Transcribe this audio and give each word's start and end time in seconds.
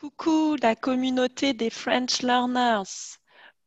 Coucou 0.00 0.54
la 0.62 0.76
communauté 0.76 1.54
des 1.54 1.70
French 1.70 2.22
Learners. 2.22 3.18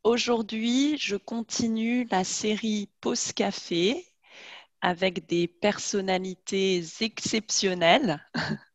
Aujourd'hui, 0.03 0.97
je 0.97 1.17
continue 1.17 2.07
la 2.09 2.23
série 2.23 2.89
Pause 3.01 3.33
Café 3.33 4.05
avec 4.79 5.27
des 5.27 5.49
personnalités 5.49 6.85
exceptionnelles. 7.01 8.25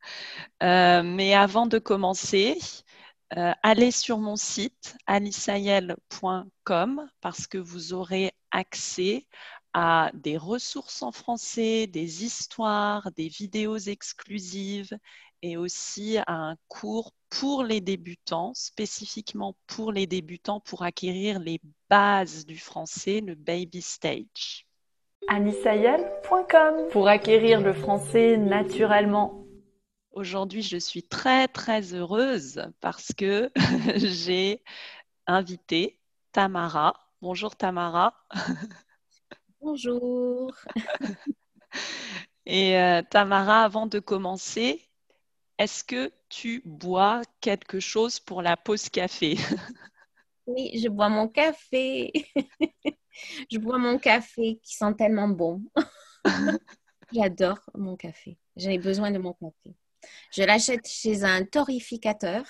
Euh, 0.63 1.03
mais 1.03 1.35
avant 1.35 1.67
de 1.67 1.81
commencer, 1.81 2.57
euh, 3.37 3.53
allez 3.65 3.91
sur 3.91 4.19
mon 4.19 4.37
site 4.37 4.97
alisaïel.com 5.07 7.11
parce 7.21 7.49
que 7.49 7.59
vous 7.59 7.93
aurez 7.93 8.33
accès 8.53 9.27
à 9.73 10.11
des 10.15 10.37
ressources 10.37 11.03
en 11.03 11.11
français, 11.13 11.87
des 11.89 12.25
histoires, 12.25 13.11
des 13.13 13.29
vidéos 13.29 13.77
exclusives 13.77 14.97
et 15.43 15.57
aussi 15.57 16.19
à 16.27 16.33
un 16.33 16.57
cours 16.69 17.13
pour 17.31 17.63
les 17.63 17.81
débutants, 17.81 18.53
spécifiquement 18.55 19.57
pour 19.67 19.93
les 19.93 20.07
débutants 20.07 20.61
pour 20.61 20.83
acquérir 20.83 21.39
les 21.39 21.61
bases 21.91 22.47
du 22.47 22.59
français, 22.59 23.21
le 23.21 23.35
baby 23.35 23.83
stage. 23.83 24.67
Anisayel.com 25.29 26.89
pour 26.91 27.09
acquérir 27.09 27.61
le 27.61 27.73
français 27.73 28.37
naturellement. 28.37 29.45
Aujourd'hui, 30.13 30.63
je 30.63 30.79
suis 30.79 31.03
très 31.03 31.49
très 31.49 31.93
heureuse 31.93 32.63
parce 32.81 33.13
que 33.13 33.51
j'ai 33.97 34.63
invité 35.27 36.01
Tamara. 36.33 36.95
Bonjour 37.21 37.57
Tamara. 37.57 38.15
Bonjour. 39.61 40.55
Et 42.47 42.79
euh, 42.79 43.03
Tamara, 43.11 43.65
avant 43.65 43.87
de 43.87 43.99
commencer, 43.99 44.86
est-ce 45.59 45.85
que 45.85 46.13
tu 46.29 46.63
bois 46.65 47.23
quelque 47.41 47.81
chose 47.81 48.21
pour 48.21 48.43
la 48.43 48.57
pause 48.57 48.89
café? 48.89 49.37
Oui, 50.49 50.79
je 50.81 50.89
bois 50.89 51.09
mon 51.09 51.27
café. 51.27 52.13
je 53.51 53.59
bois 53.59 53.79
mon 53.79 53.99
café 53.99 54.61
qui 54.63 54.77
sent 54.77 54.95
tellement 54.97 55.27
bon. 55.27 55.61
J'adore 57.13 57.59
mon 57.75 57.97
café. 57.97 58.39
J'ai 58.55 58.79
besoin 58.79 59.11
de 59.11 59.19
mon 59.19 59.33
café. 59.33 59.75
Je 60.33 60.45
l'achète 60.45 60.87
chez 60.87 61.25
un 61.25 61.45
torrificateur. 61.45 62.45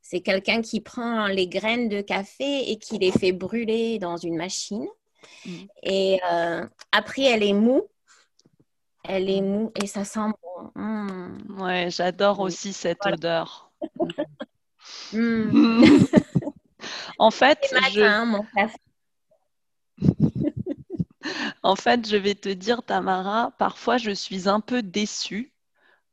C'est 0.00 0.20
quelqu'un 0.20 0.62
qui 0.62 0.80
prend 0.80 1.26
les 1.26 1.48
graines 1.48 1.88
de 1.88 2.00
café 2.00 2.70
et 2.70 2.78
qui 2.78 2.98
les 2.98 3.10
fait 3.12 3.32
brûler 3.32 3.98
dans 3.98 4.16
une 4.16 4.36
machine. 4.36 4.86
Mm. 5.44 5.56
Et 5.82 6.20
euh, 6.30 6.66
après, 6.92 7.22
elle 7.22 7.42
est 7.42 7.52
mou. 7.52 7.82
Elle 9.08 9.30
est 9.30 9.40
mou 9.40 9.72
et 9.74 9.86
ça 9.86 10.04
sent 10.04 10.20
bon. 10.42 10.70
Mm. 10.74 11.62
Ouais, 11.62 11.90
j'adore 11.90 12.40
aussi 12.40 12.74
cette 12.74 13.04
odeur. 13.06 13.72
Mm. 15.14 16.04
en 17.18 17.30
fait, 17.30 17.58
je... 17.90 18.02
en 21.62 21.74
fait, 21.74 22.06
je 22.06 22.16
vais 22.16 22.34
te 22.34 22.50
dire, 22.50 22.82
Tamara, 22.82 23.52
parfois 23.58 23.96
je 23.96 24.10
suis 24.10 24.46
un 24.46 24.60
peu 24.60 24.82
déçue 24.82 25.54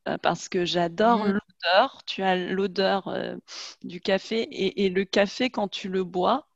euh, 0.07 0.17
parce 0.17 0.47
que 0.47 0.63
j'adore 0.63 1.25
l'odeur. 1.25 2.01
Tu 2.05 2.23
as 2.23 2.37
l'odeur 2.37 3.09
euh, 3.09 3.35
du 3.83 3.99
café 3.99 4.41
et, 4.43 4.85
et, 4.85 4.89
le 4.89 5.03
café, 5.03 5.49
quand 5.49 5.67
tu 5.67 5.89
le 5.89 6.05
bois, 6.05 6.47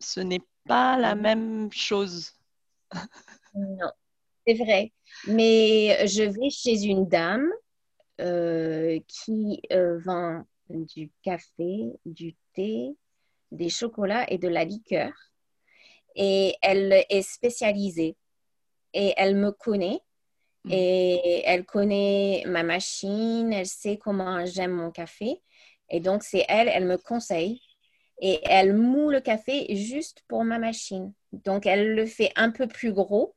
ce 0.00 0.20
n'est 0.20 0.42
pas 0.68 0.98
la 0.98 1.14
même 1.14 1.72
chose. 1.72 2.34
non, 3.54 3.90
c'est 4.46 4.54
vrai. 4.54 4.92
Mais 5.26 6.06
je 6.06 6.22
vais 6.22 6.50
chez 6.50 6.84
une 6.84 7.08
dame 7.08 7.48
euh, 8.20 8.98
qui 9.08 9.60
euh, 9.72 9.98
vend 9.98 10.44
du 10.68 11.10
café, 11.22 11.92
du 12.04 12.34
thé, 12.54 12.94
des 13.50 13.68
chocolats 13.68 14.30
et 14.30 14.38
de 14.38 14.48
la 14.48 14.64
liqueur. 14.64 15.12
Et 16.14 16.54
elle 16.62 17.04
est 17.08 17.22
spécialisée. 17.22 18.16
Et 18.94 19.12
elle 19.16 19.36
me 19.36 19.52
connaît. 19.52 20.00
Mm. 20.64 20.72
Et 20.72 21.42
elle 21.44 21.64
connaît 21.64 22.44
ma 22.46 22.62
machine, 22.62 23.52
elle 23.52 23.66
sait 23.66 23.98
comment 23.98 24.44
j'aime 24.46 24.72
mon 24.72 24.90
café. 24.90 25.42
Et 25.90 26.00
donc, 26.00 26.22
c'est 26.22 26.44
elle, 26.48 26.68
elle 26.68 26.86
me 26.86 26.96
conseille 26.96 27.60
et 28.20 28.40
elle 28.44 28.74
moue 28.74 29.10
le 29.10 29.20
café 29.20 29.66
juste 29.76 30.22
pour 30.28 30.44
ma 30.44 30.58
machine. 30.58 31.12
Donc, 31.32 31.66
elle 31.66 31.94
le 31.94 32.06
fait 32.06 32.32
un 32.36 32.50
peu 32.50 32.66
plus 32.66 32.92
gros 32.92 33.35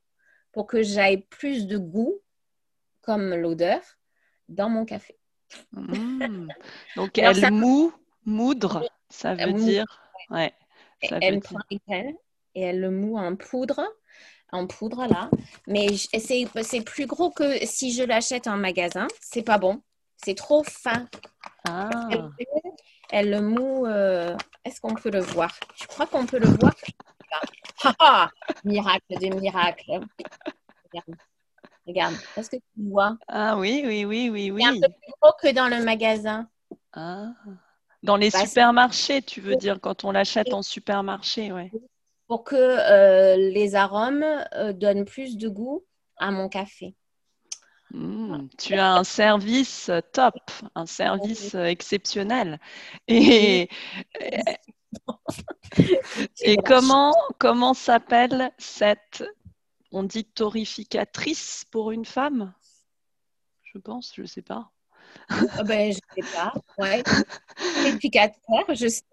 pour 0.51 0.67
que 0.67 0.83
j'aille 0.83 1.21
plus 1.29 1.67
de 1.67 1.77
goût, 1.77 2.19
comme 3.01 3.35
l'odeur, 3.35 3.81
dans 4.47 4.69
mon 4.69 4.85
café. 4.85 5.15
Mmh. 5.71 6.47
Donc, 6.95 7.17
elle 7.17 7.51
moue, 7.51 7.93
moudre, 8.25 8.87
ça 9.09 9.35
veut 9.35 9.53
dire. 9.53 9.85
Ouais, 10.29 10.53
elle 11.01 11.39
prend 11.39 11.59
et 12.55 12.61
elle 12.61 12.81
le 12.81 12.91
moue 12.91 13.17
en 13.17 13.35
poudre, 13.35 13.81
en 14.51 14.67
poudre 14.67 15.07
là. 15.07 15.29
Mais 15.67 15.87
c'est 15.95 16.81
plus 16.81 17.05
gros 17.05 17.31
que 17.31 17.65
si 17.65 17.91
je 17.93 18.03
l'achète 18.03 18.47
en 18.47 18.57
magasin. 18.57 19.07
C'est 19.21 19.43
pas 19.43 19.57
bon. 19.57 19.81
C'est 20.17 20.35
trop 20.35 20.63
fin. 20.63 21.07
Ah. 21.67 22.09
Elle 23.11 23.29
le 23.29 23.41
moue. 23.41 23.85
Euh, 23.85 24.35
est-ce 24.65 24.81
qu'on 24.81 24.93
peut 24.95 25.11
le 25.11 25.21
voir? 25.21 25.57
Je 25.75 25.87
crois 25.87 26.05
qu'on 26.05 26.25
peut 26.25 26.39
le 26.39 26.47
voir. 26.47 26.75
Ah, 27.99 28.29
miracle 28.63 29.19
de 29.19 29.35
miracle. 29.35 29.99
Regarde. 31.87 32.15
Est-ce 32.37 32.49
que 32.49 32.57
tu 32.57 32.89
vois? 32.89 33.17
Ah 33.27 33.57
oui, 33.57 33.83
oui, 33.85 34.05
oui, 34.05 34.29
oui, 34.29 34.51
oui. 34.51 34.61
C'est 34.61 34.67
un 34.67 34.73
peu 34.73 34.93
plus 35.01 35.13
gros 35.21 35.33
que 35.41 35.53
dans 35.53 35.67
le 35.67 35.83
magasin. 35.83 36.47
Ah. 36.93 37.31
Dans 38.03 38.15
les 38.15 38.29
bah, 38.29 38.45
supermarchés, 38.45 39.21
tu 39.21 39.41
veux 39.41 39.55
dire, 39.55 39.79
quand 39.81 40.03
on 40.03 40.11
l'achète 40.11 40.53
en 40.53 40.61
supermarché, 40.61 41.51
ouais. 41.51 41.71
Pour 42.27 42.43
que 42.43 42.55
euh, 42.55 43.35
les 43.37 43.75
arômes 43.75 44.25
euh, 44.53 44.71
donnent 44.71 45.05
plus 45.05 45.37
de 45.37 45.49
goût 45.49 45.83
à 46.17 46.31
mon 46.31 46.47
café. 46.47 46.95
Mmh, 47.91 48.49
tu 48.59 48.75
as 48.75 48.93
un 48.93 49.03
service 49.03 49.89
top, 50.13 50.35
un 50.75 50.85
service 50.85 51.55
exceptionnel. 51.55 52.59
Et, 53.07 53.67
et 56.41 56.57
comment, 56.57 57.13
comment 57.37 57.73
s'appelle 57.73 58.51
cette, 58.57 59.23
on 59.91 60.03
dit 60.03 60.25
torificatrice 60.25 61.65
pour 61.71 61.91
une 61.91 62.05
femme? 62.05 62.53
Je 63.63 63.77
pense, 63.77 64.13
je 64.15 64.21
ne 64.21 64.27
sais 64.27 64.41
pas. 64.41 64.71
Ah 65.29 65.63
ben, 65.63 65.91
je 65.91 65.99
ne 66.17 66.23
sais 66.23 66.31
pas. 66.35 66.53
Ouais. 66.77 67.03
Je 68.75 68.87
sais. 68.87 69.03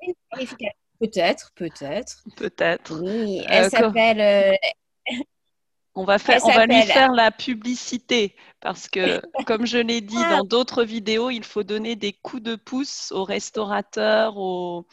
Peut-être, 0.98 1.52
peut-être. 1.54 2.24
Peut-être. 2.36 3.00
Oui, 3.02 3.42
elle 3.48 3.64
euh, 3.64 3.68
s'appelle. 3.68 4.20
Euh, 4.20 4.56
on 5.94 6.04
va, 6.04 6.18
faire, 6.18 6.40
on 6.44 6.52
va 6.52 6.66
lui 6.66 6.82
faire 6.82 7.12
la 7.12 7.30
publicité 7.30 8.36
parce 8.60 8.88
que, 8.88 9.20
comme 9.46 9.66
je 9.66 9.78
l'ai 9.78 10.00
dit 10.00 10.14
dans 10.14 10.44
d'autres 10.44 10.84
vidéos, 10.84 11.30
il 11.30 11.44
faut 11.44 11.62
donner 11.62 11.96
des 11.96 12.12
coups 12.12 12.42
de 12.42 12.54
pouce 12.54 13.12
aux 13.12 13.24
restaurateurs, 13.24 14.36
aux, 14.36 14.86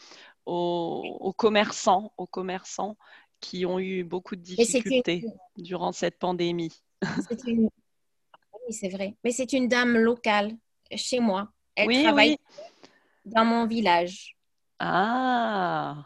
commerçants, 1.36 2.12
aux 2.16 2.26
commerçants 2.26 2.96
qui 3.40 3.66
ont 3.66 3.78
eu 3.78 4.04
beaucoup 4.04 4.36
de 4.36 4.42
difficultés 4.42 5.24
durant 5.56 5.92
cette 5.92 6.18
pandémie. 6.18 6.82
Oui, 8.66 8.72
c'est 8.72 8.88
vrai. 8.88 9.14
Mais 9.22 9.30
c'est 9.30 9.52
une 9.52 9.68
dame 9.68 9.96
locale 9.96 10.52
chez 10.94 11.20
moi. 11.20 11.48
Elle 11.76 12.02
travaille 12.02 12.38
dans 13.24 13.44
mon 13.44 13.66
village. 13.66 14.36
Ah 14.78 16.04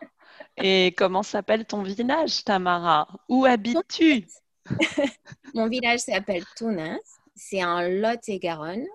Et 0.57 0.95
comment 0.97 1.23
s'appelle 1.23 1.65
ton 1.65 1.83
village, 1.83 2.45
Tamara? 2.45 3.09
Où 3.29 3.45
habites-tu? 3.45 4.27
Mon 5.55 5.69
village 5.69 6.01
s'appelle 6.01 6.45
Tounins. 6.57 6.99
C'est 7.35 7.65
en 7.65 7.81
Lot-et-Garonne, 7.81 8.87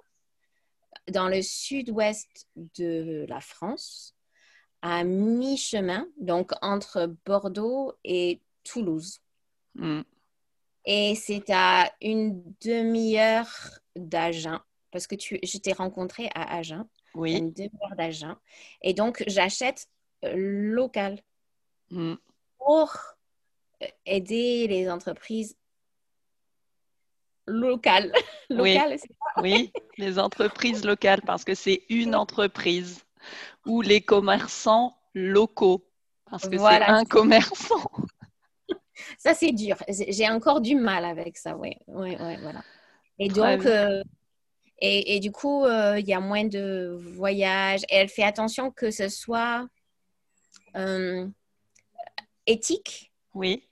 dans 1.10 1.28
le 1.28 1.42
sud-ouest 1.42 2.48
de 2.56 3.26
la 3.28 3.40
France, 3.40 4.16
à 4.84 5.06
mi-chemin, 5.06 6.06
donc 6.18 6.52
entre 6.62 7.16
Bordeaux 7.26 7.94
et 8.04 8.42
Toulouse. 8.66 9.22
Hmm. 9.76 10.02
Et 10.86 11.16
c'est 11.16 11.50
à 11.50 11.90
une 12.02 12.44
demi-heure 12.62 13.48
d'Agen, 13.96 14.60
parce 14.92 15.08
que 15.08 15.16
tu, 15.16 15.40
je 15.42 15.58
t'ai 15.58 15.72
rencontré 15.72 16.30
à 16.36 16.58
Agen. 16.58 16.86
Oui. 17.16 17.38
Une 17.38 17.54
demi-heure 17.54 17.96
d'Agen. 17.98 18.38
Et 18.82 18.94
donc, 18.94 19.24
j'achète 19.26 19.88
local 20.22 21.18
hmm. 21.90 22.16
pour 22.58 22.94
aider 24.06 24.68
les 24.68 24.90
entreprises 24.92 25.56
locales. 27.48 28.12
oui. 28.50 28.78
oui, 29.38 29.72
les 29.98 30.20
entreprises 30.20 30.84
locales, 30.84 31.22
parce 31.22 31.46
que 31.46 31.56
c'est 31.56 31.84
une 31.88 32.16
entreprise 32.16 33.03
ou 33.66 33.82
les 33.82 34.02
commerçants 34.02 34.98
locaux, 35.14 35.86
parce 36.30 36.48
que 36.48 36.58
c'est 36.58 36.84
un 36.84 37.06
commerçant. 37.06 37.90
Ça, 39.18 39.34
c'est 39.34 39.52
dur. 39.52 39.78
J'ai 39.88 40.30
encore 40.30 40.62
du 40.62 40.76
mal 40.76 41.06
avec 41.06 41.38
ça, 41.38 41.56
oui. 41.58 41.76
Ouais, 41.88 42.20
ouais, 42.22 42.38
voilà. 42.42 42.64
Et 43.20 43.28
donc, 43.28 43.66
euh, 43.66 44.04
Et, 44.86 45.16
et 45.16 45.20
du 45.20 45.32
coup, 45.32 45.64
euh, 45.64 45.98
il 46.00 46.06
y 46.06 46.14
a 46.14 46.20
moins 46.20 46.46
de 46.46 46.98
voyages. 47.16 47.84
Et 47.90 47.96
elle 47.96 48.10
fait 48.10 48.24
attention 48.24 48.70
que 48.70 48.92
ce 48.92 49.08
soit 49.08 49.66
euh, 50.76 51.26
éthique. 52.46 53.12
Oui. 53.34 53.68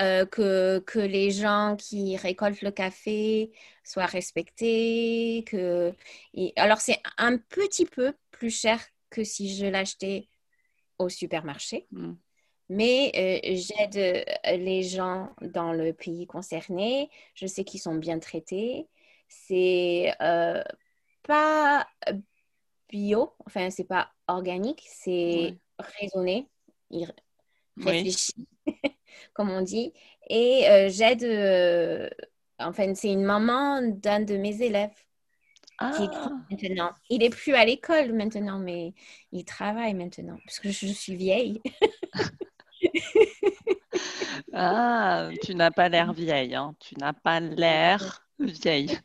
Euh, 0.00 0.24
que, 0.24 0.78
que 0.78 0.98
les 0.98 1.30
gens 1.30 1.76
qui 1.78 2.16
récoltent 2.16 2.62
le 2.62 2.70
café 2.70 3.50
soient 3.84 4.06
respectés. 4.06 5.44
Que... 5.46 5.92
et- 6.32 6.54
alors, 6.56 6.80
c'est 6.80 6.98
un 7.18 7.36
petit 7.36 7.84
peu 7.84 8.14
plus 8.30 8.50
cher 8.50 8.80
que 9.10 9.24
si 9.24 9.54
je 9.54 9.66
l'achetais 9.66 10.28
au 10.98 11.10
supermarché. 11.10 11.86
Mm. 11.90 12.12
Mais 12.70 13.12
euh, 13.14 13.56
j'aide 13.56 13.96
euh, 13.96 14.56
les 14.56 14.82
gens 14.84 15.34
dans 15.42 15.72
le 15.72 15.92
pays 15.92 16.26
concerné. 16.26 17.10
Je 17.34 17.46
sais 17.46 17.64
qu'ils 17.64 17.80
sont 17.80 17.96
bien 17.96 18.20
traités. 18.20 18.86
C'est 19.28 20.14
euh, 20.22 20.62
pas 21.24 21.86
bio, 22.88 23.34
enfin, 23.44 23.70
c'est 23.70 23.84
pas 23.84 24.12
organique, 24.28 24.84
c'est 24.86 25.56
raisonné, 25.78 26.48
Oui. 27.76 28.14
Comme 29.34 29.50
on 29.50 29.62
dit. 29.62 29.92
Et 30.28 30.68
euh, 30.68 30.88
j'aide, 30.88 31.24
euh, 31.24 32.08
enfin, 32.58 32.94
c'est 32.94 33.12
une 33.12 33.24
maman 33.24 33.82
d'un 33.82 34.20
de 34.20 34.36
mes 34.36 34.62
élèves 34.62 34.94
qui 35.96 36.08
Ah, 36.12 36.30
maintenant. 36.50 36.90
Il 37.08 37.22
est 37.22 37.30
plus 37.30 37.54
à 37.54 37.64
l'école 37.64 38.12
maintenant, 38.12 38.58
mais 38.58 38.92
il 39.32 39.44
travaille 39.44 39.94
maintenant, 39.94 40.38
parce 40.44 40.60
que 40.60 40.70
je 40.70 40.86
suis 40.86 41.16
vieille. 41.16 41.60
ah, 44.52 45.30
tu 45.42 45.54
n'as 45.54 45.70
pas 45.70 45.88
l'air 45.88 46.12
vieille, 46.12 46.54
hein. 46.54 46.74
Tu 46.80 46.94
n'as 46.96 47.12
pas 47.12 47.40
l'air 47.40 48.26
vieille. 48.38 48.98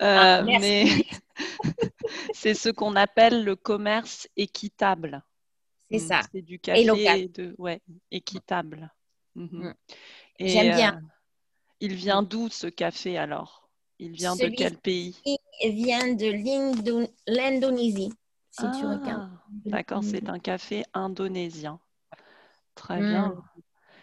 Ah, 0.00 0.40
Euh, 0.40 0.58
mais 0.60 0.84
c'est 2.34 2.54
ce 2.54 2.68
qu'on 2.68 2.96
appelle 2.96 3.44
le 3.44 3.56
commerce 3.56 4.28
équitable. 4.36 5.22
C'est 5.90 5.98
Mm, 5.98 6.08
ça. 6.08 6.20
C'est 6.32 6.42
du 6.42 6.58
café 6.58 6.84
local. 6.84 7.30
de, 7.32 7.54
ouais, 7.58 7.80
équitable. 8.10 8.90
Mhm. 9.34 9.50
Mm. 9.64 9.72
Et, 10.38 10.48
J'aime 10.48 10.70
bien. 10.74 10.92
euh, 10.92 11.00
il 11.80 11.94
vient 11.94 12.22
d'où 12.22 12.48
ce 12.48 12.66
café 12.66 13.18
alors? 13.18 13.68
Il 13.98 14.12
vient 14.12 14.36
de 14.36 14.48
quel 14.48 14.76
pays? 14.78 15.16
Il 15.64 15.72
vient 15.74 16.14
de 16.14 16.26
l'Indo- 16.26 17.08
l'Indonésie, 17.26 18.12
si 18.50 18.70
tu 18.70 18.86
regardes. 18.86 19.24
Ah, 19.24 19.30
d'accord, 19.64 20.02
c'est 20.04 20.28
un 20.28 20.38
café 20.38 20.84
indonésien. 20.94 21.80
Très 22.74 23.00
Mm. 23.00 23.08
bien. 23.08 23.34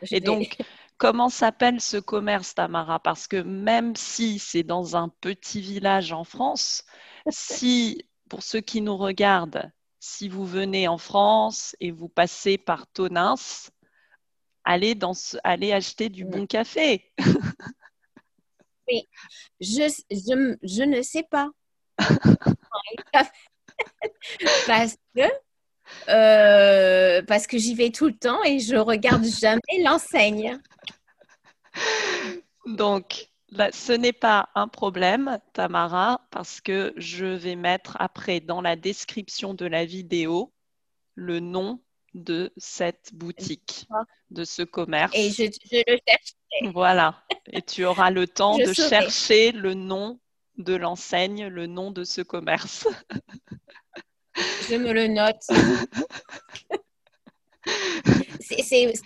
Je 0.03 0.15
Et 0.15 0.19
vais- 0.19 0.25
donc, 0.25 0.57
comment 0.97 1.29
s'appelle 1.29 1.81
ce 1.81 1.97
commerce, 1.97 2.55
Tamara? 2.55 2.99
Parce 2.99 3.27
que 3.27 3.37
même 3.37 3.95
si 3.95 4.39
c'est 4.39 4.63
dans 4.63 4.95
un 4.95 5.09
petit 5.09 5.61
village 5.61 6.11
en 6.13 6.23
France, 6.23 6.83
si, 7.29 8.07
pour 8.29 8.43
ceux 8.43 8.61
qui 8.61 8.81
nous 8.81 8.97
regardent, 8.97 9.71
si 9.99 10.29
vous 10.29 10.45
venez 10.45 10.87
en 10.87 10.97
France 10.97 11.75
et 11.79 11.91
vous 11.91 12.09
passez 12.09 12.57
par 12.57 12.87
Tonins, 12.87 13.35
allez, 14.69 14.93
dans 14.95 15.13
ce- 15.15 15.37
acheter 15.43 16.09
du 16.09 16.25
Mm. 16.25 16.29
bon 16.29 16.45
café. 16.45 17.11
je, 19.59 19.91
je, 20.11 20.57
je 20.63 20.83
ne 20.83 21.01
sais 21.01 21.23
pas. 21.23 21.49
parce 24.67 24.95
que, 25.15 25.21
euh, 26.09 27.21
parce 27.23 27.47
que 27.47 27.57
j'y 27.57 27.73
vais 27.73 27.89
tout 27.89 28.07
le 28.07 28.17
temps 28.17 28.43
et 28.43 28.59
je 28.59 28.75
regarde 28.75 29.25
jamais 29.25 29.83
l'enseigne. 29.83 30.59
Donc, 32.65 33.29
là, 33.49 33.71
ce 33.71 33.91
n'est 33.93 34.13
pas 34.13 34.49
un 34.53 34.67
problème, 34.67 35.39
Tamara, 35.53 36.21
parce 36.31 36.61
que 36.61 36.93
je 36.97 37.25
vais 37.25 37.55
mettre 37.55 37.97
après 37.99 38.39
dans 38.39 38.61
la 38.61 38.75
description 38.75 39.53
de 39.55 39.65
la 39.65 39.85
vidéo 39.85 40.53
le 41.15 41.39
nom 41.39 41.81
de 42.13 42.51
cette 42.57 43.13
boutique, 43.13 43.87
de 44.31 44.43
ce 44.43 44.63
commerce. 44.63 45.15
Et 45.15 45.29
je, 45.29 45.43
je 45.43 45.83
le 45.87 45.99
cherche. 46.07 46.73
Voilà. 46.73 47.23
Et 47.51 47.61
tu 47.61 47.85
auras 47.85 48.09
le 48.09 48.27
temps 48.27 48.57
de 48.57 48.73
saurai. 48.73 48.89
chercher 48.89 49.51
le 49.51 49.73
nom 49.73 50.19
de 50.57 50.75
l'enseigne, 50.75 51.47
le 51.47 51.67
nom 51.67 51.91
de 51.91 52.03
ce 52.03 52.21
commerce. 52.21 52.87
Je 54.69 54.75
me 54.75 54.93
le 54.93 55.07
note. 55.07 55.43
C'est 58.39 58.63
c'est 58.63 58.95
ça, 58.95 59.03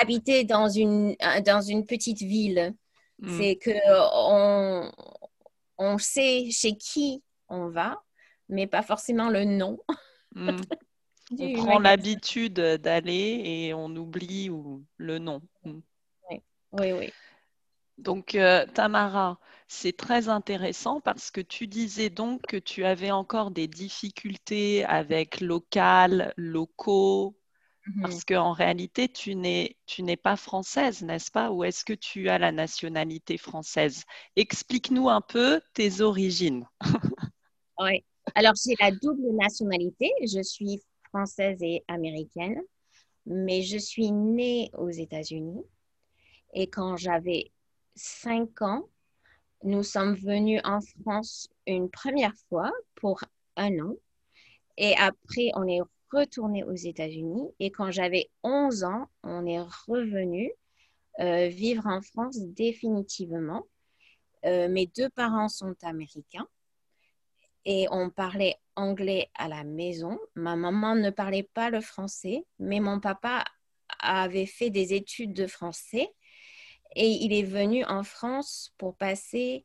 habiter 0.00 0.44
dans 0.44 0.68
une, 0.68 1.14
dans 1.44 1.60
une 1.60 1.84
petite 1.84 2.20
ville. 2.20 2.74
Mm. 3.18 3.38
C'est 3.38 3.56
que 3.56 3.70
on, 4.14 4.90
on 5.78 5.98
sait 5.98 6.50
chez 6.50 6.76
qui 6.76 7.22
on 7.48 7.68
va, 7.68 8.02
mais 8.48 8.66
pas 8.66 8.82
forcément 8.82 9.28
le 9.28 9.44
nom. 9.44 9.78
Mm. 10.34 10.60
On 11.38 11.52
prend 11.52 11.78
l'habitude 11.78 12.54
d'aller 12.54 13.42
et 13.44 13.74
on 13.74 13.94
oublie 13.96 14.50
ou- 14.50 14.84
le 14.96 15.18
nom. 15.18 15.40
Mm. 15.64 15.80
Oui, 16.72 16.92
oui. 16.92 17.12
Donc, 17.98 18.34
euh, 18.34 18.64
Tamara, 18.74 19.38
c'est 19.68 19.96
très 19.96 20.28
intéressant 20.28 21.00
parce 21.00 21.30
que 21.30 21.40
tu 21.40 21.66
disais 21.66 22.08
donc 22.10 22.42
que 22.42 22.56
tu 22.56 22.84
avais 22.84 23.10
encore 23.10 23.50
des 23.50 23.68
difficultés 23.68 24.84
avec 24.84 25.40
local, 25.40 26.32
locaux, 26.36 27.36
Mhm. 27.86 28.02
parce 28.02 28.24
qu'en 28.24 28.52
réalité, 28.52 29.08
tu 29.08 29.34
n'es, 29.34 29.76
tu 29.86 30.02
n'es 30.02 30.16
pas 30.16 30.36
française, 30.36 31.02
n'est-ce 31.02 31.30
pas? 31.30 31.50
Ou 31.50 31.64
est-ce 31.64 31.84
que 31.84 31.92
tu 31.92 32.28
as 32.28 32.38
la 32.38 32.52
nationalité 32.52 33.36
française? 33.36 34.04
Explique-nous 34.36 35.08
un 35.08 35.20
peu 35.20 35.60
tes 35.74 36.00
origines. 36.00 36.66
Oui. 37.78 38.04
Alors, 38.34 38.52
j'ai 38.54 38.74
la 38.80 38.90
double 38.92 39.34
nationalité. 39.34 40.10
Je 40.22 40.42
suis 40.42 40.80
française 41.12 41.62
et 41.62 41.84
américaine, 41.88 42.60
mais 43.26 43.62
je 43.62 43.78
suis 43.78 44.10
née 44.10 44.70
aux 44.76 44.90
États-Unis. 44.90 45.62
Et 46.54 46.68
quand 46.68 46.96
j'avais 46.96 47.50
cinq 47.94 48.62
ans, 48.62 48.88
nous 49.62 49.82
sommes 49.82 50.14
venus 50.14 50.60
en 50.64 50.80
France 50.80 51.48
une 51.66 51.90
première 51.90 52.34
fois 52.48 52.72
pour 52.94 53.20
un 53.56 53.78
an. 53.78 53.94
Et 54.76 54.94
après, 54.96 55.50
on 55.54 55.68
est 55.68 55.80
retourné 56.10 56.64
aux 56.64 56.74
États-Unis. 56.74 57.48
Et 57.60 57.70
quand 57.70 57.90
j'avais 57.90 58.30
11 58.42 58.84
ans, 58.84 59.06
on 59.22 59.46
est 59.46 59.60
revenu 59.60 60.50
euh, 61.20 61.48
vivre 61.48 61.86
en 61.86 62.00
France 62.00 62.38
définitivement. 62.38 63.66
Euh, 64.44 64.68
mes 64.68 64.86
deux 64.86 65.10
parents 65.10 65.48
sont 65.48 65.76
américains 65.82 66.48
et 67.64 67.86
on 67.90 68.10
parlait 68.10 68.56
anglais 68.76 69.30
à 69.34 69.48
la 69.48 69.64
maison. 69.64 70.18
Ma 70.34 70.56
maman 70.56 70.94
ne 70.94 71.10
parlait 71.10 71.48
pas 71.54 71.70
le 71.70 71.80
français, 71.80 72.44
mais 72.58 72.80
mon 72.80 73.00
papa 73.00 73.44
avait 74.00 74.46
fait 74.46 74.70
des 74.70 74.94
études 74.94 75.32
de 75.34 75.46
français 75.46 76.08
et 76.96 77.08
il 77.08 77.32
est 77.32 77.42
venu 77.42 77.84
en 77.84 78.02
France 78.02 78.72
pour 78.78 78.96
passer 78.96 79.64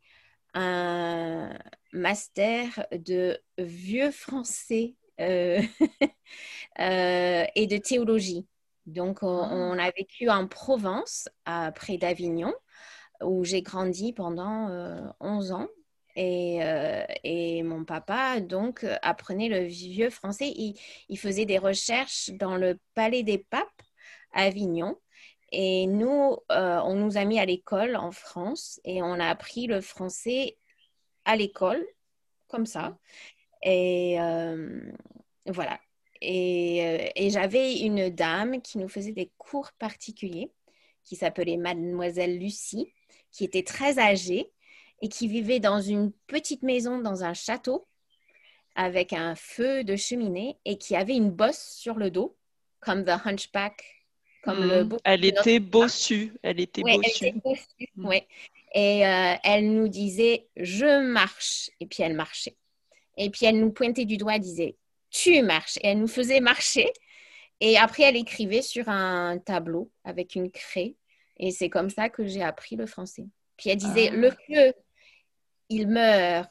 un 0.54 1.58
master 1.94 2.88
de 2.92 3.40
vieux 3.58 4.12
français 4.12 4.96
euh, 5.20 5.62
euh, 6.80 7.46
et 7.56 7.68
de 7.68 7.78
théologie. 7.78 8.48
Donc, 8.86 9.24
on, 9.24 9.44
Ah. 9.44 9.50
on 9.52 9.78
a 9.78 9.92
vécu 9.92 10.30
en 10.30 10.48
Provence, 10.48 11.28
à- 11.46 11.72
près 11.72 11.98
d'Avignon, 11.98 12.54
où 13.22 13.44
j'ai 13.44 13.62
grandi 13.62 14.14
pendant 14.14 14.70
euh, 14.70 15.02
11 15.20 15.52
ans. 15.52 15.68
Et, 16.18 16.64
euh, 16.64 17.06
et 17.24 17.62
mon 17.62 17.86
papa, 17.86 18.40
donc, 18.42 18.84
euh, 18.84 18.96
apprenait 19.04 19.50
le 19.50 19.66
vieux 19.66 20.10
français. 20.10 20.52
Il, 21.10 21.18
faisait 21.20 21.46
des 21.46 21.60
recherches 21.60 22.32
dans 22.32 22.58
le 22.58 22.80
Palais 22.96 23.22
des 23.22 23.38
Papes 23.38 23.84
à 24.34 24.46
Avignon. 24.46 25.00
Et 25.52 25.86
nous, 25.86 26.38
euh, 26.52 26.80
on 26.84 26.96
nous 26.96 27.18
a 27.18 27.24
mis 27.24 27.40
à 27.40 27.46
l'école 27.46 27.96
en 27.96 28.12
France 28.12 28.82
et 28.84 29.04
on 29.04 29.14
a 29.14 29.28
appris 29.28 29.68
le 29.68 29.80
français 29.80 30.58
à 31.24 31.36
l'école, 31.36 31.86
comme 32.48 32.66
ça. 32.66 32.98
Et 33.62 34.18
voilà. 35.46 35.80
Et, 36.20 37.12
et 37.16 37.30
j'avais 37.30 37.78
une 37.80 38.10
dame 38.10 38.62
qui 38.64 38.80
nous 38.80 38.90
faisait 38.90 39.12
des 39.12 39.32
cours 39.38 39.72
particuliers, 39.74 40.52
qui 41.04 41.16
s'appelait 41.16 41.58
Mademoiselle 41.58 42.40
Lucie, 42.40 42.92
qui 43.32 43.44
était 43.44 43.64
très 43.64 44.00
âgée 44.00 44.52
et 45.02 45.10
qui 45.10 45.28
vivait 45.28 45.60
dans 45.60 45.80
une 45.82 46.12
petite 46.28 46.64
maison 46.64 47.00
dans 47.00 47.24
un 47.24 47.34
château 47.34 47.88
avec 48.76 49.14
un 49.14 49.36
feu 49.36 49.84
de 49.84 49.96
cheminée 49.96 50.58
et 50.66 50.78
qui 50.78 50.96
avait 50.96 51.16
une 51.16 51.32
bosse 51.32 51.76
sur 51.78 51.96
le 51.96 52.12
dos, 52.12 52.36
comme 52.80 53.04
The 53.06 53.26
Hunchback, 53.26 53.84
comme 54.44 54.64
le 54.68 54.84
Mm. 54.84 54.88
bouc 54.90 55.00
Elle 55.04 55.26
était 55.26 55.60
bossue. 55.60 56.34
Elle 56.44 56.60
était 56.60 56.84
Ouais, 56.84 56.94
elle 56.94 57.02
bossue. 57.02 57.26
était 57.28 57.40
bossue, 57.44 57.90
Mm. 57.96 58.06
ouais. 58.08 58.28
Et 58.76 59.06
euh, 59.08 59.34
elle 59.44 59.74
nous 59.74 59.88
disait 59.88 60.48
je 60.56 61.02
marche 61.02 61.70
et 61.80 61.86
puis 61.88 62.04
elle 62.04 62.14
marchait. 62.14 62.56
Et 63.18 63.30
puis 63.32 63.46
elle 63.48 63.60
nous 63.60 63.72
pointait 63.72 64.06
du 64.06 64.18
doigt, 64.18 64.36
elle 64.36 64.42
disait 64.42 64.76
tu 65.10 65.42
marches 65.42 65.78
et 65.78 65.88
elle 65.88 66.00
nous 66.00 66.08
faisait 66.08 66.40
marcher. 66.40 66.92
Et 67.62 67.78
après 67.78 68.04
elle 68.04 68.16
écrivait 68.18 68.62
sur 68.62 68.90
un 68.90 69.40
tableau 69.40 69.90
avec 70.04 70.36
une 70.36 70.52
craie 70.52 70.96
et 71.38 71.50
c'est 71.52 71.70
comme 71.70 71.90
ça 71.90 72.10
que 72.10 72.28
j'ai 72.28 72.44
appris 72.44 72.76
le 72.76 72.86
français. 72.86 73.26
Puis 73.58 73.70
elle 73.72 73.78
disait 73.78 74.10
Ah. 74.12 74.16
le 74.16 74.30
feu 74.32 74.74
il 75.70 75.88
meurt 75.88 76.50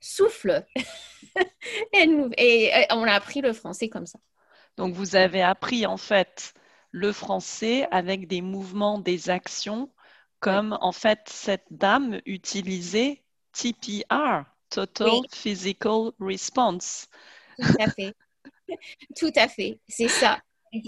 souffle. 0.00 0.64
et, 1.92 2.86
on 2.90 3.04
a 3.04 3.12
appris 3.12 3.40
le 3.40 3.52
français 3.52 3.88
comme 3.88 4.06
ça. 4.06 4.18
Donc, 4.76 4.94
vous 4.94 5.16
avez 5.16 5.42
appris 5.42 5.86
en 5.86 5.96
fait 5.96 6.54
le 6.90 7.12
français 7.12 7.86
avec 7.90 8.26
des 8.26 8.42
mouvements, 8.42 8.98
des 8.98 9.30
actions, 9.30 9.90
comme 10.40 10.76
en 10.80 10.92
fait 10.92 11.20
cette 11.26 11.66
dame 11.70 12.20
utilisait 12.26 13.22
TPR, 13.52 14.44
Total 14.70 15.20
Physical 15.32 16.10
Response. 16.20 17.08
Tout 17.58 17.76
à 17.78 17.90
fait. 17.90 18.14
Tout 19.16 19.32
à 19.36 19.48
fait, 19.48 19.80
c'est 19.88 20.08
ça. 20.08 20.40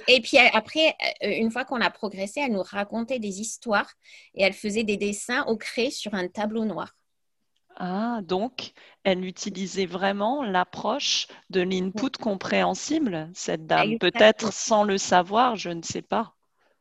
Et 0.07 0.21
puis 0.21 0.37
après, 0.39 0.95
euh, 1.23 1.31
une 1.31 1.51
fois 1.51 1.65
qu'on 1.65 1.81
a 1.81 1.91
progressé, 1.91 2.41
elle 2.41 2.53
nous 2.53 2.63
racontait 2.63 3.21
des 3.21 3.41
histoires 3.41 3.91
et 4.35 4.43
elle 4.43 4.53
faisait 4.53 4.85
des 4.85 4.97
dessins 4.97 5.45
au 5.45 5.57
crayon 5.57 5.91
sur 5.91 6.15
un 6.15 6.29
tableau 6.29 6.65
noir. 6.65 6.98
Ah, 7.81 8.23
donc 8.25 8.73
elle 9.05 9.25
utilisait 9.25 9.87
vraiment 9.87 10.43
l'approche 10.43 11.29
de 11.49 11.61
l'input 11.61 12.11
compréhensible, 12.21 13.31
cette 13.35 13.67
dame. 13.67 14.01
Peut-être 14.01 14.53
sans 14.53 14.83
le 14.83 14.99
savoir, 14.99 15.55
je 15.55 15.71
ne 15.71 15.83
sais 15.83 16.03
pas. 16.03 16.35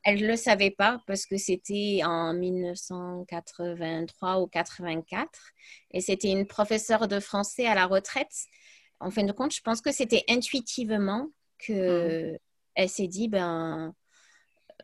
Elle 0.03 0.21
ne 0.21 0.27
le 0.27 0.35
savait 0.35 0.71
pas 0.71 0.99
parce 1.05 1.27
que 1.27 1.37
c'était 1.37 1.99
en 2.03 2.33
1983 2.33 4.41
ou 4.41 4.47
84 4.47 5.29
et 5.91 6.01
c'était 6.01 6.31
une 6.31 6.47
professeure 6.47 7.07
de 7.07 7.19
français 7.19 7.67
à 7.67 7.75
la 7.75 7.85
retraite. 7.85 8.33
En 8.99 9.11
fin 9.11 9.23
de 9.23 9.31
compte, 9.31 9.53
je 9.53 9.61
pense 9.61 9.81
que 9.81 9.91
c'était 9.91 10.23
intuitivement 10.27 11.27
que 11.59 12.33
mmh. 12.33 12.37
elle 12.73 12.89
s'est 12.89 13.07
dit 13.07 13.27
ben 13.27 13.93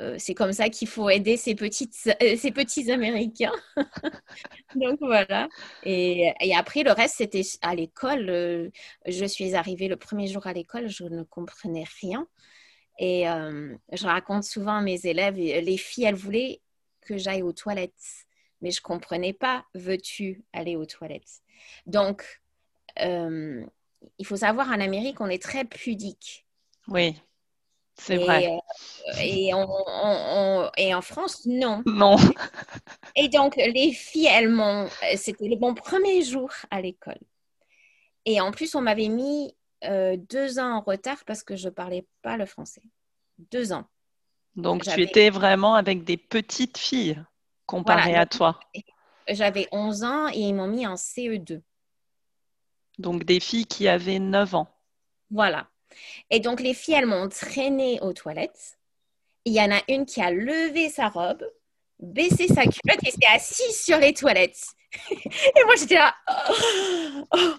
euh, 0.01 0.15
c'est 0.17 0.33
comme 0.33 0.53
ça 0.53 0.69
qu'il 0.69 0.87
faut 0.87 1.09
aider 1.09 1.37
ces, 1.37 1.53
petites, 1.53 1.95
euh, 2.21 2.35
ces 2.35 2.51
petits 2.51 2.91
Américains. 2.91 3.53
Donc 4.75 4.97
voilà. 4.99 5.47
Et, 5.83 6.33
après, 6.55 6.83
le 6.83 6.91
reste, 6.91 7.15
c'était 7.17 7.43
à 7.61 7.75
l'école. 7.75 8.29
Euh, 8.29 8.69
je 9.05 9.25
suis 9.25 9.53
arrivée 9.53 9.87
le 9.87 9.95
premier 9.95 10.27
jour 10.27 10.47
à 10.47 10.53
l'école, 10.53 10.87
je 10.87 11.03
ne 11.03 11.23
comprenais 11.23 11.85
rien. 12.01 12.27
Et 12.99 13.23
je 13.23 14.05
raconte 14.05 14.43
souvent 14.43 14.77
à 14.77 14.81
mes 14.81 15.07
élèves, 15.07 15.35
les 15.35 15.77
filles, 15.77 16.03
elles 16.03 16.13
voulaient 16.13 16.61
que 17.01 17.17
j'aille 17.17 17.41
aux 17.41 17.51
toilettes. 17.51 18.27
Mais 18.61 18.69
je 18.69 18.79
ne 18.79 18.83
comprenais 18.83 19.33
pas, 19.33 19.65
veux-tu 19.73 20.43
aller 20.53 20.75
aux 20.75 20.85
toilettes? 20.85 21.41
Donc, 21.87 22.39
il 22.99 24.25
faut 24.25 24.37
savoir, 24.37 24.67
en 24.67 24.79
Amérique, 24.79 25.21
on 25.21 25.27
est 25.27 25.41
très 25.41 25.65
pudique. 25.65 26.45
Oui. 26.87 27.15
C'est 27.95 28.17
vrai. 28.17 28.47
Euh, 28.47 29.21
et, 29.21 29.51
et 30.77 30.93
en 30.95 31.01
France, 31.01 31.45
non. 31.45 31.83
Non. 31.85 32.15
Et 33.15 33.29
donc, 33.29 33.55
les 33.55 33.91
filles, 33.93 34.27
elles 34.31 34.49
m'ont. 34.49 34.89
C'était 35.15 35.47
le 35.47 35.55
bon 35.55 35.75
premier 35.75 36.23
jour 36.23 36.49
à 36.71 36.81
l'école. 36.81 37.19
Et 38.25 38.41
en 38.41 38.51
plus, 38.51 38.73
on 38.75 38.81
m'avait 38.81 39.09
mis 39.09 39.55
euh, 39.83 40.17
deux 40.17 40.59
ans 40.59 40.77
en 40.77 40.81
retard 40.81 41.23
parce 41.25 41.43
que 41.43 41.55
je 41.55 41.65
ne 41.65 41.73
parlais 41.73 42.07
pas 42.21 42.37
le 42.37 42.45
français. 42.45 42.83
Deux 43.37 43.73
ans. 43.73 43.85
Donc, 44.55 44.83
tu 44.83 45.01
étais 45.01 45.29
vraiment 45.29 45.75
avec 45.75 46.03
des 46.03 46.17
petites 46.17 46.77
filles 46.77 47.21
comparées 47.65 48.15
à 48.15 48.25
toi. 48.25 48.59
J'avais 49.27 49.67
11 49.71 50.03
ans 50.03 50.27
et 50.29 50.39
ils 50.39 50.53
m'ont 50.53 50.67
mis 50.67 50.85
en 50.85 50.95
CE2. 50.95 51.61
Donc, 52.99 53.23
des 53.23 53.39
filles 53.39 53.65
qui 53.65 53.87
avaient 53.87 54.19
9 54.19 54.55
ans. 54.55 54.67
Voilà. 55.31 55.67
Et 56.29 56.39
donc, 56.39 56.59
les 56.59 56.73
filles, 56.73 56.95
elles 56.95 57.05
m'ont 57.05 57.29
traînée 57.29 57.99
aux 58.01 58.13
toilettes. 58.13 58.77
Il 59.45 59.53
y 59.53 59.61
en 59.61 59.71
a 59.71 59.81
une 59.89 60.05
qui 60.05 60.21
a 60.21 60.31
levé 60.31 60.89
sa 60.89 61.09
robe, 61.09 61.45
baissé 61.99 62.47
sa 62.47 62.63
culotte 62.63 63.03
et 63.05 63.11
s'est 63.11 63.27
assise 63.33 63.83
sur 63.83 63.97
les 63.97 64.13
toilettes. 64.13 64.63
et 65.11 65.63
moi, 65.65 65.75
j'étais 65.77 65.95
là. 65.95 66.15
Oh. 67.31 67.53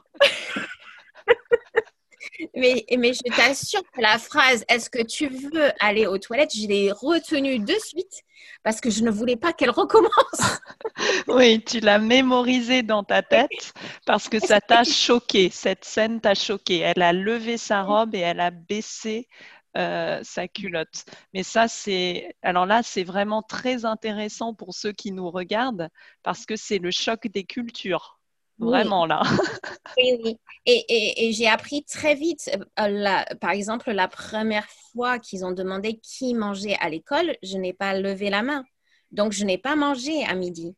mais, 2.55 2.85
mais 2.97 3.13
je 3.13 3.37
t'assure 3.37 3.83
que 3.93 4.01
la 4.01 4.19
phrase 4.19 4.65
Est-ce 4.69 4.91
que 4.91 5.03
tu 5.03 5.29
veux 5.29 5.71
aller 5.81 6.07
aux 6.07 6.19
toilettes 6.19 6.55
je 6.55 6.67
l'ai 6.67 6.93
retenue 6.93 7.59
de 7.59 7.75
suite 7.75 8.23
parce 8.63 8.81
que 8.81 8.91
je 8.91 9.03
ne 9.03 9.11
voulais 9.11 9.37
pas 9.37 9.53
qu'elle 9.53 9.71
recommence. 9.71 10.61
oui, 11.29 11.63
tu 11.65 11.81
l'as 11.81 11.99
mémorisée 11.99 12.83
dans 12.83 13.05
ta 13.05 13.23
tête 13.23 13.75
parce 14.07 14.29
que 14.29 14.39
ça 14.39 14.61
t'a 14.61 14.85
choqué. 14.85 15.51
Cette 15.51 15.85
scène 15.85 16.21
t'a 16.21 16.35
choqué. 16.35 16.79
Elle 16.79 17.03
a 17.03 17.13
levé 17.13 17.57
sa 17.57 17.83
robe 17.83 18.15
et 18.15 18.21
elle 18.21 18.41
a 18.41 18.51
baissé 18.51 19.29
euh, 19.77 20.21
sa 20.23 20.47
culotte. 20.47 21.05
Mais 21.33 21.43
ça, 21.43 21.67
c'est. 21.67 22.37
Alors 22.43 22.67
là, 22.67 22.83
c'est 22.85 23.05
vraiment 23.05 23.43
très 23.43 23.85
intéressant 23.85 24.55
pour 24.55 24.73
ceux 24.73 24.93
qui 24.93 25.11
nous 25.11 25.31
regardent 25.31 25.89
parce 26.23 26.47
que 26.47 26.57
c'est 26.57 26.79
le 26.79 26.91
choc 26.93 27.27
des 27.27 27.45
cultures. 27.45 28.21
Vraiment 28.59 29.07
là. 29.07 29.23
oui, 29.99 30.21
oui. 30.23 30.39
Et, 30.67 31.29
et, 31.29 31.33
j'ai 31.33 31.49
appris 31.49 31.85
très 31.85 32.15
vite, 32.15 32.51
euh, 32.79 33.37
par 33.41 33.51
exemple, 33.51 33.91
la 33.91 34.09
première 34.09 34.67
fois 34.93 35.19
qu'ils 35.19 35.45
ont 35.45 35.53
demandé 35.53 35.99
qui 35.99 36.35
mangeait 36.35 36.77
à 36.81 36.89
l'école, 36.89 37.37
je 37.43 37.59
n'ai 37.59 37.73
pas 37.73 37.99
levé 37.99 38.31
la 38.31 38.43
main. 38.43 38.65
Donc, 39.11 39.33
je 39.33 39.45
n'ai 39.45 39.59
pas 39.59 39.77
mangé 39.77 40.25
à 40.25 40.35
midi. 40.35 40.75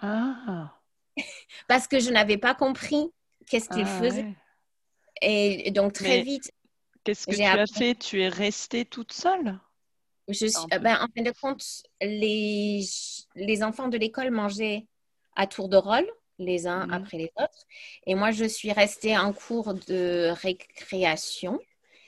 Ah. 0.00 0.74
Parce 1.68 1.86
que 1.86 2.00
je 2.00 2.10
n'avais 2.10 2.38
pas 2.38 2.54
compris 2.54 3.10
qu'est-ce 3.48 3.68
qu'ils 3.68 3.86
ah, 3.86 4.00
faisaient. 4.00 4.34
Et 5.22 5.70
donc, 5.70 5.94
très 5.94 6.22
vite. 6.22 6.52
Qu'est-ce 7.04 7.26
que 7.26 7.34
tu 7.34 7.42
as 7.42 7.66
fait? 7.66 7.94
Tu 7.94 8.22
es 8.22 8.28
restée 8.28 8.84
toute 8.84 9.12
seule? 9.12 9.58
Je 10.28 10.46
suis, 10.46 10.78
ben, 10.80 10.98
En 11.00 11.06
fin 11.16 11.22
de 11.22 11.32
compte, 11.40 11.64
les, 12.02 12.84
les 13.34 13.62
enfants 13.62 13.88
de 13.88 13.96
l'école 13.96 14.30
mangeaient 14.30 14.86
à 15.34 15.46
tour 15.46 15.68
de 15.68 15.78
rôle 15.78 16.06
les 16.38 16.66
uns 16.66 16.86
mhm. 16.86 16.92
après 16.92 17.18
les 17.18 17.32
autres. 17.36 17.66
Et 18.06 18.14
moi, 18.14 18.30
je 18.30 18.44
suis 18.44 18.72
restée 18.72 19.16
en 19.16 19.32
cours 19.32 19.74
de 19.74 20.30
récréation 20.42 21.60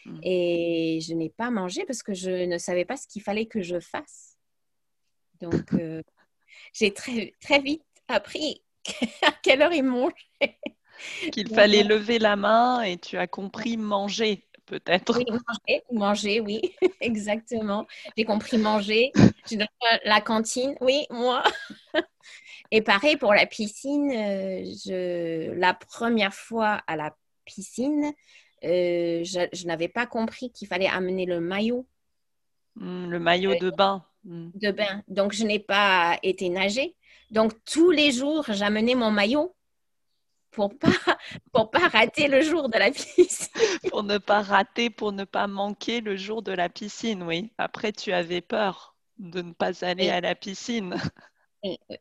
mhm. 0.07 0.21
et 0.23 1.01
je 1.03 1.15
n'ai 1.15 1.31
pas 1.31 1.51
mangé 1.51 1.85
parce 1.85 2.03
que 2.03 2.15
je 2.15 2.47
ne 2.47 2.59
savais 2.59 2.85
pas 2.85 2.97
ce 2.97 3.07
qu'il 3.07 3.23
fallait 3.23 3.47
que 3.47 3.63
je 3.63 3.81
fasse. 3.81 4.37
Donc, 5.41 5.53
euh, 5.75 6.03
j'ai 6.73 6.93
très, 6.93 7.35
très 7.41 7.61
vite 7.61 7.83
appris 8.09 8.63
à 9.23 9.33
quelle 9.43 9.63
heure 9.63 9.73
ils 9.73 9.85
mangeaient. 9.85 10.59
Qu'il 11.33 11.49
fallait 11.55 11.83
lever 11.83 12.19
la 12.19 12.37
main 12.37 12.83
et 12.83 12.99
tu 12.99 13.17
as 13.17 13.27
compris 13.27 13.79
manger 13.79 14.45
peut-être. 14.71 15.17
Oui, 15.19 15.25
manger, 15.29 15.83
manger, 15.91 16.41
oui, 16.41 16.61
exactement. 17.01 17.87
J'ai 18.17 18.25
compris 18.25 18.59
manger. 18.59 19.13
La 20.05 20.21
cantine, 20.21 20.77
oui, 20.81 21.07
moi. 21.11 21.43
Et 22.71 22.83
pareil 22.83 23.17
pour 23.17 23.35
la 23.35 23.47
piscine, 23.47 24.11
euh, 24.13 24.65
je, 24.65 25.53
la 25.53 25.75
première 25.75 26.35
fois 26.35 26.81
à 26.87 26.97
la 26.97 27.17
piscine, 27.45 28.13
euh, 28.65 29.25
je, 29.25 29.67
n'avais 29.67 29.89
pas 29.89 30.07
compris 30.07 30.51
qu'il 30.53 30.69
fallait 30.69 30.87
amener 30.87 31.27
le 31.27 31.41
maillot. 31.41 31.87
Hmm, 32.77 33.11
le 33.11 33.19
maillot 33.19 33.55
de 33.57 33.71
bain. 33.71 34.05
Hmm. 34.25 34.51
De 34.55 34.71
bain. 34.71 35.03
Donc, 35.09 35.33
je 35.33 35.45
n'ai 35.45 35.59
pas 35.59 36.19
été 36.23 36.49
nager. 36.49 36.95
Donc, 37.31 37.53
tous 37.65 37.91
les 37.91 38.13
jours, 38.13 38.45
j'amenais 38.49 38.95
mon 38.95 39.11
maillot 39.11 39.55
pour 40.51 40.77
pas 40.77 40.89
pour 41.53 41.71
pas 41.71 41.89
rater 41.89 42.29
le 42.29 42.43
jour 42.43 42.69
de 42.69 42.79
la 42.79 42.91
piscine. 42.91 43.49
pour 43.91 44.03
ne 44.03 44.19
pas 44.19 44.43
rater, 44.43 44.91
pour 44.91 45.13
ne 45.13 45.25
pas 45.25 45.47
manquer 45.47 46.01
le 46.01 46.17
jour 46.17 46.43
de 46.43 46.53
la 46.53 46.69
piscine, 46.69 47.23
oui. 47.23 47.53
Après, 47.59 47.93
tu 47.93 48.13
avais 48.13 48.41
peur 48.41 48.97
de 49.19 49.43
ne 49.43 49.53
pas 49.53 49.85
aller 49.85 50.09
à 50.11 50.21
la 50.21 50.35
piscine. 50.35 50.97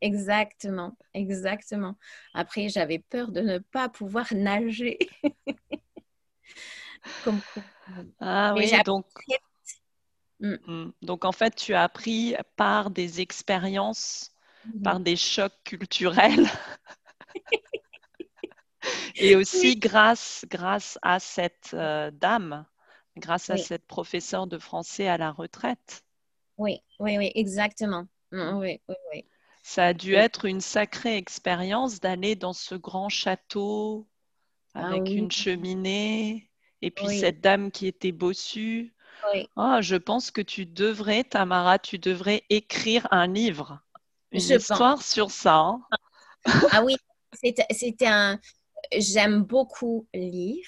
Exactement, 0.01 0.97
exactement. 1.13 1.95
Après, 2.33 2.69
j'avais 2.69 2.99
peur 2.99 3.31
de 3.31 3.41
ne 3.41 3.57
pas 3.57 3.89
pouvoir 3.89 4.33
nager. 4.33 4.97
Comme 7.23 7.41
Ah 8.19 8.53
oui, 8.55 8.71
donc. 8.85 9.05
Mm. 10.39 10.55
Mm. 10.65 10.93
Donc 11.01 11.25
en 11.25 11.31
fait, 11.31 11.55
tu 11.55 11.73
as 11.73 11.83
appris 11.83 12.35
par 12.55 12.89
des 12.89 13.21
expériences, 13.21 14.31
mm-hmm. 14.65 14.81
par 14.81 14.99
des 14.99 15.15
chocs 15.15 15.57
culturels. 15.63 16.47
Et 19.15 19.35
aussi 19.35 19.75
grâce, 19.75 20.45
grâce 20.49 20.97
à 21.01 21.19
cette 21.19 21.71
euh, 21.73 22.11
dame, 22.11 22.65
grâce 23.17 23.49
à 23.49 23.57
cette 23.57 23.85
professeure 23.85 24.47
de 24.47 24.57
français 24.57 25.09
à 25.09 25.17
la 25.17 25.31
retraite. 25.31 26.05
Oui, 26.57 26.81
oui, 26.99 27.17
oui, 27.17 27.29
exactement. 27.35 28.07
Oui, 28.31 28.79
oui, 28.87 28.95
oui. 29.11 29.25
Ça 29.61 29.87
a 29.87 29.93
dû 29.93 30.15
être 30.15 30.45
une 30.45 30.61
sacrée 30.61 31.17
expérience 31.17 31.99
d'aller 31.99 32.35
dans 32.35 32.53
ce 32.53 32.75
grand 32.75 33.09
château 33.09 34.07
ah 34.73 34.87
avec 34.87 35.09
une 35.09 35.31
cheminée 35.31 36.49
et 36.81 36.91
puis 36.91 37.07
cette 37.19 37.41
dame 37.41 37.71
qui 37.71 37.87
était 37.87 38.11
bossue. 38.11 38.93
Oh, 39.57 39.77
je 39.81 39.95
pense 39.95 40.31
que 40.31 40.41
tu 40.41 40.65
devrais, 40.65 41.23
Tamara, 41.23 41.77
tu 41.77 41.99
devrais 41.99 42.43
écrire 42.49 43.07
un 43.11 43.27
livre, 43.27 43.81
une 44.31 44.39
histoire 44.39 45.01
sur 45.01 45.29
ça. 45.29 45.57
Hein. 45.57 45.81
Ah 46.71 46.83
oui, 46.83 46.95
c'est 47.33 48.05
un. 48.05 48.39
J'aime 48.93 49.43
beaucoup 49.43 50.07
lire 50.13 50.65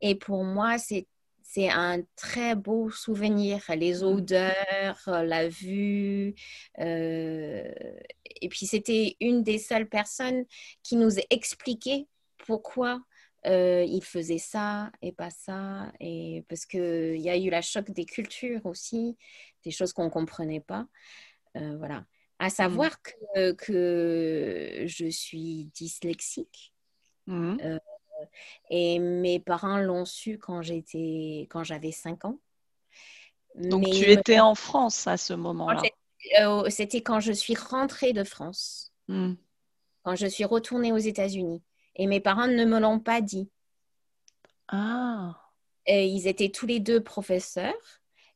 et 0.00 0.14
pour 0.14 0.44
moi, 0.44 0.78
c'est 0.78 1.08
c'est 1.50 1.70
un 1.70 2.02
très 2.14 2.54
beau 2.54 2.90
souvenir. 2.90 3.64
Les 3.74 4.02
mmh. 4.02 4.06
odeurs, 4.06 5.00
la 5.06 5.48
vue. 5.48 6.34
Euh, 6.78 7.72
et 8.42 8.48
puis, 8.50 8.66
c'était 8.66 9.16
une 9.18 9.42
des 9.42 9.56
seules 9.56 9.88
personnes 9.88 10.44
qui 10.82 10.96
nous 10.96 11.18
a 11.18 11.22
expliqué 11.30 12.06
pourquoi 12.36 13.00
euh, 13.46 13.82
il 13.88 14.04
faisait 14.04 14.36
ça 14.36 14.92
et 15.00 15.10
pas 15.10 15.30
ça. 15.30 15.90
Et 16.00 16.44
parce 16.50 16.66
qu'il 16.66 17.16
y 17.18 17.30
a 17.30 17.38
eu 17.38 17.48
la 17.48 17.62
choc 17.62 17.90
des 17.92 18.04
cultures 18.04 18.66
aussi, 18.66 19.16
des 19.64 19.70
choses 19.70 19.94
qu'on 19.94 20.04
ne 20.04 20.10
comprenait 20.10 20.60
pas. 20.60 20.86
Euh, 21.56 21.78
voilà. 21.78 22.04
À 22.38 22.50
savoir 22.50 22.90
mmh. 23.36 23.54
que, 23.54 24.84
je 24.86 25.06
suis 25.08 25.70
dyslexique. 25.74 26.74
Mmh. 27.26 27.56
Euh, 27.64 27.78
et 28.70 28.98
mes 28.98 29.40
parents 29.40 29.78
l'ont 29.78 30.04
su 30.04 30.38
quand 30.38 30.62
j'étais 30.62 31.46
quand 31.50 31.64
j'avais 31.64 31.92
5 31.92 32.24
ans. 32.24 32.38
Donc 33.54 33.84
tu 33.90 34.04
étais 34.04 34.40
en 34.40 34.54
France 34.54 35.06
à 35.06 35.16
ce 35.16 35.34
moment-là. 35.34 35.82
C'était 36.68 37.00
quand 37.00 37.20
je 37.20 37.32
suis 37.32 37.54
rentrée 37.54 38.12
de 38.12 38.24
France. 38.24 38.92
Mmh. 39.08 39.34
Quand 40.02 40.14
je 40.14 40.26
suis 40.26 40.44
retournée 40.44 40.92
aux 40.92 40.98
États-Unis. 40.98 41.62
Et 41.96 42.06
mes 42.06 42.20
parents 42.20 42.46
ne 42.46 42.64
me 42.64 42.78
l'ont 42.78 43.00
pas 43.00 43.20
dit. 43.20 43.50
Ah. 44.68 45.36
Et 45.86 46.06
ils 46.06 46.28
étaient 46.28 46.50
tous 46.50 46.66
les 46.66 46.80
deux 46.80 47.02
professeurs 47.02 47.74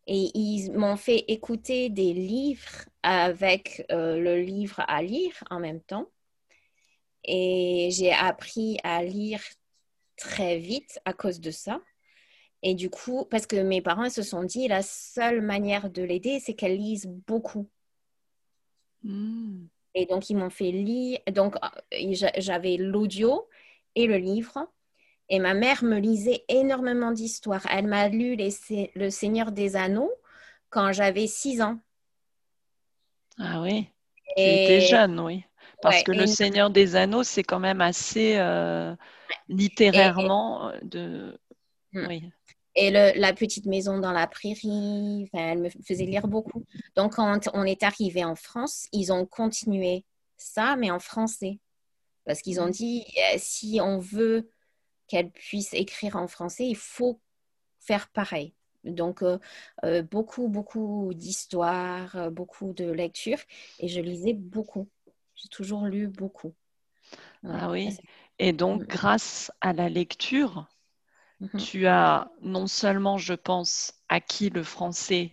et 0.06 0.36
ils 0.36 0.72
m'ont 0.72 0.96
fait 0.96 1.24
écouter 1.28 1.88
des 1.88 2.12
livres 2.12 2.86
avec 3.02 3.84
euh, 3.92 4.18
le 4.18 4.40
livre 4.40 4.82
à 4.88 5.02
lire 5.02 5.44
en 5.50 5.60
même 5.60 5.80
temps. 5.80 6.08
Et 7.24 7.90
j'ai 7.92 8.12
appris 8.12 8.78
à 8.82 9.04
lire 9.04 9.40
très 10.22 10.58
vite 10.58 11.00
à 11.04 11.12
cause 11.12 11.40
de 11.40 11.50
ça. 11.50 11.80
Et 12.62 12.74
du 12.74 12.90
coup, 12.90 13.26
parce 13.30 13.46
que 13.46 13.56
mes 13.56 13.82
parents 13.82 14.08
se 14.08 14.22
sont 14.22 14.44
dit, 14.44 14.68
la 14.68 14.82
seule 14.82 15.40
manière 15.40 15.90
de 15.90 16.02
l'aider, 16.02 16.38
c'est 16.40 16.54
qu'elle 16.54 16.76
lise 16.76 17.06
beaucoup. 17.26 17.68
Hmm. 19.02 19.66
Et 19.94 20.06
donc, 20.06 20.30
ils 20.30 20.36
m'ont 20.36 20.50
fait 20.50 20.70
lire. 20.70 21.18
Donc, 21.32 21.56
euh, 21.56 22.28
j'avais 22.38 22.76
l'audio 22.76 23.48
et 23.96 24.06
le 24.06 24.16
livre. 24.16 24.68
Et 25.28 25.40
ma 25.40 25.54
mère 25.54 25.82
me 25.82 25.98
lisait 25.98 26.44
énormément 26.48 27.10
d'histoires. 27.10 27.66
Elle 27.70 27.88
m'a 27.88 28.08
lu 28.08 28.36
Le 28.36 29.10
Seigneur 29.10 29.50
des 29.50 29.76
Anneaux 29.76 30.12
quand 30.70 30.92
j'avais 30.92 31.26
6 31.26 31.62
ans. 31.62 31.78
Ah 33.38 33.60
oui, 33.62 33.88
tu 34.36 34.42
étais 34.42 34.82
jeune, 34.82 35.18
oui. 35.20 35.44
Parce 35.82 36.02
que 36.02 36.12
Le 36.12 36.26
Seigneur 36.26 36.70
des 36.70 36.96
Anneaux, 36.96 37.24
c'est 37.24 37.42
quand 37.42 37.60
même 37.60 37.80
assez 37.80 38.36
euh, 38.36 38.94
littérairement 39.48 40.68
euh, 40.68 40.78
de... 40.82 41.38
Hmm. 41.92 42.06
Oui. 42.08 42.30
Et 42.74 42.90
la 42.90 43.34
petite 43.34 43.66
maison 43.66 43.98
dans 43.98 44.12
la 44.12 44.26
prairie, 44.26 45.28
elle 45.34 45.58
me 45.58 45.68
faisait 45.86 46.06
lire 46.06 46.26
beaucoup. 46.26 46.64
Donc, 46.96 47.16
quand 47.16 47.50
on 47.52 47.64
est 47.64 47.82
arrivé 47.82 48.24
en 48.24 48.34
France, 48.34 48.86
ils 48.92 49.12
ont 49.12 49.26
continué 49.26 50.06
ça, 50.38 50.76
mais 50.76 50.90
en 50.90 50.98
français. 50.98 51.58
Parce 52.24 52.40
qu'ils 52.40 52.60
ont 52.60 52.68
mm. 52.68 52.72
dit, 52.72 53.04
eh, 53.16 53.38
si 53.38 53.78
on 53.82 53.98
veut 53.98 54.48
qu'elle 55.06 55.30
puisse 55.30 55.74
écrire 55.74 56.16
en 56.16 56.28
français, 56.28 56.66
il 56.66 56.76
faut 56.76 57.20
faire 57.80 58.08
pareil. 58.08 58.54
Donc, 58.84 59.22
euh, 59.22 59.38
euh, 59.84 60.02
beaucoup, 60.02 60.48
beaucoup 60.48 61.12
d'histoires, 61.14 62.16
euh, 62.16 62.30
beaucoup 62.30 62.72
de 62.72 62.90
lectures. 62.90 63.38
Et 63.78 63.88
je 63.88 64.00
lisais 64.00 64.32
beaucoup. 64.32 64.88
J'ai 65.42 65.48
toujours 65.48 65.86
lu 65.86 66.08
beaucoup. 66.08 66.54
ah 67.48 67.70
oui. 67.70 67.96
Et 68.38 68.52
donc, 68.52 68.86
grâce 68.86 69.50
à 69.60 69.72
la 69.72 69.88
lecture, 69.88 70.66
mm-hmm. 71.40 71.64
tu 71.64 71.86
as 71.86 72.30
non 72.40 72.66
seulement, 72.66 73.18
je 73.18 73.34
pense, 73.34 73.92
acquis 74.08 74.50
le 74.50 74.62
français, 74.62 75.32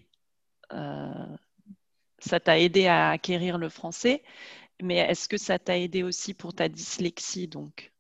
ça 0.71 2.39
t'a 2.39 2.59
aidé 2.59 2.87
à 2.87 3.09
acquérir 3.11 3.57
le 3.57 3.69
français, 3.69 4.23
mais 4.81 4.97
est-ce 4.97 5.27
que 5.27 5.37
ça 5.37 5.59
t'a 5.59 5.77
aidé 5.77 6.03
aussi 6.03 6.33
pour 6.33 6.53
ta 6.53 6.69
dyslexie, 6.69 7.47
donc, 7.47 7.91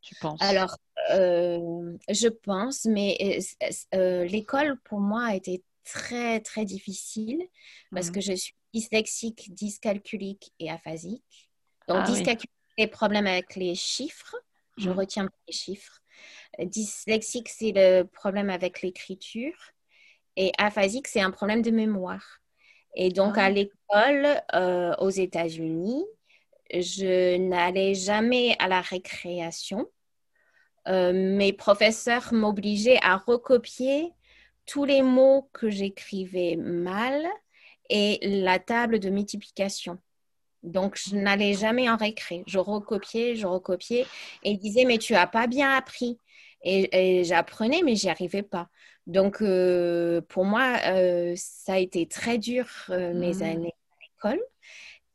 tu 0.00 0.14
penses? 0.16 0.40
Alors, 0.42 0.76
euh, 1.12 1.96
je 2.08 2.28
pense, 2.28 2.84
mais 2.84 3.16
euh, 3.62 3.66
euh, 3.94 4.24
l'école, 4.24 4.78
pour 4.84 5.00
moi, 5.00 5.26
a 5.26 5.34
été 5.34 5.62
très, 5.84 6.40
très 6.40 6.64
difficile 6.64 7.42
parce 7.92 8.10
que 8.10 8.18
mmh. 8.18 8.22
je 8.22 8.32
suis 8.32 8.54
dyslexique, 8.74 9.54
dyscalculique 9.54 10.52
et 10.58 10.70
aphasique. 10.70 11.50
Donc, 11.88 11.98
ah, 12.00 12.06
dyscalculique, 12.06 12.50
les 12.78 12.86
problèmes 12.86 13.26
avec 13.26 13.56
les 13.56 13.74
chiffres. 13.74 14.36
Je 14.76 14.90
mmh. 14.90 14.98
retiens 14.98 15.28
les 15.46 15.54
chiffres. 15.54 16.00
Dyslexique, 16.58 17.48
c'est 17.48 17.72
le 17.74 18.02
problème 18.04 18.50
avec 18.50 18.82
l'écriture. 18.82 19.56
Et 20.36 20.52
aphasique, 20.58 21.08
c'est 21.08 21.20
un 21.20 21.30
problème 21.30 21.62
de 21.62 21.70
mémoire. 21.70 22.40
Et 22.94 23.10
donc, 23.10 23.38
à 23.38 23.44
ah. 23.44 23.50
l'école, 23.50 24.42
aux 24.98 25.10
États-Unis, 25.10 26.04
je 26.72 27.36
n'allais 27.36 27.94
jamais 27.94 28.56
à 28.58 28.68
la 28.68 28.80
récréation. 28.80 29.86
Euh, 30.88 31.12
mes 31.12 31.52
professeurs 31.52 32.32
m'obligeaient 32.32 33.00
à 33.02 33.16
recopier 33.16 34.12
tous 34.66 34.84
les 34.84 35.02
mots 35.02 35.48
que 35.52 35.68
j'écrivais 35.68 36.56
mal 36.56 37.26
et 37.88 38.18
la 38.22 38.58
table 38.58 38.98
de 38.98 39.10
multiplication. 39.10 39.98
Donc, 40.62 40.98
je 40.98 41.16
n'allais 41.16 41.54
jamais 41.54 41.88
en 41.88 41.96
récré. 41.96 42.42
Je 42.46 42.58
recopiais, 42.58 43.36
je 43.36 43.46
recopiais 43.46 44.06
et 44.42 44.50
ils 44.52 44.58
disaient, 44.58 44.84
mais 44.84 44.98
tu 44.98 45.12
n'as 45.12 45.26
pas 45.26 45.46
bien 45.46 45.70
appris. 45.70 46.18
Et, 46.64 47.22
j'apprenais, 47.24 47.82
mais 47.84 47.94
j'y 47.94 48.08
arrivais 48.08 48.42
pas. 48.42 48.68
Donc, 49.06 49.40
euh, 49.40 50.20
pour 50.28 50.44
moi, 50.44 50.78
euh, 50.86 51.34
ça 51.36 51.74
a 51.74 51.78
été 51.78 52.08
très 52.08 52.38
dur 52.38 52.66
mes 52.88 53.34
mmh. 53.34 53.42
années 53.42 53.74
à 53.74 54.28
l'école. 54.28 54.40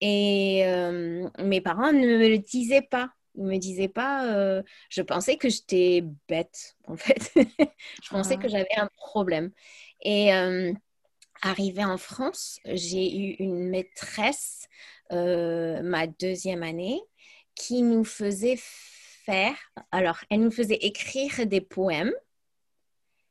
Et 0.02 0.64
euh, 0.66 1.30
mes 1.40 1.62
parents 1.62 1.94
ne 1.94 2.00
me 2.00 2.28
le 2.28 2.40
disaient 2.40 2.82
pas. 2.82 3.12
Ils 3.36 3.46
me 3.46 3.58
disaient 3.58 3.88
pas, 3.88 4.26
euh, 4.28 4.62
je 4.90 5.02
pensais 5.02 5.38
que 5.38 5.48
j'étais 5.48 6.04
bête, 6.28 6.76
en 6.86 6.98
fait. 6.98 7.32
je 8.04 8.10
pensais 8.10 8.36
que 8.36 8.48
ah. 8.48 8.50
j'avais 8.50 8.76
un 8.76 8.90
problème. 8.98 9.52
Et 10.02 10.34
euh, 10.34 10.74
arrivée 11.42 11.86
en 11.86 11.98
France, 11.98 12.60
j'ai 12.66 13.16
eu 13.16 13.36
une 13.40 13.70
maîtresse, 13.70 14.68
ma 15.12 16.08
deuxième 16.08 16.64
année, 16.64 17.02
qui 17.56 17.82
nous 17.82 18.04
faisait 18.04 18.58
faire, 18.58 19.56
alors, 19.92 20.20
elle 20.30 20.42
nous 20.42 20.52
faisait 20.52 20.80
écrire 20.82 21.46
des 21.46 21.62
poèmes, 21.62 22.14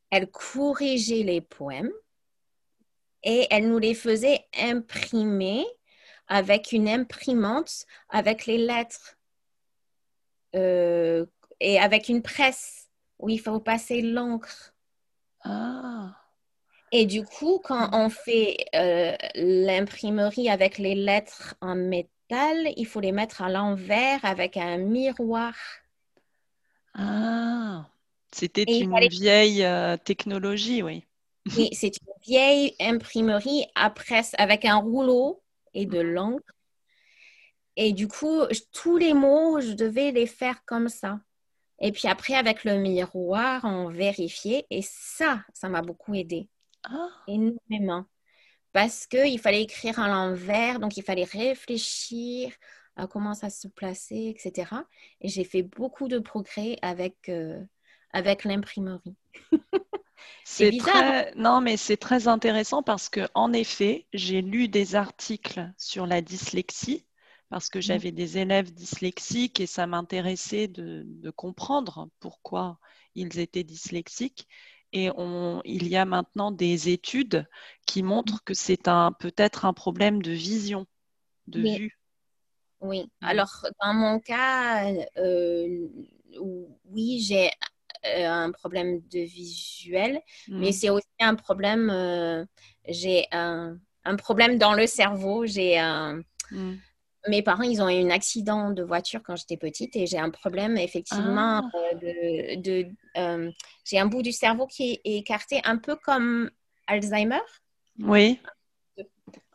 elle 0.09 0.29
corrigeait 0.29 1.23
les 1.23 1.41
poèmes 1.41 1.91
et 3.23 3.47
elle 3.49 3.69
nous 3.69 3.79
les 3.79 3.95
faisait 3.95 4.45
imprimer 4.57 5.65
avec 6.27 6.71
une 6.71 6.87
imprimante, 6.87 7.85
avec 8.09 8.45
les 8.45 8.57
lettres 8.57 9.17
euh, 10.55 11.25
et 11.59 11.79
avec 11.79 12.09
une 12.09 12.21
presse 12.21 12.89
où 13.19 13.29
il 13.29 13.39
faut 13.39 13.59
passer 13.59 14.01
l'encre. 14.01 14.73
Ah. 15.43 16.20
Et 16.91 17.05
du 17.05 17.23
coup, 17.23 17.61
quand 17.63 17.89
on 17.93 18.09
fait 18.09 18.57
euh, 18.75 19.15
l'imprimerie 19.35 20.49
avec 20.49 20.77
les 20.77 20.95
lettres 20.95 21.55
en 21.61 21.75
métal, 21.75 22.73
il 22.75 22.85
faut 22.85 22.99
les 22.99 23.13
mettre 23.13 23.41
à 23.41 23.49
l'envers 23.49 24.23
avec 24.25 24.57
un 24.57 24.77
miroir. 24.77 25.53
Ah, 26.93 27.87
c'était 28.31 28.63
une 28.63 29.07
vieille 29.07 29.63
euh, 29.63 29.97
technologie, 29.97 30.83
oui. 30.83 31.05
Oui, 31.57 31.69
c'est 31.73 31.87
une 31.87 32.13
vieille 32.23 32.75
imprimerie 32.79 33.65
à 33.73 33.89
presse 33.89 34.35
avec 34.37 34.63
un 34.63 34.75
rouleau 34.75 35.41
et 35.73 35.85
de 35.85 35.99
l'encre. 35.99 36.53
Et 37.77 37.93
du 37.93 38.07
coup, 38.07 38.41
tous 38.73 38.97
les 38.97 39.13
mots, 39.13 39.59
je 39.59 39.71
devais 39.71 40.11
les 40.11 40.27
faire 40.27 40.63
comme 40.65 40.89
ça. 40.89 41.19
Et 41.79 41.91
puis 41.91 42.07
après, 42.07 42.35
avec 42.35 42.63
le 42.63 42.77
miroir, 42.77 43.61
on 43.63 43.87
vérifiait. 43.87 44.67
Et 44.69 44.81
ça, 44.83 45.41
ça 45.53 45.67
m'a 45.67 45.81
beaucoup 45.81 46.13
aidé. 46.13 46.47
Ah. 46.83 47.09
Énormément. 47.27 48.05
Parce 48.73 49.05
qu'il 49.05 49.39
fallait 49.39 49.63
écrire 49.63 49.99
à 49.99 50.07
l'envers, 50.07 50.79
donc 50.79 50.97
il 50.97 51.03
fallait 51.03 51.25
réfléchir 51.25 52.53
à 52.95 53.07
comment 53.07 53.33
ça 53.33 53.49
se 53.49 53.67
placer, 53.67 54.33
etc. 54.35 54.71
Et 55.19 55.27
j'ai 55.27 55.43
fait 55.43 55.63
beaucoup 55.63 56.07
de 56.07 56.19
progrès 56.19 56.77
avec, 56.81 57.29
euh, 57.29 57.61
avec 58.11 58.43
l'imprimerie. 58.43 59.15
C'est 60.43 60.77
très... 60.77 61.33
Non, 61.35 61.61
mais 61.61 61.77
c'est 61.77 61.97
très 61.97 62.27
intéressant 62.27 62.83
parce 62.83 63.09
que, 63.09 63.21
en 63.33 63.53
effet, 63.53 64.07
j'ai 64.13 64.41
lu 64.41 64.67
des 64.67 64.95
articles 64.95 65.71
sur 65.77 66.05
la 66.05 66.21
dyslexie 66.21 67.05
parce 67.49 67.69
que 67.69 67.79
mmh. 67.79 67.81
j'avais 67.81 68.11
des 68.11 68.37
élèves 68.37 68.73
dyslexiques 68.73 69.59
et 69.59 69.67
ça 69.67 69.85
m'intéressait 69.87 70.67
de, 70.67 71.05
comprendre 71.35 72.09
pourquoi 72.19 72.79
ils 73.15 73.39
étaient 73.39 73.63
dyslexiques. 73.63 74.47
Et 74.93 75.09
on, 75.15 75.61
il 75.63 75.87
y 75.87 75.95
a 75.95 76.05
maintenant 76.05 76.51
des 76.51 76.89
études 76.89 77.47
qui 77.85 78.03
montrent 78.03 78.43
que 78.43 78.53
c'est 78.53 78.87
un, 78.87 79.11
peut-être 79.13 79.65
un 79.65 79.73
problème 79.73 80.21
de 80.21 80.31
vision, 80.31 80.85
de 81.47 81.61
vue. 81.61 81.97
Oui, 82.81 83.03
mmh. 83.03 83.25
alors 83.25 83.67
dans 83.81 83.93
mon 83.93 84.19
cas, 84.19 84.91
euh, 85.17 85.87
oui, 86.85 87.19
j'ai 87.21 87.49
euh, 88.05 88.27
un 88.27 88.51
problème 88.51 89.01
de 89.11 89.19
visuel, 89.19 90.21
mais 90.47 90.69
mm. 90.69 90.71
c'est 90.71 90.89
aussi 90.89 91.07
un 91.19 91.35
problème, 91.35 91.91
euh, 91.91 92.43
j'ai 92.87 93.27
un, 93.31 93.77
un, 94.05 94.15
problème 94.15 94.57
dans 94.57 94.73
le 94.73 94.87
cerveau, 94.87 95.45
j'ai 95.45 95.77
un, 95.77 96.21
mm. 96.49 96.73
Mes 97.27 97.41
parents, 97.43 97.63
ils 97.63 97.81
ont 97.81 97.89
eu 97.89 98.01
un 98.03 98.09
accident 98.09 98.71
de 98.71 98.83
voiture 98.83 99.21
quand 99.23 99.35
j'étais 99.35 99.57
petite 99.57 99.95
et 99.95 100.07
j'ai 100.07 100.17
un 100.17 100.29
problème 100.31 100.77
effectivement 100.77 101.61
Ah. 101.63 101.69
euh, 101.75 101.93
de, 101.95 102.61
de, 102.61 102.87
euh, 103.17 103.51
j'ai 103.85 103.99
un 103.99 104.05
bout 104.07 104.21
du 104.21 104.31
cerveau 104.31 104.65
qui 104.67 104.93
est 105.03 105.17
écarté 105.17 105.61
un 105.63 105.77
peu 105.77 105.95
comme 105.95 106.49
Alzheimer, 106.87 107.39
Oui. 107.99 108.39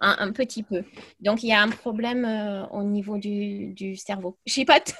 un, 0.01 0.17
un 0.19 0.33
petit 0.33 0.63
peu. 0.63 0.85
Donc 1.21 1.43
il 1.43 1.49
y 1.49 1.53
a 1.53 1.61
un 1.61 1.71
problème 1.71 2.25
euh, 2.25 2.67
au 2.69 2.83
niveau 2.85 3.19
du, 3.19 3.73
du 3.75 3.97
cerveau. 3.97 4.39
Je 4.47 4.53
sais 4.53 4.65
pas. 4.65 4.81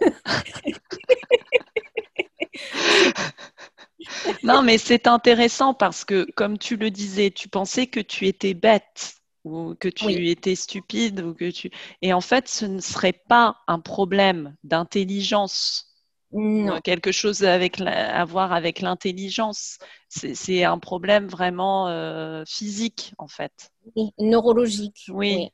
Non, 4.43 4.63
mais 4.63 4.79
c'est 4.79 5.07
intéressant 5.07 5.75
parce 5.75 6.05
que, 6.05 6.31
comme 6.37 6.59
tu 6.59 6.77
le 6.77 6.91
disais, 6.91 7.31
tu 7.31 7.49
pensais 7.49 7.87
que 7.87 8.01
tu 8.01 8.27
étais 8.27 8.55
bête 8.55 9.16
ou 9.47 9.75
que 9.77 9.89
tu 9.89 10.07
Oui. 10.07 10.29
étais 10.29 10.57
stupide 10.57 11.21
ou 11.21 11.35
que 11.35 11.51
tu... 11.51 11.71
Et 12.03 12.13
en 12.13 12.21
fait, 12.21 12.49
ce 12.49 12.67
ne 12.67 12.81
serait 12.81 13.13
pas 13.29 13.57
un 13.69 13.79
problème 13.79 14.57
d'intelligence 14.65 15.93
non. 16.33 16.81
quelque 16.81 17.13
chose 17.13 17.45
avec 17.45 17.79
la- 17.79 18.21
à 18.21 18.25
voir 18.25 18.53
avec 18.53 18.81
l'intelligence. 18.81 19.79
C'est 20.09 20.65
un 20.65 20.79
problème 20.79 21.29
vraiment 21.29 21.89
euh, 21.89 22.43
physique, 22.47 23.15
en 23.19 23.29
fait. 23.29 23.71
Oui, 23.95 24.11
neurologique. 24.19 25.05
Oui. 25.11 25.51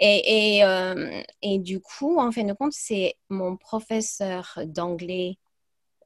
Et, 0.00 0.58
et, 0.58 0.64
euh, 0.64 1.22
et 1.42 1.58
du 1.58 1.80
coup, 1.80 2.18
en 2.20 2.30
fin 2.30 2.44
de 2.44 2.52
compte, 2.52 2.72
c'est 2.72 3.16
mon 3.28 3.56
professeur 3.56 4.58
d'anglais 4.64 5.38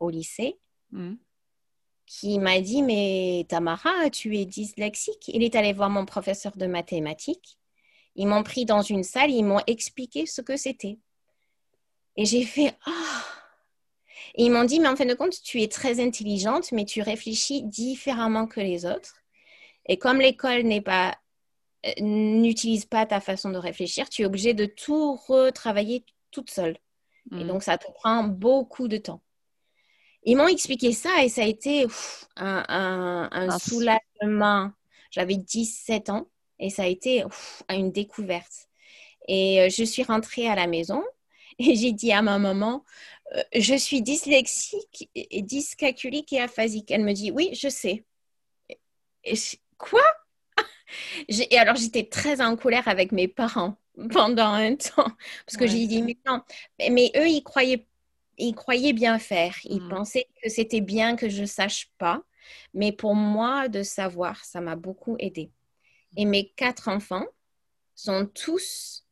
au 0.01 0.09
lycée 0.11 0.57
Mm. 0.93 1.15
Qui 2.21 2.39
m'a 2.39 2.61
dit, 2.61 2.83
mais 2.83 3.47
Tamara, 3.49 4.11
tu 4.11 4.37
es 4.37 4.45
dyslexique. 4.45 5.29
Il 5.29 5.43
est 5.43 5.55
allé 5.55 5.73
voir 5.73 5.89
mon 5.89 6.05
professeur 6.05 6.55
de 6.59 6.67
mathématiques. 6.67 7.59
Ils 8.17 8.27
m'ont 8.27 8.43
pris 8.43 8.67
dans 8.67 8.83
une 8.83 9.03
salle, 9.03 9.31
ils 9.31 9.43
m'ont 9.43 9.63
expliqué 9.67 10.27
ce 10.27 10.43
que 10.43 10.59
c'était. 10.59 10.99
Et 12.17 12.27
j'ai 12.27 12.45
fait, 12.45 12.77
ah 12.85 13.25
Et 14.35 14.45
ils 14.45 14.51
m'ont 14.51 14.65
dit, 14.65 14.79
mais 14.79 14.89
en 14.89 14.97
fin 14.97 15.07
de 15.07 15.15
compte, 15.15 15.43
tu 15.43 15.63
es 15.63 15.69
très 15.69 16.01
intelligente, 16.05 16.71
mais 16.71 16.85
tu 16.85 17.01
réfléchis 17.01 17.63
différemment 17.63 18.47
que 18.47 18.61
les 18.61 18.85
autres. 18.85 19.15
Et 19.87 19.97
comme 19.97 20.21
l'école 20.21 20.65
n'est 20.65 20.83
pas 20.83 21.17
euh, 21.87 21.93
n'utilise 22.01 22.85
pas 22.85 23.07
ta 23.07 23.21
façon 23.21 23.51
de 23.51 23.57
réfléchir, 23.59 24.11
tu 24.11 24.23
es 24.23 24.27
obligé 24.27 24.53
de 24.53 24.67
tout 24.67 25.17
retravailler 25.17 26.05
toute 26.31 26.51
seule. 26.51 26.77
Et 27.39 27.45
Mm. 27.45 27.49
donc, 27.49 27.63
ça 27.63 27.79
te 27.79 27.91
prend 27.91 28.25
beaucoup 28.25 28.87
de 28.87 28.99
temps. 28.99 29.23
Ils 30.25 30.37
m'ont 30.37 30.47
expliqué 30.49 30.93
ça 30.93 31.25
et 31.25 31.29
ça 31.29 31.43
a 31.43 31.47
été 31.47 31.87
un, 32.37 32.65
un- 32.69 33.29
un 33.33 33.51
Un 33.51 33.59
soulagement. 33.59 34.71
J'avais 35.11 35.37
17 35.37 36.11
ans 36.11 36.29
et 36.59 36.71
ça 36.71 36.85
a 36.85 36.87
été 36.87 37.25
une 37.71 37.91
découverte. 37.93 38.69
Et 39.29 39.63
euh, 39.63 39.69
je 39.71 39.85
suis 39.85 40.03
rentrée 40.05 40.49
à 40.49 40.57
la 40.57 40.67
maison 40.69 41.05
et 41.59 41.77
j'ai 41.77 41.93
dit 41.93 42.13
à 42.13 42.23
ma 42.23 42.39
maman, 42.39 42.85
euh, 43.37 43.43
je 43.55 43.75
suis 43.77 44.03
dyslexique, 44.03 45.11
et 45.15 45.43
dyscalculique 45.43 46.33
et 46.33 46.41
aphasique. 46.41 46.91
Elle 46.91 47.05
me 47.05 47.13
dit, 47.15 47.31
oui, 47.33 47.51
je 47.55 47.69
sais. 47.69 48.05
Et 49.25 49.37
je- 49.37 49.57
quoi? 49.79 50.03
Et 51.29 51.59
alors, 51.59 51.77
j'étais 51.77 52.05
très 52.09 52.41
en 52.41 52.57
colère 52.57 52.89
avec 52.89 53.13
mes 53.13 53.29
parents 53.29 53.77
pendant 54.13 54.49
un 54.53 54.77
temps. 54.77 55.11
Parce 55.47 55.57
que 55.59 55.65
Ouais. 55.65 55.69
j'ai 55.69 55.87
dit, 55.87 56.03
mais 56.03 56.17
non. 56.27 56.43
Mais, 56.79 56.91
mais 56.91 57.13
eux, 57.17 57.29
ils 57.29 57.43
croyaient, 57.43 57.87
ils 58.39 58.55
croyaient 58.55 58.93
bien 58.93 59.19
faire. 59.19 59.55
Ils 59.65 59.83
Mm. 59.83 59.89
pensaient 59.89 60.29
que 60.43 60.49
c'était 60.49 60.81
bien 60.81 61.17
que 61.17 61.29
je 61.29 61.45
sache 61.45 61.91
pas. 61.99 62.23
Mais 62.75 62.93
pour 62.93 63.15
moi, 63.15 63.69
de 63.69 63.83
savoir, 63.83 64.45
ça 64.45 64.61
m'a 64.61 64.77
beaucoup 64.77 65.17
aidé. 65.19 65.51
Et 66.17 66.25
mes 66.25 66.49
quatre 66.51 66.89
enfants 66.89 67.27
sont 67.95 68.27
tous 68.27 69.07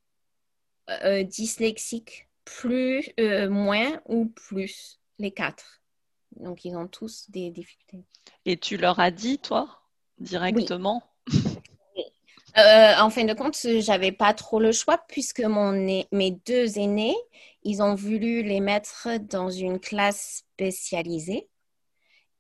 euh, 1.05 1.23
dyslexiques, 1.23 2.29
plus, 2.45 3.09
euh, 3.21 3.49
moins 3.49 4.01
ou 4.07 4.27
plus, 4.27 4.99
les 5.19 5.31
quatre. 5.31 5.81
Donc, 6.37 6.65
ils 6.65 6.75
ont 6.77 6.89
tous 6.89 7.31
des 7.31 7.51
difficultés. 7.51 8.05
Et 8.45 8.57
tu 8.57 8.77
leur 8.77 8.99
as 8.99 9.11
dit, 9.13 9.39
toi, 9.39 9.83
directement? 10.19 11.03
Euh, 12.59 12.95
en 12.99 13.11
fin 13.11 13.25
de 13.25 13.33
compte, 13.35 13.57
j'avais 13.79 14.11
pas 14.11 14.35
trop 14.35 14.59
le 14.59 14.73
choix 14.73 14.99
puisque 15.09 15.41
mon 15.41 15.71
mes 16.11 16.31
deux 16.47 16.79
aînés, 16.79 17.17
ils 17.63 17.83
ont 17.83 17.95
voulu 17.95 18.43
les 18.43 18.61
mettre 18.61 19.09
dans 19.21 19.51
une 19.51 19.79
classe 19.79 20.45
spécialisée 20.55 21.49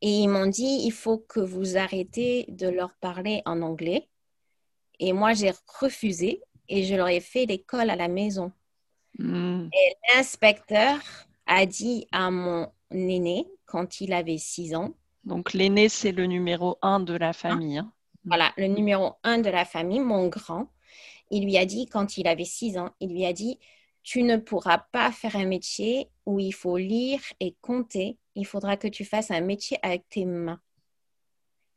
et 0.02 0.20
ils 0.20 0.28
m'ont 0.28 0.46
dit 0.46 0.82
il 0.84 0.92
faut 0.92 1.18
que 1.18 1.40
vous 1.40 1.76
arrêtez 1.76 2.46
de 2.48 2.68
leur 2.68 2.94
parler 3.00 3.42
en 3.44 3.60
anglais. 3.62 4.08
Et 4.98 5.12
moi, 5.12 5.32
j'ai 5.32 5.52
refusé 5.80 6.42
et 6.68 6.84
je 6.84 6.94
leur 6.94 7.08
ai 7.08 7.20
fait 7.20 7.46
l'école 7.46 7.90
à 7.90 7.96
la 7.96 8.08
maison. 8.08 8.52
Mm. 9.18 9.68
L'inspecteur 10.14 10.98
a 11.46 11.66
dit 11.66 12.06
à 12.12 12.30
mon 12.30 12.70
aîné 12.90 13.46
quand 13.66 14.00
il 14.00 14.12
avait 14.12 14.38
6 14.38 14.74
ans 14.74 14.94
Donc, 15.24 15.52
l'aîné, 15.52 15.88
c'est 15.88 16.12
le 16.12 16.26
numéro 16.26 16.78
un 16.82 17.00
de 17.00 17.14
la 17.14 17.32
famille. 17.32 17.78
hein. 17.78 17.92
voilà, 18.24 18.52
le 18.56 18.66
numéro 18.66 19.14
un 19.22 19.38
de 19.38 19.50
la 19.50 19.64
famille, 19.64 20.00
mon 20.00 20.28
grand, 20.28 20.68
il 21.30 21.44
lui 21.44 21.56
a 21.56 21.64
dit, 21.64 21.86
quand 21.86 22.16
il 22.18 22.26
avait 22.26 22.44
6 22.44 22.78
ans, 22.78 22.90
il 23.00 23.10
lui 23.10 23.24
a 23.24 23.32
dit, 23.32 23.58
tu 24.02 24.22
ne 24.22 24.36
pourras 24.36 24.78
pas 24.92 25.12
faire 25.12 25.36
un 25.36 25.46
métier 25.46 26.08
où 26.26 26.40
il 26.40 26.52
faut 26.52 26.76
lire 26.76 27.20
et 27.40 27.56
compter, 27.60 28.18
il 28.34 28.46
faudra 28.46 28.76
que 28.76 28.88
tu 28.88 29.04
fasses 29.04 29.30
un 29.30 29.40
métier 29.40 29.78
avec 29.82 30.08
tes 30.08 30.24
mains. 30.24 30.60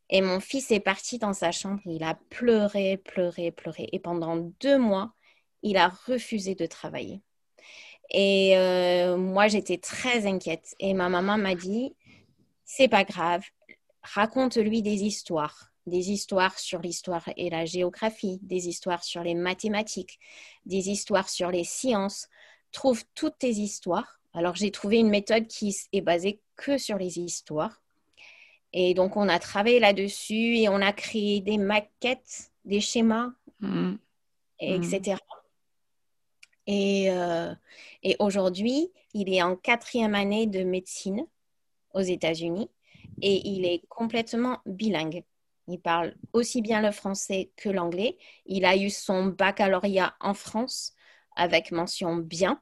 Et 0.10 0.22
mon 0.22 0.40
fils 0.40 0.72
est 0.72 0.80
parti 0.80 1.18
dans 1.18 1.34
sa 1.34 1.52
chambre, 1.52 1.82
il 1.86 2.04
a 2.04 2.16
pleuré, 2.30 2.98
pleuré, 2.98 3.52
pleuré. 3.52 3.90
Et 3.92 4.00
pendant 4.00 4.38
deux 4.60 4.78
mois, 4.78 5.14
il 5.64 5.78
a 5.78 5.90
refusé 5.90 6.56
de 6.56 6.66
travailler. 6.66 7.22
Et 8.12 8.58
euh, 8.58 9.18
moi, 9.18 9.48
j'étais 9.48 9.78
très 9.78 10.26
inquiète. 10.28 10.76
Et 10.80 10.94
ma 10.94 11.10
maman 11.10 11.38
m'a 11.38 11.56
dit, 11.56 11.96
c'est 12.64 12.88
pas 12.88 13.04
grave, 13.04 13.44
raconte-lui 14.04 14.82
des 14.82 15.04
histoires 15.04 15.73
des 15.86 16.12
histoires 16.12 16.58
sur 16.60 16.80
l'histoire 16.80 17.28
et 17.38 17.50
la 17.50 17.66
géographie, 17.66 18.40
des 18.42 18.68
histoires 18.68 19.04
sur 19.04 19.24
les 19.24 19.36
mathématiques, 19.36 20.20
des 20.66 20.90
histoires 20.90 21.30
sur 21.30 21.52
les 21.52 21.64
sciences. 21.64 22.28
Trouve 22.72 23.04
toutes 23.16 23.38
tes 23.40 23.52
histoires. 23.52 24.20
Alors 24.34 24.56
j'ai 24.56 24.72
trouvé 24.72 24.98
une 24.98 25.10
méthode 25.10 25.48
qui 25.48 25.76
est 25.92 26.02
basée 26.02 26.40
que 26.56 26.78
sur 26.78 26.98
les 26.98 27.20
histoires. 27.20 27.82
Et 28.72 28.94
donc 28.94 29.18
on 29.18 29.30
a 29.30 29.40
travaillé 29.40 29.80
là-dessus 29.80 30.58
et 30.58 30.70
on 30.70 30.82
a 30.82 30.94
créé 30.94 31.42
des 31.42 31.58
maquettes, 31.58 32.52
des 32.66 32.82
schémas, 32.82 33.34
Mm. 33.64 33.98
Mhm. 34.62 34.84
etc. 34.84 35.18
Et, 36.68 37.10
euh, 37.10 37.54
et 38.04 38.16
aujourd'hui, 38.20 38.92
il 39.14 39.34
est 39.34 39.42
en 39.42 39.56
quatrième 39.56 40.16
année 40.16 40.48
de 40.48 40.64
médecine 40.64 41.26
aux 41.94 42.02
États-Unis 42.02 42.70
et 43.22 43.48
il 43.48 43.66
est 43.66 43.84
complètement 43.90 44.60
bilingue. 44.66 45.24
Il 45.68 45.80
parle 45.80 46.16
aussi 46.34 46.62
bien 46.62 46.82
le 46.82 46.92
français 46.92 47.52
que 47.56 47.70
l'anglais. 47.70 48.18
Il 48.46 48.66
a 48.66 48.76
eu 48.76 48.90
son 48.90 49.28
baccalauréat 49.28 50.16
en 50.20 50.34
France 50.34 50.94
avec 51.36 51.72
mention 51.72 52.18
bien. 52.18 52.62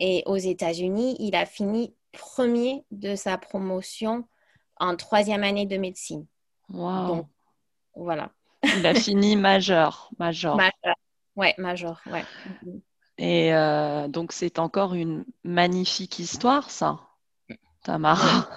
Et 0.00 0.22
aux 0.26 0.36
États-Unis, 0.36 1.16
il 1.20 1.36
a 1.36 1.46
fini 1.46 1.94
premier 2.12 2.84
de 2.90 3.14
sa 3.14 3.38
promotion 3.38 4.26
en 4.78 4.96
troisième 4.96 5.44
année 5.44 5.66
de 5.66 5.76
médecine. 5.76 6.26
Wow. 6.70 7.06
Donc, 7.06 7.26
voilà. 7.94 8.32
Il 8.62 8.86
a 8.86 8.94
fini 8.94 9.36
majeur. 9.36 10.10
major. 10.18 10.56
Major. 10.56 10.96
Ouais, 11.36 11.54
major. 11.58 12.00
Ouais. 12.06 12.24
Et 13.18 13.54
euh, 13.54 14.08
donc, 14.08 14.32
c'est 14.32 14.58
encore 14.58 14.94
une 14.94 15.24
magnifique 15.44 16.18
histoire, 16.18 16.70
ça, 16.70 16.98
Tamara. 17.82 18.48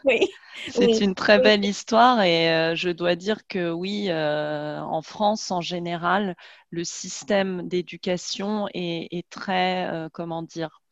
Oui. 0.04 0.20
C'est 0.68 0.86
Oui. 0.86 1.00
une 1.00 1.14
très 1.14 1.38
belle 1.38 1.64
histoire 1.64 2.22
et 2.22 2.50
euh, 2.50 2.74
je 2.74 2.90
dois 2.90 3.16
dire 3.16 3.46
que 3.46 3.70
oui, 3.70 4.06
euh, 4.10 4.80
en 4.80 5.02
France 5.02 5.50
en 5.50 5.60
général, 5.60 6.36
le 6.70 6.84
système 6.84 7.66
d'éducation 7.68 8.68
est, 8.74 9.08
est 9.10 9.28
très, 9.30 9.88
euh, 9.90 10.08
comment 10.12 10.42
dire, 10.42 10.82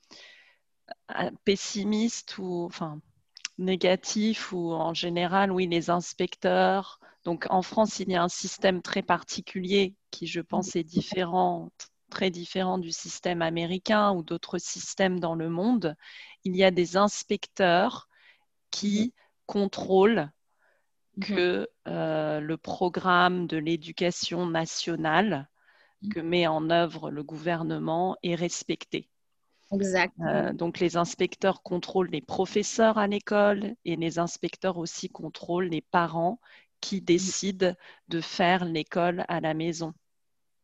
pessimiste 1.44 2.38
ou 2.38 2.64
enfin 2.64 3.01
négatif 3.59 4.53
ou 4.53 4.73
en 4.73 4.94
général, 4.94 5.53
oui, 5.53 5.66
les 5.68 5.90
inspecteurs. 5.90 7.01
Donc 7.25 7.47
en 7.51 7.62
France, 7.62 8.01
il 8.01 8.11
y 8.11 8.16
a 8.16 8.23
un 8.23 8.29
système 8.29 8.83
très 8.83 9.03
particulier 9.03 9.94
qui, 10.11 10.27
je 10.27 10.40
pense, 10.40 10.77
est 10.77 10.85
différent, 10.85 11.71
très 12.11 12.31
différent 12.31 12.79
du 12.79 12.92
système 12.92 13.42
américain 13.42 14.12
ou 14.12 14.23
d'autres 14.25 14.59
systèmes 14.59 15.21
dans 15.21 15.35
le 15.37 15.51
monde. 15.51 15.97
Il 16.44 16.57
y 16.57 16.64
a 16.64 16.71
des 16.71 16.97
inspecteurs 16.97 18.08
qui 18.71 19.15
contrôlent 19.47 20.31
que 21.21 21.69
euh, 21.89 22.41
le 22.41 22.57
programme 22.57 23.47
de 23.47 23.57
l'éducation 23.57 24.47
nationale 24.47 25.49
que 26.13 26.21
met 26.21 26.47
en 26.47 26.71
œuvre 26.71 27.11
le 27.11 27.25
gouvernement 27.25 28.17
est 28.23 28.37
respecté. 28.37 29.11
Exact. 29.73 30.15
Euh, 30.21 30.53
donc 30.53 30.79
les 30.79 30.97
inspecteurs 30.97 31.63
contrôlent 31.63 32.11
les 32.11 32.23
professeurs 32.23 32.99
à 32.99 33.07
l'école 33.07 33.75
et 33.85 33.97
les 33.97 34.19
inspecteurs 34.19 34.79
aussi 34.79 35.11
contrôlent 35.11 35.69
les 35.69 35.83
parents 35.83 36.41
qui 36.81 37.01
décident 37.01 37.75
de 38.09 38.21
faire 38.21 38.65
l'école 38.65 39.25
à 39.29 39.41
la 39.41 39.55
maison. 39.55 39.93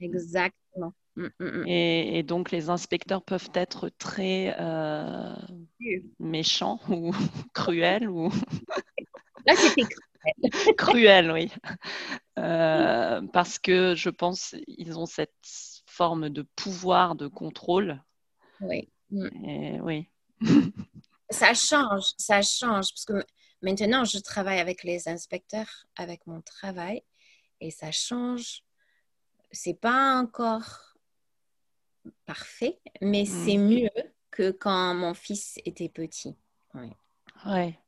Exactement. 0.01 0.95
Mm, 1.17 1.27
mm, 1.39 1.45
mm. 1.45 1.69
Et, 1.69 2.19
et 2.19 2.23
donc, 2.23 2.51
les 2.51 2.71
inspecteurs 2.71 3.23
peuvent 3.23 3.51
être 3.55 3.89
très 3.89 4.57
euh, 4.59 5.35
méchants 6.19 6.81
ou 6.89 7.13
cruels 7.53 8.09
ou 8.09 8.31
Là, 9.47 9.55
c'était 9.57 9.83
cruel. 9.83 10.05
cruels, 10.77 11.31
oui. 11.33 11.53
Euh, 12.39 13.23
parce 13.33 13.59
que 13.59 13.95
je 13.95 14.11
pense 14.11 14.55
ils 14.67 14.99
ont 14.99 15.07
cette 15.07 15.33
forme 15.87 16.31
de 16.31 16.43
pouvoir 16.57 17.15
de 17.15 17.29
contrôle. 17.29 18.03
Oui. 18.61 18.89
Et, 19.47 19.81
oui. 19.81 20.09
Ça 21.31 21.55
change, 21.55 22.13
ça 22.19 22.43
change. 22.43 22.93
Parce 22.93 23.07
que 23.07 23.25
maintenant, 23.63 24.05
je 24.05 24.19
travaille 24.19 24.61
avec 24.61 24.85
les 24.85 25.09
inspecteurs, 25.09 25.87
avec 25.97 26.27
mon 26.27 26.43
travail, 26.43 27.03
et 27.61 27.71
ça 27.71 27.91
change. 27.91 28.63
C'est 29.51 29.81
pas 29.81 30.21
encore 30.21 30.94
parfait, 32.27 32.79
mais 33.01 33.23
Mm. 33.23 33.27
c'est 33.27 33.57
mieux 33.57 33.91
que 34.31 34.51
quand 34.51 34.95
mon 34.95 35.15
fils 35.15 35.59
était 35.65 35.89
petit. 35.89 36.37
Oui. 36.75 36.89
Ouais. 37.47 37.79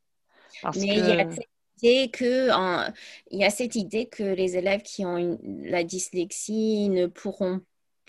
Parce 0.63 0.77
Mais 0.79 0.87
il 0.87 1.07
y 1.07 1.13
a 1.21 1.31
cette 1.31 1.49
idée 1.83 2.11
que, 2.11 2.51
en- 2.53 2.93
il 3.31 3.41
y 3.41 3.45
a 3.45 3.51
cette 3.51 3.75
idée 3.75 4.07
que 4.07 4.23
les 4.23 4.57
élèves 4.57 4.83
qui 4.83 5.05
ont 5.05 5.17
une- 5.19 5.67
la 5.69 5.85
dyslexie 5.85 6.89
ne 6.89 7.07
pourront 7.07 7.61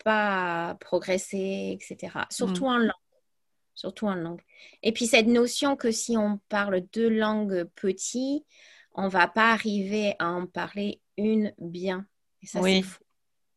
pas 0.04 0.78
progresser, 0.80 1.78
etc. 1.80 2.14
Surtout 2.30 2.66
en 2.68 2.78
langue. 2.78 2.92
Surtout 3.76 4.08
en 4.08 4.16
langue. 4.16 4.42
Et 4.84 4.92
puis 4.92 5.08
cette 5.08 5.28
notion 5.28 5.76
que 5.76 5.92
si 5.92 6.18
on 6.18 6.40
parle 6.50 6.82
deux 6.94 7.10
langues 7.10 7.66
petits, 7.76 8.46
on 8.94 9.08
va 9.08 9.28
pas 9.28 9.52
arriver 9.52 10.16
à 10.20 10.30
en 10.32 10.48
parler 10.48 11.02
une 11.18 11.54
bien. 11.60 12.08
Et 12.42 12.48
ça, 12.48 12.60
Oui. 12.62 12.78
c'est 12.78 12.82
fou. 12.84 13.04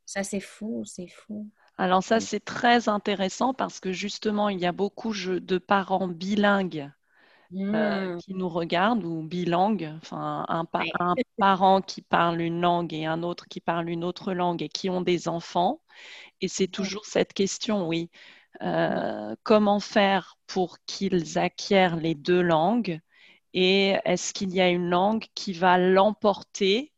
Ça, 0.06 0.22
c'est 0.24 0.40
fou, 0.40 0.84
c'est 0.84 1.06
fou. 1.08 1.48
Alors 1.80 2.02
ça, 2.04 2.20
Mm. 2.20 2.20
c'est 2.20 2.40
très 2.40 2.88
intéressant 2.88 3.54
parce 3.54 3.80
que 3.80 3.92
justement, 3.92 4.48
il 4.50 4.58
y 4.60 4.66
a 4.66 4.72
beaucoup 4.72 5.12
de 5.14 5.58
parents 5.58 6.06
bilingues 6.08 6.90
euh, 7.74 8.08
Mm. 8.08 8.20
qui 8.20 8.34
nous 8.34 8.48
regardent 8.50 9.04
ou 9.04 9.22
bilingues, 9.22 9.92
enfin 10.02 10.44
un, 10.48 10.64
pa- 10.66 10.84
Ouais. 10.84 10.92
un 11.00 11.16
parent 11.38 11.82
qui 11.82 12.02
parle 12.02 12.40
une 12.42 12.60
langue 12.62 12.94
et 12.94 13.06
un 13.06 13.22
autre 13.24 13.46
qui 13.48 13.60
parle 13.60 13.88
une 13.90 14.04
autre 14.04 14.34
langue 14.34 14.62
et 14.62 14.68
qui 14.70 14.90
ont 14.90 15.02
des 15.02 15.28
enfants. 15.28 15.82
Et 16.42 16.48
c'est 16.48 16.68
toujours 16.68 17.06
cette 17.06 17.32
question, 17.34 17.88
oui. 17.88 18.10
Euh, 18.62 19.34
comment 19.44 19.80
faire 19.80 20.38
pour 20.46 20.78
qu'ils 20.86 21.38
acquièrent 21.38 21.96
les 21.96 22.14
deux 22.16 22.42
langues 22.42 23.00
et 23.54 23.96
est-ce 24.04 24.32
qu'il 24.34 24.54
y 24.54 24.60
a 24.60 24.70
une 24.70 24.90
langue 24.90 25.26
qui 25.34 25.52
va 25.54 25.78
l'emporter, 25.78 26.92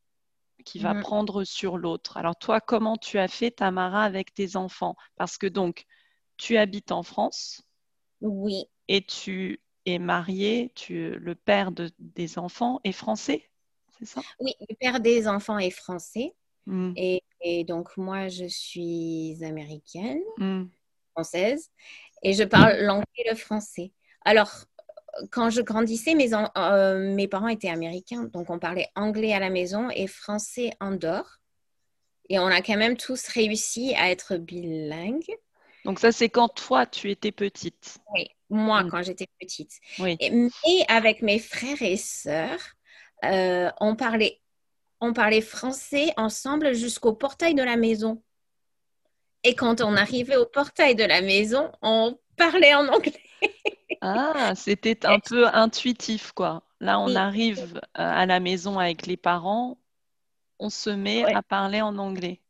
qui 0.63 0.79
va 0.79 0.95
Mhm. 0.95 1.03
prendre 1.03 1.45
sur 1.45 1.79
l'autre? 1.79 2.17
Alors 2.17 2.37
toi, 2.37 2.61
comment 2.61 2.97
tu 2.97 3.19
as 3.19 3.29
fait, 3.29 3.51
Tamara, 3.53 4.05
avec 4.05 4.35
tes 4.35 4.57
enfants? 4.57 4.97
Parce 5.17 5.39
que 5.39 5.47
donc, 5.47 5.87
tu 6.39 6.57
habites 6.59 6.93
en 6.93 7.03
France 7.03 7.63
Oui, 8.23 8.67
et 8.89 9.05
tu 9.05 9.61
es 9.87 9.99
marié, 9.99 10.71
tu, 10.77 11.17
le 11.19 11.35
père 11.35 11.73
de- 11.73 11.91
des 11.99 12.39
enfants 12.39 12.81
est 12.85 12.93
français, 12.93 13.51
c'est 13.99 14.07
ça? 14.07 14.25
oui, 14.41 14.55
le 14.69 14.75
père 14.77 15.01
des 15.01 15.29
enfants 15.29 15.59
est 15.59 15.71
français. 15.71 16.35
Mm, 16.67 16.97
Et, 16.97 17.23
et 17.43 17.65
donc, 17.65 17.97
moi, 17.99 18.29
je 18.29 18.47
suis 18.47 19.39
américaine, 19.45 20.21
mm, 20.39 20.71
française, 21.15 21.71
et 22.23 22.35
je 22.35 22.45
parle 22.45 22.79
l'anglais 22.83 23.07
et 23.19 23.31
le 23.31 23.37
français. 23.37 23.93
Alors, 24.25 24.53
quand 25.31 25.51
je 25.51 25.61
grandissais, 25.63 26.15
mes, 26.15 26.35
en- 26.35 26.51
euh, 26.57 27.15
mes 27.15 27.29
parents 27.29 27.49
étaient 27.49 27.69
américains, 27.71 28.25
donc 28.25 28.51
on 28.51 28.59
parlait 28.59 28.89
anglais 28.95 29.33
à 29.33 29.39
la 29.41 29.51
maison 29.51 29.91
et 29.91 30.07
français 30.07 30.73
en 30.81 30.93
dehors. 30.93 31.39
Et 32.29 32.39
on 32.39 32.47
a 32.47 32.63
quand 32.63 32.77
même 32.77 32.97
tous 32.97 33.27
réussi 33.29 33.95
à 33.97 34.11
être 34.11 34.37
bilingues. 34.37 35.37
Donc 35.85 35.99
ça, 35.99 36.13
c'est 36.13 36.29
quand 36.29 36.49
toi, 36.49 36.87
tu 36.87 37.11
étais 37.11 37.33
petite. 37.33 37.99
Oui, 38.15 38.29
moi, 38.49 38.85
Mm. 38.85 38.91
quand 38.91 39.03
j'étais 39.03 39.27
petite. 39.41 39.73
Oui. 39.99 40.17
Et- 40.21 40.31
mais 40.31 40.51
avec 40.89 41.23
mes 41.23 41.39
frères 41.39 41.83
et 41.83 41.97
sœurs, 41.97 42.61
euh, 43.25 43.71
on 43.81 43.97
parlait, 43.97 44.41
on 45.01 45.13
parlait 45.13 45.41
français 45.41 46.13
ensemble 46.17 46.73
jusqu'au 46.75 47.13
portail 47.13 47.55
de 47.55 47.63
la 47.63 47.77
maison. 47.77 48.23
Et 49.43 49.57
quand 49.57 49.81
on 49.81 49.97
arrivait 49.97 50.37
au 50.37 50.47
portail 50.47 50.95
de 50.95 51.05
la 51.05 51.21
maison, 51.21 51.71
on 51.83 52.17
parlait 52.37 52.75
en 52.75 52.87
anglais. 52.89 53.21
Ah, 54.05 54.55
c'était 54.57 55.07
un 55.07 55.21
peu 55.21 55.47
intuitif, 55.47 56.33
quoi. 56.33 56.65
Là, 56.81 56.99
on 56.99 57.07
Oui. 57.07 57.17
arrive 57.17 57.75
euh, 57.77 57.81
à 57.95 58.27
la 58.27 58.41
maison 58.41 58.79
avec 58.79 59.07
les 59.07 59.17
parents, 59.17 59.79
on 60.59 60.71
se 60.71 60.91
met 60.91 61.25
Ouais. 61.25 61.35
à 61.35 61.43
parler 61.43 61.81
en 61.81 61.97
anglais. 61.99 62.41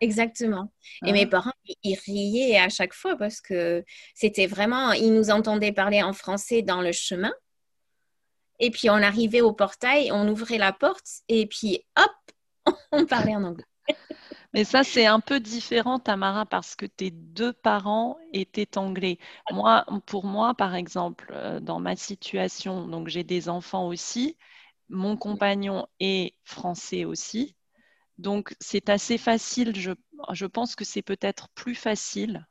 Exactement. 0.00 0.72
Et 1.06 1.10
Ah. 1.10 1.12
mes 1.12 1.26
parents, 1.26 1.52
ils 1.82 1.94
riaient 2.06 2.58
à 2.58 2.68
chaque 2.68 2.94
fois 2.94 3.16
parce 3.16 3.40
que 3.40 3.84
c'était 4.14 4.46
vraiment, 4.46 4.92
ils 4.92 5.12
nous 5.14 5.30
entendaient 5.30 5.72
parler 5.72 6.02
en 6.02 6.12
français 6.12 6.62
dans 6.62 6.80
le 6.82 6.92
chemin. 6.92 7.32
Et 8.58 8.70
puis 8.70 8.90
on 8.90 8.94
arrivait 9.02 9.40
au 9.40 9.52
portail, 9.54 10.12
on 10.12 10.28
ouvrait 10.28 10.58
la 10.58 10.72
porte 10.74 11.06
et 11.28 11.46
puis 11.46 11.82
hop, 11.98 12.66
on 12.92 13.06
parlait 13.06 13.34
en 13.34 13.44
anglais. 13.44 13.64
Mais 14.52 14.64
ça, 14.64 14.82
c'est 14.82 15.06
un 15.06 15.20
peu 15.20 15.38
différent, 15.40 15.98
Tamara, 16.00 16.44
parce 16.46 16.74
que 16.74 16.86
tes 16.86 17.10
deux 17.10 17.52
parents 17.52 18.16
étaient 18.32 18.78
anglais. 18.78 19.18
Moi, 19.52 19.84
pour 20.06 20.24
moi, 20.26 20.54
par 20.54 20.74
exemple, 20.74 21.30
euh, 21.34 21.60
dans 21.60 21.78
ma 21.80 21.96
situation, 21.96 22.88
donc 22.88 23.08
j'ai 23.08 23.22
des 23.24 23.48
enfants 23.48 23.86
aussi, 23.86 24.36
mon 24.88 25.16
compagnon 25.16 25.86
est 26.00 26.34
français 26.44 27.04
aussi. 27.04 27.56
Donc, 28.18 28.54
c'est 28.60 28.90
assez 28.90 29.18
facile. 29.18 29.76
Je, 29.76 29.92
je 30.32 30.46
pense 30.46 30.76
que 30.76 30.84
c'est 30.84 31.02
peut-être 31.02 31.48
plus 31.54 31.74
facile 31.76 32.46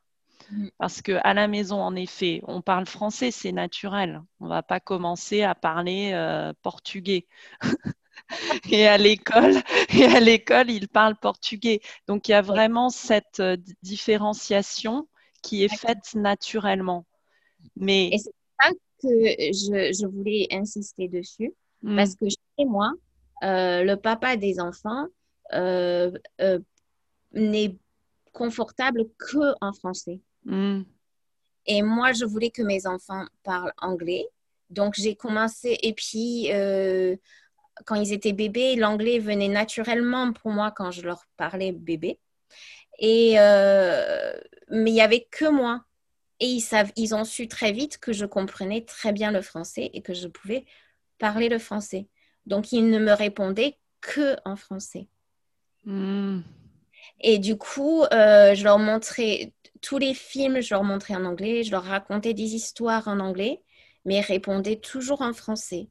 Mm. 0.50 0.68
parce 0.78 1.02
qu'à 1.02 1.34
la 1.34 1.48
maison, 1.48 1.80
en 1.80 1.94
effet, 1.96 2.40
on 2.46 2.62
parle 2.62 2.86
français, 2.86 3.30
c'est 3.30 3.52
naturel. 3.52 4.22
On 4.40 4.44
ne 4.46 4.50
va 4.50 4.62
pas 4.62 4.80
commencer 4.80 5.42
à 5.42 5.54
parler 5.54 6.12
euh, 6.14 6.52
portugais. 6.62 7.26
Et 8.70 8.86
à 8.86 8.98
l'école, 8.98 9.54
et 9.94 10.04
à 10.04 10.20
l'école, 10.20 10.70
ils 10.70 10.88
parlent 10.88 11.16
portugais. 11.16 11.80
Donc, 12.06 12.28
il 12.28 12.32
y 12.32 12.34
a 12.34 12.42
vraiment 12.42 12.90
cette 12.90 13.40
euh, 13.40 13.56
di- 13.56 13.74
différenciation 13.82 15.08
qui 15.42 15.64
est 15.64 15.74
faite 15.74 16.14
naturellement. 16.14 17.06
Mais 17.76 18.08
Et 18.12 18.18
c'est 18.18 18.32
ça 18.62 18.70
que 19.02 19.08
je, 19.08 19.92
je 19.98 20.06
voulais 20.06 20.46
insister 20.52 21.08
dessus 21.08 21.52
mm, 21.82 21.96
parce 21.96 22.14
que 22.14 22.26
chez 22.28 22.64
moi, 22.66 22.92
euh, 23.42 23.84
le 23.84 23.96
papa 23.96 24.36
des 24.36 24.60
enfants 24.60 25.06
euh, 25.54 26.10
euh, 26.40 26.58
n'est 27.32 27.76
confortable 28.32 29.06
que 29.18 29.54
en 29.60 29.72
français. 29.72 30.20
mm, 30.44 30.84
Et 31.66 31.82
moi, 31.82 32.12
je 32.12 32.24
voulais 32.24 32.50
que 32.50 32.62
mes 32.62 32.86
enfants 32.86 33.24
parlent 33.42 33.72
anglais. 33.78 34.26
Donc, 34.70 34.94
j'ai 34.96 35.14
commencé. 35.16 35.78
Et 35.82 35.92
puis, 35.94 36.52
euh, 36.52 37.16
quand 37.86 37.94
ils 37.94 38.12
étaient 38.12 38.32
bébés, 38.32 38.76
l'anglais 38.76 39.18
venait 39.18 39.48
naturellement 39.48 40.32
pour 40.32 40.50
moi 40.50 40.70
quand 40.70 40.90
je 40.90 41.02
leur 41.02 41.24
parlais 41.36 41.72
bébé. 41.72 42.18
Et, 42.98 43.34
euh, 43.38 44.32
mais 44.70 44.90
il 44.90 44.94
n'y 44.94 45.00
avait 45.00 45.26
que 45.30 45.46
moi. 45.48 45.84
Et 46.38 46.46
ils, 46.46 46.60
savent, 46.60 46.92
ils 46.96 47.14
ont 47.14 47.24
su 47.24 47.48
très 47.48 47.72
vite 47.72 47.98
que 47.98 48.12
je 48.12 48.24
comprenais 48.24 48.82
très 48.82 49.12
bien 49.12 49.30
le 49.30 49.42
français 49.42 49.90
et 49.92 50.00
que 50.00 50.14
je 50.14 50.26
pouvais 50.26 50.64
parler 51.18 51.48
le 51.48 51.58
français. 51.58 52.06
Donc, 52.46 52.72
ils 52.72 52.88
ne 52.88 52.98
me 52.98 53.12
répondaient 53.12 53.78
que 54.00 54.36
en 54.44 54.56
français. 54.56 55.06
mm. 55.84 56.40
Et 57.20 57.38
du 57.38 57.56
coup, 57.56 58.02
euh, 58.12 58.54
je 58.54 58.64
leur 58.64 58.78
montrais 58.78 59.52
tous 59.80 59.98
les 59.98 60.14
films, 60.14 60.60
je 60.60 60.74
leur 60.74 60.84
montrais 60.84 61.14
en 61.14 61.24
anglais, 61.24 61.62
je 61.62 61.70
leur 61.70 61.84
racontais 61.84 62.34
des 62.34 62.54
histoires 62.54 63.08
en 63.08 63.20
anglais, 63.20 63.62
mais 64.04 64.16
ils 64.18 64.20
répondaient 64.20 64.76
toujours 64.76 65.22
en 65.22 65.32
français. 65.32 65.88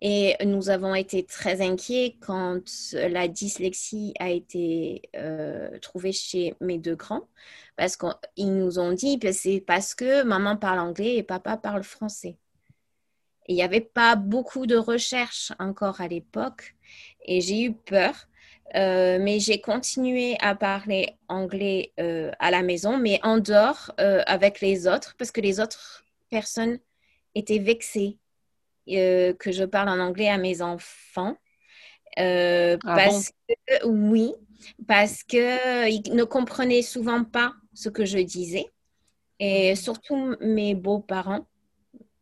Et 0.00 0.36
nous 0.44 0.70
avons 0.70 0.94
été 0.94 1.24
très 1.24 1.60
inquiets 1.60 2.16
quand 2.20 2.62
la 2.92 3.28
dyslexie 3.28 4.14
a 4.18 4.30
été 4.30 5.02
euh, 5.16 5.78
trouvée 5.80 6.12
chez 6.12 6.54
mes 6.60 6.78
deux 6.78 6.96
grands, 6.96 7.28
parce 7.76 7.96
qu'ils 7.96 8.56
nous 8.56 8.78
ont 8.78 8.92
dit 8.92 9.18
que 9.18 9.32
c'est 9.32 9.60
parce 9.60 9.94
que 9.94 10.22
maman 10.22 10.56
parle 10.56 10.78
anglais 10.78 11.16
et 11.16 11.22
papa 11.22 11.56
parle 11.56 11.82
français. 11.82 12.36
Il 13.48 13.56
n'y 13.56 13.62
avait 13.62 13.80
pas 13.80 14.16
beaucoup 14.16 14.66
de 14.66 14.76
recherches 14.76 15.52
encore 15.58 16.00
à 16.00 16.08
l'époque, 16.08 16.76
et 17.24 17.40
j'ai 17.40 17.62
eu 17.62 17.72
peur. 17.72 18.26
Euh, 18.76 19.18
mais 19.20 19.40
j'ai 19.40 19.60
continué 19.60 20.36
à 20.38 20.54
parler 20.54 21.18
anglais 21.26 21.92
euh, 21.98 22.30
à 22.38 22.52
la 22.52 22.62
maison, 22.62 22.98
mais 22.98 23.18
en 23.24 23.38
dehors 23.38 23.90
avec 23.98 24.60
les 24.60 24.86
autres, 24.86 25.16
parce 25.18 25.32
que 25.32 25.40
les 25.40 25.58
autres 25.58 26.04
personnes 26.30 26.78
étaient 27.34 27.58
vexées 27.58 28.18
euh, 28.88 29.34
que 29.34 29.52
je 29.52 29.64
parle 29.64 29.88
en 29.88 29.98
anglais 30.00 30.28
à 30.28 30.38
mes 30.38 30.62
enfants. 30.62 31.36
Euh, 32.18 32.76
Ah 32.84 32.96
parce 32.96 33.30
que, 33.30 33.86
oui, 33.86 34.32
parce 34.86 35.22
qu'ils 35.22 36.02
ne 36.12 36.24
comprenaient 36.24 36.82
souvent 36.82 37.24
pas 37.24 37.52
ce 37.72 37.88
que 37.88 38.04
je 38.04 38.18
disais. 38.18 38.66
Et 39.38 39.74
surtout 39.76 40.36
mes 40.40 40.74
beaux-parents, 40.74 41.46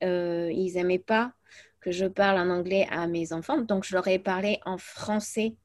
euh, 0.04 0.50
ils 0.52 0.74
n'aimaient 0.74 0.98
pas 0.98 1.32
que 1.80 1.90
je 1.90 2.06
parle 2.06 2.38
en 2.38 2.50
anglais 2.50 2.86
à 2.90 3.06
mes 3.06 3.32
enfants. 3.32 3.58
Donc, 3.58 3.84
je 3.84 3.94
leur 3.94 4.06
ai 4.06 4.18
parlé 4.18 4.60
en 4.66 4.78
français 4.78 5.56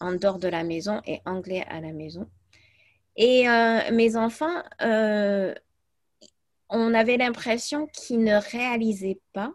en 0.00 0.12
dehors 0.12 0.38
de 0.38 0.48
la 0.48 0.64
maison 0.64 1.00
et 1.06 1.20
anglais 1.24 1.64
à 1.68 1.80
la 1.80 1.92
maison. 1.92 2.28
Et 3.16 3.46
mes 3.92 4.16
enfants, 4.16 4.62
on 6.70 6.94
avait 6.94 7.16
l'impression 7.16 7.86
qu'ils 7.88 8.22
ne 8.22 8.36
réalisaient 8.36 9.20
pas 9.32 9.54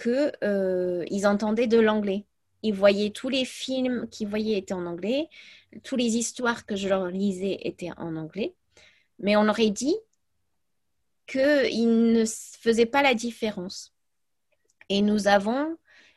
qu'ils 0.00 1.26
entendaient 1.26 1.66
de 1.66 1.78
l'anglais. 1.78 2.26
Ils 2.62 2.74
voyaient 2.74 3.10
tous 3.10 3.28
les 3.28 3.44
films 3.44 4.08
qu'ils 4.08 4.28
voyaient 4.28 4.58
étaient 4.58 4.74
en 4.74 4.86
anglais, 4.86 5.28
toutes 5.82 6.00
les 6.00 6.16
histoires 6.16 6.66
que 6.66 6.76
je 6.76 6.88
leur 6.88 7.06
lisais 7.06 7.58
étaient 7.62 7.92
en 7.96 8.16
anglais. 8.16 8.54
Mais 9.18 9.36
on 9.36 9.48
aurait 9.48 9.70
dit 9.70 9.96
qu'ils 11.26 12.12
ne 12.12 12.24
faisaient 12.24 12.86
pas 12.86 13.02
la 13.02 13.14
différence. 13.14 13.94
Et 14.88 15.02
nous 15.02 15.28
avons 15.28 15.76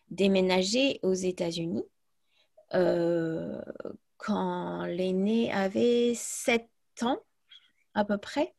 déménagé 0.09 0.99
aux 1.03 1.13
États-Unis 1.13 1.83
euh, 2.73 3.61
quand 4.17 4.85
l'aîné 4.85 5.51
avait 5.51 6.13
7 6.15 6.67
ans 7.01 7.19
à 7.93 8.05
peu 8.05 8.17
près. 8.17 8.53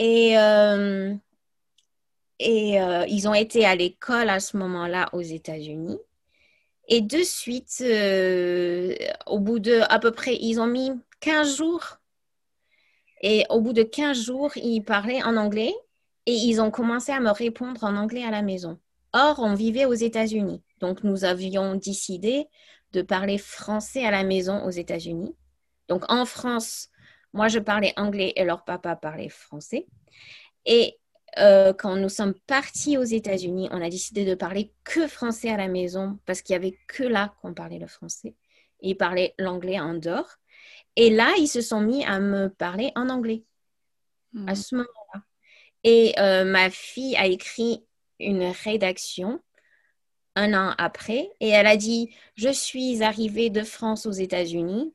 Et, 0.00 0.38
euh, 0.38 1.14
euh, 2.40 3.04
ils 3.06 3.28
ont 3.28 3.34
été 3.34 3.66
à 3.66 3.74
l'école 3.74 4.30
à 4.30 4.40
ce 4.40 4.56
moment-là 4.56 5.10
aux 5.12 5.20
États-Unis. 5.20 5.98
Et 6.88 7.02
de 7.02 7.22
suite, 7.22 7.84
au 9.26 9.38
bout 9.38 9.58
de 9.58 9.82
à 9.90 9.98
peu 9.98 10.10
près, 10.10 10.36
ils 10.36 10.58
ont 10.58 10.66
mis 10.66 10.90
15 11.20 11.56
jours. 11.58 11.98
Et 13.20 13.44
au 13.50 13.60
bout 13.60 13.74
de 13.74 13.82
15 13.82 14.18
jours, 14.18 14.50
ils 14.56 14.80
parlaient 14.80 15.22
en 15.22 15.36
anglais 15.36 15.74
et 16.24 16.32
ils 16.32 16.62
ont 16.62 16.70
commencé 16.70 17.12
à 17.12 17.20
me 17.20 17.30
répondre 17.30 17.84
en 17.84 17.94
anglais 17.94 18.24
à 18.24 18.30
la 18.30 18.40
maison. 18.40 18.78
Or, 19.12 19.38
on 19.40 19.54
vivait 19.54 19.84
aux 19.84 19.92
États-Unis. 19.92 20.62
Donc, 20.80 21.04
nous 21.04 21.24
avions 21.24 21.74
décidé 21.74 22.46
de 22.92 23.02
parler 23.02 23.36
français 23.36 24.06
à 24.06 24.10
la 24.10 24.24
maison 24.24 24.64
aux 24.64 24.70
États-Unis. 24.70 25.36
Donc, 25.88 26.10
en 26.10 26.24
France, 26.24 26.88
moi, 27.32 27.48
je 27.48 27.58
parlais 27.58 27.92
anglais 27.96 28.32
et 28.36 28.44
leur 28.44 28.64
papa 28.64 28.96
parlait 28.96 29.28
français. 29.28 29.86
Et 30.66 30.98
euh, 31.38 31.72
quand 31.72 31.96
nous 31.96 32.08
sommes 32.08 32.34
partis 32.46 32.98
aux 32.98 33.04
États-Unis, 33.04 33.68
on 33.70 33.80
a 33.80 33.88
décidé 33.88 34.24
de 34.24 34.34
parler 34.34 34.72
que 34.84 35.06
français 35.06 35.50
à 35.50 35.56
la 35.56 35.68
maison 35.68 36.18
parce 36.26 36.42
qu'il 36.42 36.54
n'y 36.54 36.66
avait 36.66 36.78
que 36.88 37.04
là 37.04 37.34
qu'on 37.40 37.54
parlait 37.54 37.78
le 37.78 37.86
français. 37.86 38.34
Ils 38.80 38.96
parlaient 38.96 39.34
l'anglais 39.38 39.78
en 39.78 39.94
dehors. 39.94 40.36
Et 40.96 41.10
là, 41.10 41.32
ils 41.38 41.48
se 41.48 41.60
sont 41.60 41.80
mis 41.80 42.04
à 42.04 42.18
me 42.18 42.48
parler 42.48 42.90
en 42.96 43.08
anglais 43.08 43.44
à 44.46 44.52
hmm. 44.52 44.56
ce 44.56 44.74
moment-là. 44.74 45.22
Et 45.84 46.14
euh, 46.18 46.44
ma 46.44 46.68
fille 46.68 47.16
a 47.16 47.26
écrit 47.26 47.84
une 48.18 48.52
rédaction 48.64 49.40
un 50.36 50.54
an 50.54 50.74
après 50.78 51.30
et 51.40 51.48
elle 51.48 51.66
a 51.66 51.76
dit, 51.76 52.14
je 52.34 52.50
suis 52.50 53.02
arrivée 53.02 53.50
de 53.50 53.62
France 53.62 54.06
aux 54.06 54.12
États-Unis 54.12 54.92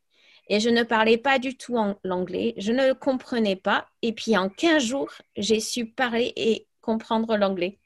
et 0.48 0.60
je 0.60 0.70
ne 0.70 0.84
parlais 0.84 1.18
pas 1.18 1.40
du 1.40 1.58
tout 1.58 1.78
l'anglais, 2.04 2.54
je 2.58 2.72
ne 2.72 2.88
le 2.88 2.94
comprenais 2.94 3.56
pas. 3.56 3.88
Et 4.02 4.14
puis 4.14 4.38
en 4.38 4.50
15 4.50 4.84
jours, 4.84 5.12
j'ai 5.36 5.60
su 5.60 5.88
parler 5.88 6.34
et 6.36 6.68
comprendre 6.82 7.36
l'anglais. 7.38 7.80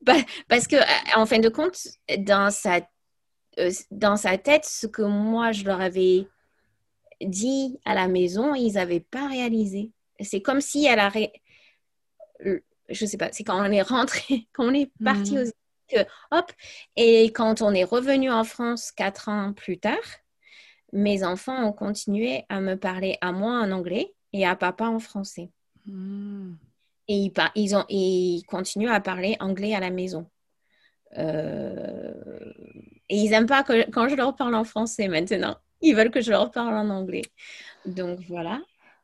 Bah, 0.00 0.14
parce 0.48 0.66
que, 0.66 0.76
euh, 0.76 1.16
en 1.16 1.26
fin 1.26 1.38
de 1.38 1.48
compte, 1.48 1.78
dans 2.18 2.50
sa, 2.50 2.80
euh, 3.58 3.70
dans 3.90 4.16
sa 4.16 4.38
tête, 4.38 4.64
ce 4.64 4.86
que 4.86 5.02
moi 5.02 5.52
je 5.52 5.64
leur 5.64 5.80
avais 5.80 6.26
dit 7.20 7.78
à 7.84 7.94
la 7.94 8.08
maison, 8.08 8.54
ils 8.54 8.74
n'avaient 8.74 9.00
pas 9.00 9.28
réalisé. 9.28 9.92
C'est 10.20 10.42
comme 10.42 10.60
si 10.60 10.86
elle 10.86 10.98
a. 10.98 11.08
Ré... 11.08 11.32
Je 12.88 13.06
sais 13.06 13.16
pas, 13.16 13.30
c'est 13.32 13.44
quand 13.44 13.60
on 13.60 13.70
est 13.70 13.82
rentré, 13.82 14.48
quand 14.52 14.66
on 14.66 14.74
est 14.74 14.90
parti 15.02 15.36
mhm. 15.36 15.44
aux 15.44 15.98
hop, 16.30 16.52
et 16.96 17.26
quand 17.26 17.60
on 17.60 17.74
est 17.74 17.84
revenu 17.84 18.30
en 18.30 18.44
France 18.44 18.92
quatre 18.92 19.28
ans 19.28 19.52
plus 19.52 19.78
tard, 19.78 19.98
mes 20.92 21.24
enfants 21.24 21.66
ont 21.66 21.72
continué 21.72 22.44
à 22.48 22.60
me 22.60 22.76
parler 22.76 23.16
à 23.20 23.32
moi 23.32 23.60
en 23.60 23.70
anglais 23.72 24.12
et 24.32 24.46
à 24.46 24.56
papa 24.56 24.86
en 24.86 24.98
français. 24.98 25.50
Hmm. 25.86 26.54
Et 27.08 27.16
ils, 27.16 27.32
ils, 27.54 27.74
ont, 27.76 27.84
ils 27.88 28.42
continuent 28.46 28.90
à 28.90 29.00
parler 29.00 29.36
anglais 29.40 29.74
à 29.74 29.80
la 29.80 29.90
maison. 29.90 30.30
Euh, 31.18 32.12
et 33.08 33.16
ils 33.16 33.30
n'aiment 33.30 33.46
pas 33.46 33.62
que, 33.62 33.90
quand 33.90 34.08
je 34.08 34.14
leur 34.14 34.36
parle 34.36 34.54
en 34.54 34.64
français 34.64 35.08
maintenant. 35.08 35.56
Ils 35.80 35.96
veulent 35.96 36.10
que 36.10 36.20
je 36.20 36.30
leur 36.30 36.50
parle 36.50 36.74
en 36.74 36.88
anglais. 36.90 37.24
Donc 37.84 38.20
voilà. 38.28 38.60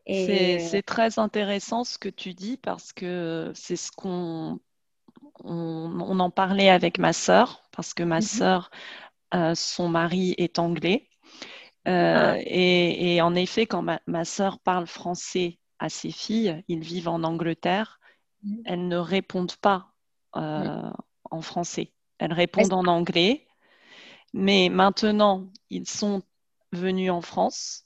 C'est 0.06 0.82
très 0.86 1.18
intéressant 1.18 1.84
ce 1.84 1.98
que 1.98 2.08
tu 2.08 2.32
dis 2.32 2.56
parce 2.56 2.94
que 2.94 3.52
c'est 3.54 3.76
ce 3.76 3.92
qu'on 3.92 4.58
on, 5.44 6.20
en 6.20 6.30
parlait 6.30 6.70
avec 6.70 6.98
ma 6.98 7.12
sœur 7.12 7.62
parce 7.72 7.92
que 7.92 8.02
ma 8.02 8.22
sœur, 8.22 8.70
euh, 9.34 9.54
son 9.54 9.88
mari 9.88 10.34
est 10.38 10.58
anglais 10.58 11.07
euh, 11.07 11.07
ah. 11.88 12.36
et, 12.40 13.20
en 13.22 13.34
effet, 13.34 13.66
quand 13.66 13.82
ma, 13.82 14.00
ma 14.06 14.24
sœur 14.24 14.58
parle 14.60 14.86
français 14.86 15.58
à 15.78 15.88
ses 15.88 16.10
filles, 16.10 16.62
ils 16.68 16.82
vivent 16.82 17.08
en 17.08 17.22
Angleterre, 17.22 18.00
mm. 18.42 18.62
elles 18.64 18.88
ne 18.88 18.96
répondent 18.96 19.56
pas 19.56 19.92
euh, 20.36 20.40
mm. 20.40 20.92
en 21.30 21.40
français. 21.40 21.92
Elles 22.18 22.32
répondent 22.32 22.72
en 22.72 22.86
anglais. 22.86 23.46
Mais 24.34 24.68
maintenant, 24.68 25.46
ils 25.70 25.88
sont 25.88 26.22
venus 26.72 27.10
en 27.10 27.22
France 27.22 27.84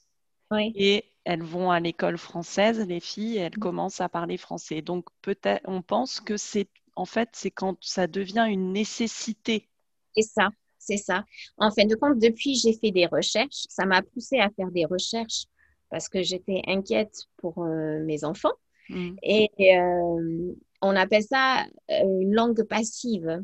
et 0.51 1.05
elles 1.23 1.41
vont 1.41 1.71
à 1.71 1.79
l'école 1.79 2.17
française, 2.17 2.85
les 2.85 2.99
filles, 2.99 3.37
et 3.37 3.41
elles 3.41 3.57
mm. 3.57 3.61
commencent 3.61 4.01
à 4.01 4.09
parler 4.09 4.37
français. 4.37 4.81
Donc 4.81 5.05
peut-être, 5.21 5.61
on 5.65 5.81
pense 5.81 6.19
que 6.19 6.37
c'est 6.37 6.67
en 6.95 7.05
fait, 7.05 7.29
c'est 7.33 7.51
quand 7.51 7.77
ça 7.81 8.05
devient 8.05 8.45
une 8.47 8.71
nécessité. 8.71 9.69
C'est 10.15 10.21
ça 10.21 10.49
c'est 10.85 10.97
ça. 10.97 11.23
En 11.57 11.71
fin 11.71 11.85
de 11.85 11.95
compte, 11.95 12.19
depuis 12.19 12.55
j'ai 12.55 12.73
fait 12.73 12.91
des 12.91 13.05
recherches, 13.05 13.65
ça 13.69 13.85
m'a 13.85 14.01
poussé 14.01 14.39
à 14.39 14.49
faire 14.49 14.71
des 14.71 14.85
recherches 14.85 15.45
parce 15.89 16.09
que 16.09 16.23
j'étais 16.23 16.61
inquiète 16.67 17.25
pour 17.37 17.63
euh, 17.63 17.99
mes 18.03 18.23
enfants. 18.23 18.53
Mm. 18.89 19.15
Et 19.21 19.49
euh, 19.75 20.53
on 20.81 20.95
appelle 20.95 21.23
ça 21.23 21.65
euh, 21.91 22.21
une 22.21 22.33
langue 22.33 22.63
passive. 22.63 23.43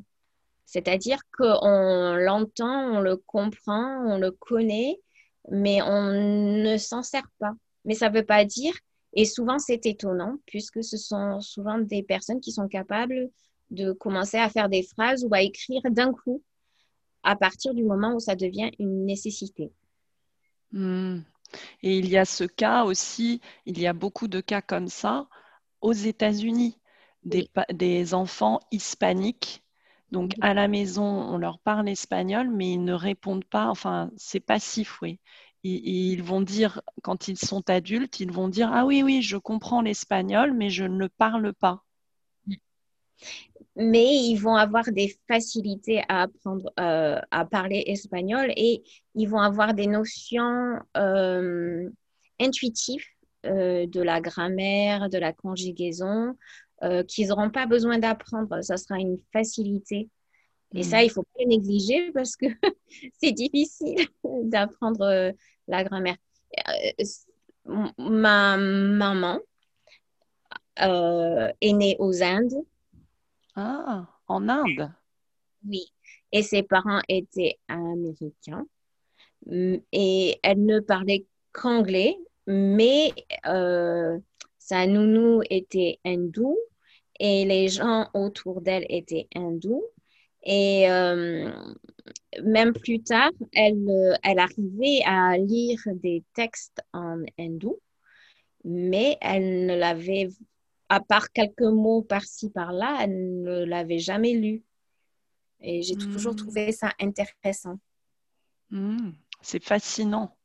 C'est-à-dire 0.65 1.19
qu'on 1.37 2.15
l'entend, 2.15 2.97
on 2.97 2.99
le 2.99 3.17
comprend, 3.17 4.03
on 4.05 4.17
le 4.19 4.31
connaît, 4.31 4.99
mais 5.49 5.81
on 5.81 6.11
ne 6.11 6.77
s'en 6.77 7.01
sert 7.01 7.29
pas. 7.39 7.53
Mais 7.85 7.95
ça 7.95 8.09
ne 8.09 8.15
veut 8.15 8.25
pas 8.25 8.45
dire, 8.45 8.73
et 9.13 9.25
souvent 9.25 9.57
c'est 9.57 9.85
étonnant, 9.85 10.35
puisque 10.45 10.83
ce 10.83 10.97
sont 10.97 11.39
souvent 11.41 11.79
des 11.79 12.03
personnes 12.03 12.41
qui 12.41 12.51
sont 12.51 12.67
capables 12.67 13.29
de 13.71 13.93
commencer 13.93 14.37
à 14.37 14.49
faire 14.49 14.69
des 14.69 14.83
phrases 14.83 15.23
ou 15.23 15.33
à 15.33 15.41
écrire 15.41 15.81
d'un 15.89 16.13
coup 16.13 16.43
à 17.23 17.35
partir 17.35 17.73
du 17.73 17.83
moment 17.83 18.13
où 18.15 18.19
ça 18.19 18.35
devient 18.35 18.71
une 18.79 19.05
nécessité. 19.05 19.71
Hmm. 20.71 21.19
Et 21.81 21.97
il 21.97 22.07
y 22.09 22.17
a 22.17 22.25
ce 22.25 22.43
cas 22.43 22.83
aussi, 22.83 23.41
il 23.65 23.79
y 23.79 23.87
a 23.87 23.93
beaucoup 23.93 24.27
de 24.27 24.41
cas 24.41 24.61
comme 24.61 24.87
ça 24.87 25.27
aux 25.81 25.93
États-Unis, 25.93 26.77
des, 27.23 28.13
enfants 28.13 28.59
hispaniques. 28.71 29.63
Donc 30.11 30.33
à 30.41 30.53
la 30.53 30.67
maison, 30.67 31.03
on 31.03 31.37
leur 31.37 31.59
parle 31.59 31.89
espagnol, 31.89 32.49
mais 32.51 32.73
ils 32.73 32.83
ne 32.83 32.93
répondent 32.93 33.45
pas, 33.45 33.67
enfin, 33.67 34.11
c'est 34.17 34.39
passif, 34.39 35.01
oui. 35.01 35.19
ils 35.63 36.23
vont 36.23 36.41
dire, 36.41 36.81
quand 37.03 37.27
ils 37.27 37.37
sont 37.37 37.69
adultes, 37.69 38.19
ils 38.19 38.31
vont 38.31 38.47
dire 38.47 38.71
Ah 38.73 38.85
oui, 38.85 39.03
oui, 39.03 39.21
je 39.21 39.37
comprends 39.37 39.81
l'espagnol, 39.81 40.53
mais 40.53 40.69
je 40.69 40.85
ne 40.85 41.07
parle 41.07 41.53
pas 41.53 41.83
mais 43.79 44.13
ils 44.13 44.35
vont 44.35 44.55
avoir 44.55 44.91
des 44.91 45.17
facilités 45.27 46.03
à 46.09 46.23
apprendre 46.23 46.71
euh, 46.79 47.19
à 47.31 47.45
parler 47.45 47.83
espagnol 47.87 48.51
et 48.57 48.83
ils 49.15 49.27
vont 49.27 49.39
avoir 49.39 49.73
des 49.73 49.87
notions 49.87 50.77
euh, 50.97 51.89
intuitives 52.41 53.05
euh, 53.45 53.87
de 53.87 54.01
la 54.01 54.19
grammaire, 54.19 55.09
de 55.09 55.17
la 55.17 55.33
conjugaison, 55.33 56.35
qu'ils 57.07 57.27
n'auront 57.27 57.49
pas 57.49 57.65
besoin 57.65 57.99
d'apprendre. 57.99 58.61
Ça 58.61 58.77
sera 58.77 58.97
une 58.99 59.17
facilité. 59.33 60.09
Et 60.73 60.83
ça, 60.83 60.97
mm. 60.97 61.01
il 61.01 61.07
ne 61.07 61.11
faut 61.11 61.23
pas 61.23 61.45
négliger 61.45 62.11
parce 62.13 62.37
que 62.37 62.45
c'est 63.21 63.33
difficile 63.33 64.07
d'apprendre 64.43 65.33
la 65.67 65.83
grammaire. 65.83 66.17
ma 67.97 68.57
maman 68.57 69.39
est 70.77 71.73
née 71.73 71.95
aux 71.99 72.23
Indes 72.23 72.63
ah, 73.55 74.07
en 74.27 74.49
Inde. 74.49 74.91
Oui, 75.67 75.93
et 76.31 76.43
ses 76.43 76.63
parents 76.63 77.01
étaient 77.07 77.59
américains 77.67 78.65
mm, 79.45 79.77
et 79.91 80.39
elle 80.43 80.65
ne 80.65 80.79
parlait 80.79 81.25
qu'anglais, 81.51 82.17
mais 82.47 83.13
euh, 83.45 84.17
sa 84.57 84.87
nounou 84.87 85.41
était 85.49 85.99
hindou 86.05 86.57
et 87.19 87.45
les 87.45 87.67
gens 87.67 88.07
autour 88.13 88.61
d'elle 88.61 88.85
étaient 88.89 89.27
hindous. 89.35 89.83
Et 90.43 90.89
euh, 90.89 91.51
même 92.43 92.73
plus 92.73 93.01
tard, 93.03 93.31
elle, 93.53 94.17
elle 94.23 94.39
arrivait 94.39 95.01
à 95.05 95.37
lire 95.37 95.81
des 95.95 96.23
textes 96.33 96.81
en 96.93 97.21
hindou, 97.37 97.77
mais 98.63 99.17
elle 99.21 99.65
ne 99.65 99.75
l'avait 99.75 100.29
à 100.89 100.99
part 100.99 101.31
quelques 101.31 101.61
mots 101.61 102.01
par-ci, 102.01 102.49
par-là, 102.49 102.97
elle 103.01 103.41
ne 103.41 103.63
l'avait 103.63 103.99
jamais 103.99 104.33
lu. 104.33 104.63
Et 105.61 105.81
j'ai 105.81 105.95
toujours 105.95 106.33
hmm. 106.33 106.37
trouvé 106.37 106.71
ça 106.71 106.91
intéressant. 106.99 107.79
Hmm. 108.71 109.11
C'est 109.41 109.63
fascinant. 109.63 110.35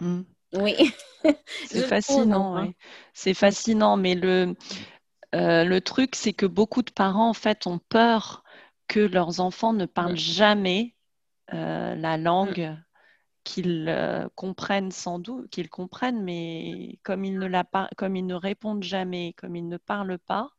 Hmm. 0.00 0.22
Oui. 0.54 0.74
C'est 1.66 1.86
fascinant, 1.86 2.56
hein. 2.56 2.72
C'est 3.12 3.34
fascinant, 3.34 3.96
mais 3.96 4.14
le, 4.14 4.54
euh, 5.34 5.64
le 5.64 5.80
truc, 5.80 6.14
c'est 6.14 6.32
que 6.32 6.46
beaucoup 6.46 6.82
de 6.82 6.90
parents, 6.90 7.28
en 7.28 7.34
fait, 7.34 7.66
ont 7.66 7.80
peur 7.88 8.44
que 8.86 9.00
leurs 9.00 9.40
enfants 9.40 9.72
ne 9.72 9.84
parlent 9.84 10.16
jamais 10.16 10.94
euh, 11.52 11.94
la 11.96 12.16
langue 12.16 12.78
qu'ils 13.48 13.86
euh, 13.88 14.28
comprennent 14.34 14.92
sans 14.92 15.18
doute, 15.18 15.48
qu'ils 15.48 15.70
comprennent, 15.70 16.22
mais 16.22 16.98
comme 17.02 17.24
ils, 17.24 17.38
ne 17.38 17.46
la 17.46 17.64
comme 17.96 18.14
ils 18.14 18.26
ne 18.26 18.34
répondent 18.34 18.82
jamais, 18.82 19.32
comme 19.38 19.56
ils 19.56 19.66
ne 19.66 19.78
parlent 19.78 20.18
pas, 20.18 20.50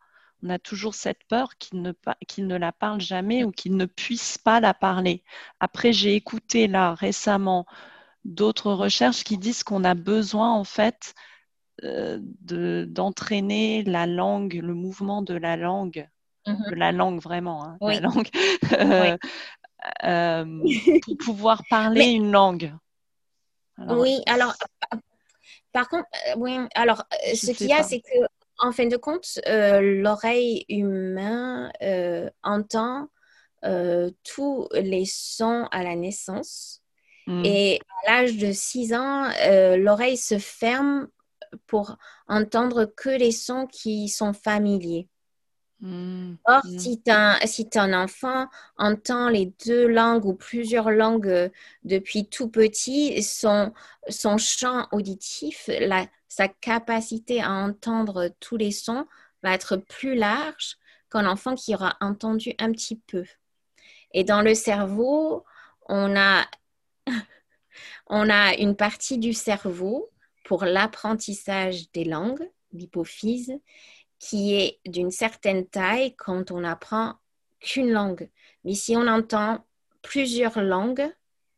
on 0.42 0.50
a 0.50 0.58
toujours 0.58 0.96
cette 0.96 1.24
peur 1.26 1.56
qu'ils 1.58 1.84
ne, 1.84 1.94
ne 2.40 2.58
la 2.58 2.72
parlent 2.72 3.00
jamais 3.00 3.44
ou 3.44 3.52
qu'ils 3.52 3.78
ne 3.78 3.86
puissent 3.86 4.40
pas 4.40 4.60
la 4.60 4.74
parler. 4.74 5.24
Après, 5.60 5.94
j'ai 5.94 6.16
écouté 6.16 6.68
là 6.68 6.96
récemment 6.96 7.68
d'autres 8.26 8.72
recherches 8.72 9.24
qui 9.24 9.38
disent 9.38 9.64
qu'on 9.64 9.84
a 9.84 9.94
besoin 9.94 10.52
en 10.52 10.64
fait 10.64 11.14
euh, 11.84 12.18
d'entraîner 12.22 13.84
la 13.84 14.08
langue, 14.08 14.60
le 14.64 14.74
mouvement 14.74 15.22
de 15.22 15.36
la 15.36 15.58
langue, 15.58 16.10
mm-hmm. 16.48 16.70
de 16.72 16.76
la 16.76 16.92
langue 16.92 17.22
vraiment, 17.22 17.64
hein, 17.64 17.78
la 17.82 18.00
langue, 18.00 18.30
euh, 18.74 19.16
euh, 20.03 20.45
pour 21.03 21.17
pouvoir 21.17 21.63
parler 21.69 22.05
une 22.05 22.32
langue. 22.32 22.73
oui, 23.77 24.21
alors 24.27 24.53
par 25.71 25.88
contre, 25.88 26.07
oui, 26.38 26.57
alors 26.75 27.03
ce 27.34 27.51
qu'il 27.51 27.67
y 27.67 27.73
a, 27.73 27.84
c'est 27.84 28.01
que 28.01 28.25
en 28.57 28.71
fin 28.71 28.88
de 28.88 28.97
compte, 28.97 29.39
l'oreille 29.45 30.65
humaine 30.67 31.71
entend 32.43 33.07
tous 34.23 34.67
les 34.73 35.05
sons 35.05 35.67
à 35.71 35.84
la 35.84 35.95
naissance 35.95 36.80
Mm. 37.30 37.45
Et 37.45 37.80
à 38.05 38.11
l'âge 38.11 38.38
de 38.38 38.51
6 38.51 38.93
ans, 38.93 39.30
euh, 39.45 39.77
l'oreille 39.77 40.17
se 40.17 40.39
ferme 40.39 41.07
pour 41.67 41.95
entendre 42.27 42.86
que 42.86 43.09
les 43.09 43.32
sons 43.32 43.67
qui 43.67 44.09
sont 44.09 44.34
familiers. 44.34 45.07
Mm. 45.82 46.36
Or, 46.45 46.61
mm. 46.65 46.80
si, 46.80 47.01
un, 47.07 47.38
si 47.45 47.69
un 47.75 47.93
enfant 47.93 48.47
entend 48.77 49.30
les 49.30 49.53
deux 49.65 49.88
langues 49.88 50.25
ou 50.25 50.34
plusieurs 50.34 50.91
langues 50.91 51.27
euh, 51.27 51.49
depuis 51.84 52.27
tout 52.27 52.49
petit, 52.49 53.23
son, 53.23 53.73
son 54.09 54.38
champ 54.38 54.88
auditif, 54.91 55.69
la, 55.80 56.05
sa 56.27 56.47
capacité 56.47 57.41
à 57.41 57.51
entendre 57.51 58.30
tous 58.39 58.57
les 58.57 58.71
sons 58.71 59.05
va 59.41 59.53
être 59.53 59.77
plus 59.77 60.15
large 60.15 60.77
qu'un 61.11 61.25
enfant 61.25 61.55
qui 61.55 61.73
aura 61.73 61.97
entendu 62.01 62.53
un 62.59 62.71
petit 62.71 62.95
peu. 62.95 63.23
Et 64.13 64.23
dans 64.23 64.41
le 64.41 64.55
cerveau, 64.55 65.45
on 65.88 66.15
a 66.15 66.45
on 68.07 68.30
a 68.30 68.55
une 68.55 68.75
partie 68.75 69.17
du 69.17 69.34
cerveau 69.34 70.09
pour 70.43 70.65
l'apprentissage 70.65 71.91
des 71.91 72.03
langues, 72.03 72.49
l'hypophyse, 72.73 73.59
qui 74.20 74.55
est 74.55 74.80
d'une 74.86 75.11
certaine 75.11 75.65
taille 75.65 76.15
quand 76.15 76.51
on 76.51 76.63
apprend 76.63 77.15
qu'une 77.59 77.91
langue. 77.91 78.30
Mais 78.63 78.74
si 78.74 78.95
on 78.95 79.07
entend 79.07 79.65
plusieurs 80.01 80.61
langues, 80.61 81.09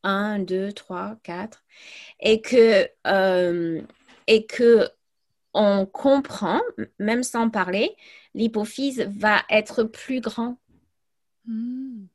un, 0.04 0.40
deux, 0.40 0.72
trois, 0.72 1.18
quatre, 1.24 1.64
et 2.20 2.42
que, 2.42 2.88
euh, 3.08 3.82
et 4.28 4.46
que 4.46 4.88
on 5.54 5.86
comprend, 5.86 6.62
même 6.98 7.24
sans 7.24 7.50
parler, 7.50 7.96
l'hypophyse 8.34 9.02
va 9.02 9.42
être 9.50 9.84
plus 9.84 10.22
grand. 10.22 10.58
Hmm 11.46 12.06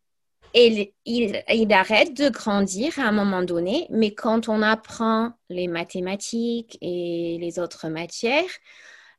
et 0.57 0.95
il, 1.05 1.73
arrête 1.73 2.17
de 2.17 2.31
grandir 2.31 2.99
à 2.99 3.03
un 3.03 3.13
moment 3.13 3.43
donné, 3.43 3.87
mais 3.91 4.15
quand 4.15 4.49
on 4.49 4.63
apprend 4.63 5.33
les 5.51 5.69
mathématiques 5.69 6.79
et 6.81 7.37
les 7.39 7.59
autres 7.59 7.89
matières, 7.89 8.49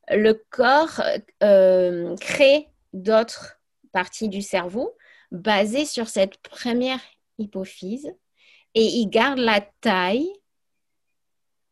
le 0.10 0.34
corps 0.50 1.02
euh, 1.44 2.16
crée 2.18 2.68
d'autres 2.94 3.60
parties 3.92 4.30
du 4.30 4.42
cerveau 4.42 4.96
basées 5.32 5.86
sur 5.86 6.08
cette 6.08 6.38
première 6.38 7.02
hypophyse 7.38 8.12
et 8.74 8.86
il 8.86 9.08
garde 9.08 9.40
la 9.40 9.62
taille 9.82 10.30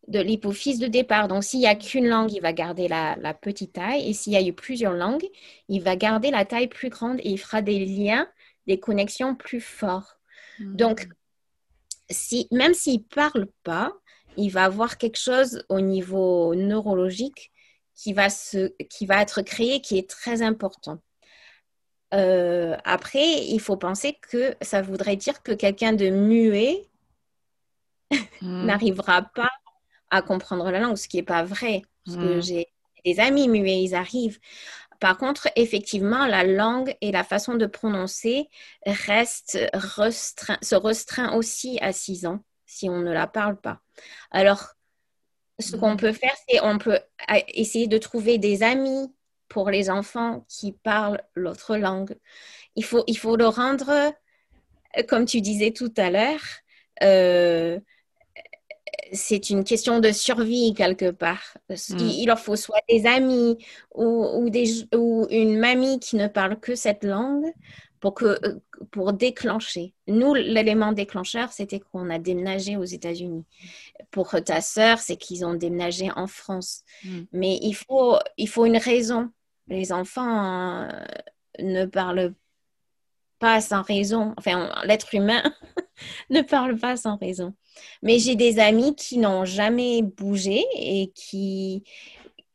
de 0.08 0.20
l'hypophyse 0.20 0.80
de 0.80 0.88
départ. 0.88 1.28
Donc, 1.28 1.44
s'il 1.44 1.60
n'y 1.60 1.68
a 1.68 1.76
qu'une 1.76 2.08
langue, 2.08 2.32
il 2.32 2.42
va 2.42 2.54
garder 2.54 2.88
la, 2.88 3.16
la 3.16 3.34
petite 3.34 3.74
taille. 3.74 4.08
Et 4.08 4.14
s'il 4.14 4.34
y 4.34 4.38
a 4.38 4.42
eu 4.42 4.54
plusieurs 4.54 4.94
langues, 4.94 5.28
il 5.68 5.82
va 5.82 5.96
garder 5.96 6.30
la 6.30 6.46
taille 6.46 6.68
plus 6.68 6.90
grande 6.90 7.20
et 7.20 7.30
il 7.30 7.38
fera 7.38 7.62
des 7.62 7.84
liens 7.86 8.28
des 8.68 8.80
connexions 8.80 9.36
plus 9.36 9.62
fortes. 9.62 10.20
Hmm. 10.60 10.76
Donc, 10.76 11.08
si, 12.10 12.48
même 12.52 12.74
s'il 12.74 13.00
ne 13.00 13.16
parle 13.16 13.48
pas, 13.64 13.94
il 14.38 14.50
va 14.50 14.66
avoir 14.66 14.98
quelque 14.98 15.20
chose 15.20 15.64
au 15.70 15.80
niveau 15.80 16.56
neurologique 16.56 17.52
qui 17.96 18.14
va, 18.14 18.30
se, 18.30 18.74
qui 18.90 19.06
va 19.06 19.22
être 19.22 19.42
créé 19.42 19.82
qui 19.82 19.98
est 19.98 20.10
très 20.10 20.42
important. 20.42 21.00
Euh, 22.14 22.78
après, 22.84 23.46
il 23.46 23.60
faut 23.60 23.78
penser 23.78 24.18
que 24.30 24.56
ça 24.62 24.82
voudrait 24.82 25.16
dire 25.16 25.42
que 25.42 25.52
quelqu'un 25.52 25.94
de 25.94 26.10
muet 26.10 26.88
hmm. 28.12 28.18
n'arrivera 28.66 29.24
pas 29.24 29.52
à 30.12 30.22
comprendre 30.22 30.70
la 30.72 30.80
langue, 30.80 30.98
ce 30.98 31.08
qui 31.08 31.18
n'est 31.18 31.24
pas 31.24 31.44
vrai. 31.44 31.82
Parce 32.06 32.18
que 32.18 32.38
hmm. 32.38 32.42
j'ai 32.42 32.68
des 33.04 33.20
amis 33.20 33.48
muets, 33.48 33.82
ils 33.82 33.96
arrivent. 33.96 34.40
Par 35.00 35.18
contre, 35.18 35.50
effectivement, 35.56 36.26
la 36.26 36.44
langue 36.44 36.96
et 37.02 37.12
la 37.12 37.24
façon 37.24 37.56
de 37.56 37.66
prononcer 37.66 38.48
reste 38.86 39.60
restreint, 39.74 40.58
se 40.62 40.76
restreint 40.76 41.34
aussi 41.34 41.78
à 41.82 41.92
6 41.92 42.28
ans 42.28 42.44
si 42.66 42.90
on 42.90 43.00
ne 43.00 43.12
la 43.12 43.28
parle 43.28 43.58
pas. 43.58 43.82
Alors, 44.32 44.75
ce 45.60 45.76
qu'on 45.76 45.98
peut 45.98 46.12
faire, 46.12 46.36
c'est 46.48 46.60
on 46.62 46.78
peut 46.78 47.00
essayer 47.50 47.88
de 47.88 47.98
trouver 47.98 48.38
des 48.38 48.64
amis 48.64 49.14
pour 49.48 49.70
les 49.70 49.90
enfants 49.90 50.46
qui 50.50 50.72
parlent 50.72 51.22
l'autre 51.36 51.78
langue. 51.78 52.16
Il 52.76 52.84
faut, 52.84 53.04
il 53.08 53.18
faut 53.18 53.38
le 53.38 53.48
rendre, 53.48 54.14
comme 55.08 55.26
tu 55.26 55.42
disais 55.42 55.72
tout 55.72 55.94
à 55.98 56.10
l'heure, 56.10 56.42
euh, 57.04 57.80
c'est 59.12 59.50
une 59.50 59.64
question 59.64 60.00
de 60.00 60.12
survie 60.12 60.74
quelque 60.74 61.12
part. 61.12 61.58
Mm. 61.70 61.98
Il, 62.00 62.26
leur 62.28 62.40
faut 62.40 62.56
soit 62.56 62.82
des 62.90 63.06
amis 63.06 63.58
ou, 63.94 64.50
une 65.30 65.58
mamie 65.58 66.00
qui 66.00 66.16
ne 66.16 66.28
parle 66.28 66.60
que 66.60 66.76
cette 66.76 67.04
langue 67.04 67.52
pour, 68.06 68.14
que, 68.14 68.62
pour 68.92 69.14
déclencher. 69.14 69.96
Nous, 70.06 70.36
l'élément 70.36 70.92
déclencheur, 70.92 71.52
c'était 71.52 71.80
qu'on 71.80 72.12
a 72.12 72.20
déménagé 72.20 72.78
aux 72.78 72.84
États-Unis. 72.84 73.46
Pour 74.12 74.30
ta 74.46 74.62
sœur, 74.62 75.00
c'est 75.00 75.18
qu'ils 75.18 75.44
ont 75.44 75.56
déménagé 75.56 76.12
en 76.16 76.28
France. 76.28 76.84
Mm. 77.04 77.22
Mais 77.34 77.58
il 77.64 77.74
faut, 77.74 78.20
il 78.38 78.48
faut 78.48 78.68
une 78.68 78.78
raison. 78.78 79.32
Les 79.70 79.92
enfants 79.92 80.84
euh, 80.84 80.88
ne 81.60 81.86
parlent 81.86 82.36
pas 83.40 83.60
sans 83.60 83.82
raison. 83.82 84.36
Enfin, 84.38 84.72
l'être 84.84 85.16
humain 85.16 85.42
ne 86.30 86.42
parle 86.42 86.78
pas 86.78 86.98
sans 86.98 87.18
raison. 87.18 87.56
Mais 88.04 88.20
j'ai 88.20 88.36
des 88.36 88.60
amis 88.60 88.96
qui 88.96 89.18
n'ont 89.18 89.46
jamais 89.46 90.04
bougé 90.04 90.64
et 90.76 91.12
qui... 91.16 91.84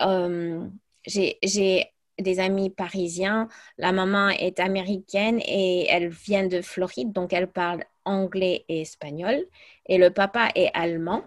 Euh, 0.01 0.65
j'ai 1.07 1.91
des 2.21 2.41
amis 2.41 2.71
parisiens. 2.71 3.49
La 3.79 3.93
maman 3.93 4.29
est 4.29 4.61
américaine 4.61 5.41
et 5.47 5.87
elle 5.89 6.09
vient 6.09 6.47
de 6.47 6.61
Floride, 6.61 7.13
donc 7.13 7.33
elle 7.33 7.49
parle 7.49 7.85
anglais 8.05 8.65
et 8.69 8.83
espagnol. 8.83 9.45
Et 9.87 9.99
le 9.99 10.11
papa 10.11 10.51
est 10.55 10.71
allemand 10.75 11.23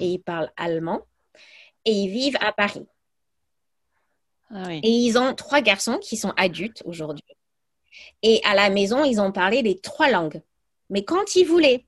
et 0.00 0.06
il 0.06 0.18
parle 0.18 0.50
allemand. 0.56 1.02
Et 1.84 1.92
ils 1.92 2.08
vivent 2.08 2.38
à 2.40 2.52
Paris. 2.52 2.86
Ah 4.50 4.72
et 4.72 4.88
ils 4.88 5.18
ont 5.18 5.34
trois 5.34 5.60
garçons 5.60 5.98
qui 5.98 6.16
sont 6.16 6.32
adultes 6.36 6.82
aujourd'hui. 6.86 7.24
Et 8.22 8.40
à 8.44 8.54
la 8.54 8.70
maison, 8.70 9.04
ils 9.04 9.20
ont 9.20 9.32
parlé 9.32 9.62
les 9.62 9.78
trois 9.78 10.10
langues. 10.10 10.42
Mais 10.90 11.04
quand 11.04 11.36
ils 11.36 11.44
voulaient, 11.44 11.84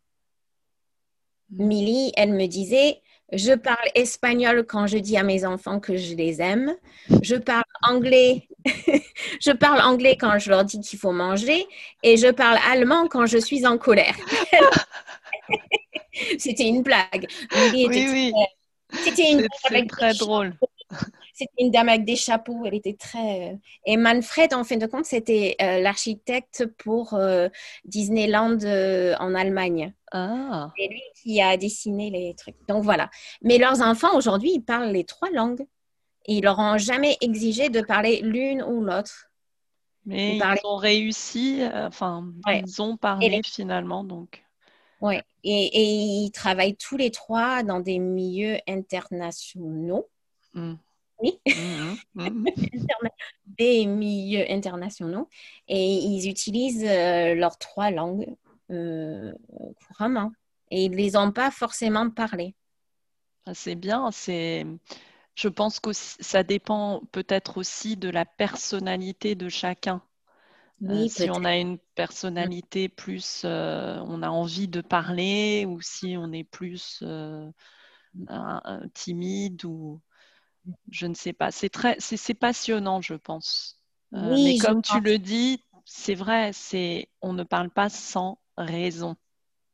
Milly, 1.51 2.13
elle 2.17 2.33
me 2.33 2.47
disait, 2.47 3.01
je 3.33 3.53
parle 3.53 3.89
espagnol 3.95 4.65
quand 4.67 4.87
je 4.87 4.99
dis 4.99 5.17
à 5.17 5.23
mes 5.23 5.45
enfants 5.45 5.81
que 5.81 5.97
je 5.97 6.15
les 6.15 6.41
aime. 6.41 6.75
Je 7.23 7.37
parle 7.37 7.65
anglais. 7.83 8.49
je 9.41 9.53
parle 9.53 9.81
anglais 9.81 10.17
quand 10.19 10.39
je 10.39 10.51
leur 10.51 10.65
dis 10.65 10.81
qu'il 10.81 10.99
faut 10.99 11.13
manger. 11.13 11.67
Et 12.03 12.17
je 12.17 12.29
parle 12.29 12.59
allemand 12.71 13.09
quand 13.09 13.27
je 13.27 13.39
suis 13.39 13.67
en 13.67 13.79
colère. 13.79 14.17
C'était 16.39 16.67
une 16.67 16.83
blague. 16.83 17.27
oui, 17.55 17.87
oui. 17.89 18.33
C'était 19.05 19.33
une 19.33 19.47
blague. 19.69 19.89
très 19.89 20.15
drôle. 20.15 20.55
C'était 21.37 21.53
une 21.59 21.71
dame 21.71 21.91
avec 21.91 22.05
des 22.05 22.17
chapeaux. 22.17 22.63
Elle 22.65 22.75
était 22.75 22.95
très. 22.95 23.53
Euh, 23.53 23.57
et 23.85 23.99
Manfred, 23.99 24.55
en 24.55 24.65
fin 24.65 24.77
de 24.79 24.87
compte, 24.87 25.05
c'était 25.05 25.55
euh, 25.61 25.81
l'architecte 25.81 26.65
pour 26.79 27.13
euh, 27.13 27.49
Disneyland 27.85 28.59
en 29.21 29.35
Allemagne. 29.35 29.93
Ah. 30.13 30.73
C'est 30.79 30.89
lui 30.89 31.03
qui 31.23 31.43
a 31.43 31.59
dessiné 31.59 32.09
les 32.09 32.35
trucs. 32.35 32.57
Donc 32.69 32.85
voilà. 32.85 33.11
Mais 33.43 33.59
leurs 33.59 33.83
enfants, 33.83 34.17
aujourd'hui, 34.17 34.53
ils 34.55 34.65
parlent 34.65 34.93
les 34.93 35.05
trois 35.05 35.31
langues. 35.31 35.67
Et 36.27 36.35
ils 36.35 36.43
leur 36.43 36.59
ont 36.59 36.79
jamais 36.79 37.17
exigé 37.21 37.69
de 37.69 37.81
parler 37.81 38.21
l'une 38.23 38.63
ou 38.63 38.83
l'autre. 38.83 39.31
Mais 40.05 40.37
ils, 40.37 40.43
ont 40.65 40.77
réussi, 40.77 41.63
enfin, 41.73 42.33
ils 42.49 42.81
ont 42.81 42.97
parlé 42.97 43.41
finalement, 43.45 44.05
donc. 44.05 44.45
Oui, 45.01 45.17
et, 45.45 45.67
et, 45.67 45.83
ils 46.25 46.31
travaillent 46.31 46.77
tous 46.77 46.97
les 46.97 47.11
trois 47.11 47.63
dans 47.63 47.81
des 47.81 47.99
milieux 47.99 48.59
internationaux. 48.67 50.09
Mm. 50.55 50.75
Oui, 51.19 51.39
Mhm, 51.47 51.97
mhm. 52.15 52.45
des 53.47 53.87
milieux 53.87 54.45
internationaux. 54.51 55.29
Et 55.69 55.95
ils 55.95 56.29
utilisent 56.29 56.85
euh, 56.85 57.35
leurs 57.35 57.59
trois 57.59 57.91
langues 57.91 58.35
euh, 58.71 59.33
couramment. 59.87 60.33
Et 60.71 60.85
ils 60.85 60.91
ne 60.91 60.97
les 60.97 61.17
ont 61.17 61.33
pas 61.33 61.51
forcément 61.51 62.11
parlé. 62.11 62.55
Ah, 63.47 63.55
C'est 63.55 63.77
bien, 63.77 64.11
c'est. 64.11 64.67
Je 65.37 65.49
pense 65.49 65.81
que 65.81 65.93
ça 65.93 66.43
dépend 66.43 67.03
peut-être 67.13 67.59
aussi 67.59 67.97
de 67.97 68.09
la 68.09 68.25
personnalité 68.25 69.35
de 69.35 69.51
chacun. 69.51 70.03
Euh, 70.83 71.09
si 71.09 71.31
on 71.31 71.45
a 71.45 71.57
une 71.57 71.79
personnalité 71.95 72.89
plus, 72.89 73.43
euh, 73.45 73.99
on 74.07 74.23
a 74.23 74.31
envie 74.31 74.67
de 74.67 74.81
parler, 74.81 75.67
ou 75.67 75.81
si 75.83 76.17
on 76.19 76.33
est 76.33 76.45
plus 76.45 77.01
euh, 77.03 77.51
timide, 78.95 79.65
ou 79.67 80.01
je 80.91 81.07
ne 81.07 81.15
sais 81.15 81.35
pas. 81.35 81.51
C'est 81.51 81.69
très, 81.69 81.97
c'est 81.99 82.35
passionnant, 82.35 83.03
je 83.03 83.15
pense. 83.15 83.79
Mais 84.13 84.57
je 84.57 84.63
comme 84.63 84.81
tu 84.81 85.01
le 85.01 85.19
dis, 85.19 85.63
c'est 85.85 86.15
vrai, 86.15 86.53
c'est, 86.55 87.11
on 87.21 87.35
ne 87.35 87.43
parle 87.43 87.69
pas 87.71 87.91
sans 87.91 88.39
raison. 88.57 89.17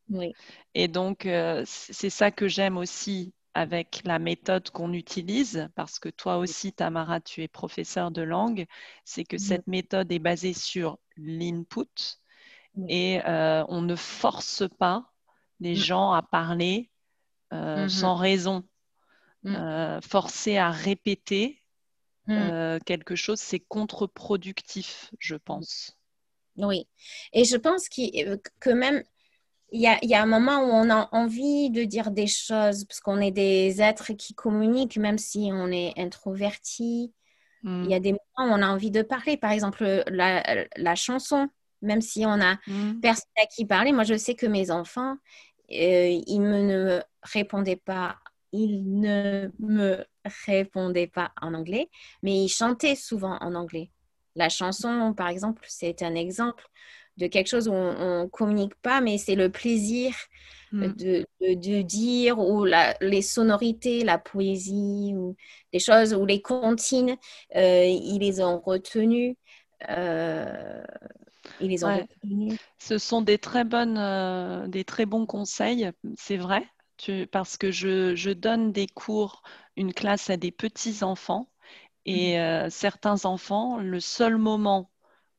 Oui. 0.09 0.33
Et 0.75 0.89
donc, 0.89 1.29
c'est 1.67 2.11
ça 2.11 2.33
que 2.33 2.49
j'aime 2.49 2.79
aussi 2.79 3.33
avec 3.55 4.03
la 4.05 4.19
méthode 4.19 4.71
qu'on 4.71 4.93
utilise, 4.93 5.69
parce 5.75 5.99
que 5.99 6.09
toi 6.09 6.39
aussi, 6.39 6.73
Tamara, 6.73 7.21
tu 7.21 7.43
es 7.43 7.49
professeur 7.49 8.11
de 8.11 8.23
langue, 8.23 8.67
c'est 9.05 9.25
que 9.25 9.39
cette 9.39 9.67
méthode 9.67 10.11
est 10.11 10.19
basée 10.19 10.55
sur 10.55 10.99
l'input 11.17 12.19
et 12.89 13.21
euh, 13.27 13.65
on 13.69 13.83
ne 13.83 13.97
force 13.97 14.65
pas 14.79 15.13
les 15.61 15.75
Mhm. 15.75 15.83
gens 15.83 16.13
à 16.13 16.23
parler 16.23 16.91
euh, 17.53 17.83
Mhm. 17.83 17.89
sans 17.89 18.15
raison. 18.15 18.65
Mhm. 19.45 19.57
Euh, 19.57 20.01
forcer 20.01 20.57
à 20.57 20.71
répéter 20.71 21.63
euh, 22.29 22.79
quelque 22.87 23.15
chose, 23.17 23.41
c'est 23.41 23.61
contre-productif, 23.61 25.11
je 25.19 25.35
pense. 25.35 25.99
Oui. 26.57 26.87
Et 27.33 27.45
je 27.45 27.57
pense 27.57 27.89
que 27.89 28.71
même, 28.71 29.03
il 29.73 29.81
y 29.81 29.87
a, 29.89 29.99
il 30.03 30.11
y 30.11 30.15
a 30.15 30.23
un 30.23 30.27
moment 30.27 30.59
où 30.61 30.71
on 30.71 30.91
a 30.91 31.09
envie 31.13 31.71
de 31.71 31.85
dire 31.85 32.11
des 32.11 32.27
choses, 32.27 32.85
parce 32.85 33.01
qu'on 33.01 33.21
est 33.21 33.31
des 33.33 33.81
êtres 33.83 34.13
qui 34.15 34.35
communiquent, 34.35 34.99
même 34.99 35.19
si 35.19 35.51
on 35.53 35.71
est 35.73 35.95
introverti. 35.99 37.13
Il 37.83 37.91
y 37.91 37.95
a 37.95 38.01
des 38.01 38.13
moments 38.13 38.53
où 38.55 38.59
on 38.59 38.63
a 38.63 38.69
envie 38.69 38.91
de 38.91 39.03
parler. 39.03 39.37
Par 39.37 39.53
exemple, 39.53 40.05
la, 40.09 40.67
la 40.77 40.95
chanson, 40.95 41.49
même 41.83 42.01
si 42.03 42.25
on 42.27 42.41
a 42.41 42.59
Mm. 42.67 43.01
personne 43.01 43.25
à 43.43 43.47
qui 43.47 43.67
parler. 43.67 43.93
Moi, 43.93 44.05
je 44.05 44.17
sais 44.17 44.35
que 44.35 44.47
mes 44.47 44.71
enfants, 44.71 45.17
euh, 45.73 46.21
ils 46.27 46.41
me 46.41 46.63
ne 46.63 47.03
répondaient 47.23 47.77
pas. 47.77 48.19
Ils 48.53 49.01
ne 49.01 49.51
me 49.61 50.05
répondaient 50.47 51.07
pas 51.07 51.33
en 51.41 51.55
anglais, 51.55 51.89
mais 52.23 52.45
ils 52.45 52.49
chantaient 52.49 52.97
souvent 52.97 53.39
en 53.41 53.55
anglais. 53.55 53.91
La 54.37 54.49
chanson, 54.51 55.15
par 55.15 55.29
exemple, 55.29 55.65
c'est 55.69 56.03
un 56.03 56.15
exemple 56.15 56.65
de 57.19 57.27
quelque 57.27 57.49
chose 57.49 57.69
où 57.69 57.73
on 57.73 58.23
ne 58.25 58.29
communique 58.29 58.75
pas, 58.77 59.01
mais 59.01 59.19
c'est 59.19 59.35
le 59.35 59.51
plaisir 59.51 60.15
Mm. 60.73 60.93
de, 60.99 61.25
de- 61.41 61.55
de 61.55 61.83
dire, 61.83 62.39
ou 62.39 62.65
la- 62.65 62.97
les 63.01 63.23
sonorités, 63.23 64.05
la 64.05 64.19
poésie, 64.19 65.13
ou 65.17 65.37
des 65.73 65.79
choses, 65.79 66.15
ou 66.15 66.27
les 66.27 66.43
comptines, 66.43 67.17
euh, 67.57 67.85
ils 67.87 68.19
les 68.21 68.41
ont 68.43 68.61
retenues. 68.61 69.37
euh, 69.91 70.83
ils 71.61 71.69
les 71.71 71.85
ont 71.85 71.91
Ouais. 71.91 72.07
retenues. 72.23 72.59
Ce 72.79 72.99
sont 72.99 73.23
des 73.23 73.39
très 73.39 73.65
bonnes, 73.65 73.99
euh, 73.99 74.69
des 74.69 74.85
très 74.85 75.07
bons 75.07 75.27
conseils, 75.27 75.91
c'est 76.17 76.37
vrai, 76.39 76.69
tu- 76.99 77.27
parce 77.29 77.57
que 77.59 77.71
je, 77.73 78.15
je 78.17 78.31
donne 78.31 78.73
des 78.73 78.87
cours, 78.89 79.43
une 79.77 79.95
classe 79.95 80.31
à 80.31 80.37
des 80.39 80.53
petits 80.53 81.05
enfants, 81.05 81.51
et 82.07 82.41
euh, 82.41 82.71
certains 82.71 83.25
enfants, 83.27 83.79
le 83.79 84.01
seul 84.01 84.39
moment 84.39 84.91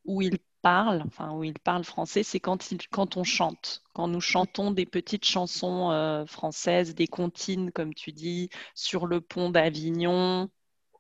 où 0.06 0.22
ils 0.24 0.40
parlent, 0.64 1.04
enfin 1.06 1.32
où 1.34 1.44
ils 1.44 1.60
parlent 1.60 1.84
français, 1.84 2.24
c'est 2.24 2.40
quand 2.40 2.74
quand 2.92 3.18
on 3.18 3.24
chante, 3.24 3.84
quand 3.94 4.08
nous 4.08 4.22
chantons 4.22 4.72
des 4.72 4.86
petites 4.88 5.26
chansons 5.26 5.92
euh, 5.92 6.26
françaises, 6.26 6.96
des 6.96 7.08
comptines, 7.08 7.72
comme 7.72 7.94
tu 7.94 8.12
dis, 8.12 8.50
sur 8.74 9.06
le 9.06 9.22
pont 9.22 9.52
d'Avignon. 9.52 10.50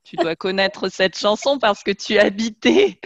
Tu 0.03 0.17
dois 0.17 0.35
connaître 0.35 0.89
cette 0.89 1.17
chanson 1.17 1.59
parce 1.59 1.81
que 1.81 1.91
tu 1.91 2.19
habitais 2.19 2.99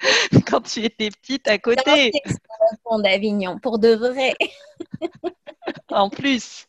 quand 0.50 0.62
tu 0.62 0.82
étais 0.82 1.10
petite 1.10 1.46
à 1.46 1.58
côté, 1.58 2.12
sur 2.24 2.38
le 2.72 2.76
pont 2.82 2.98
d'Avignon, 2.98 3.58
pour 3.58 3.78
de 3.78 3.94
vrai. 3.94 4.34
en 5.90 6.08
plus. 6.08 6.66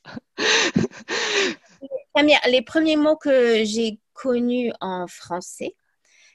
Les 2.17 2.61
premiers 2.61 2.97
mots 2.97 3.15
que 3.15 3.63
j'ai 3.63 3.99
connus 4.13 4.73
en 4.81 5.07
français, 5.07 5.75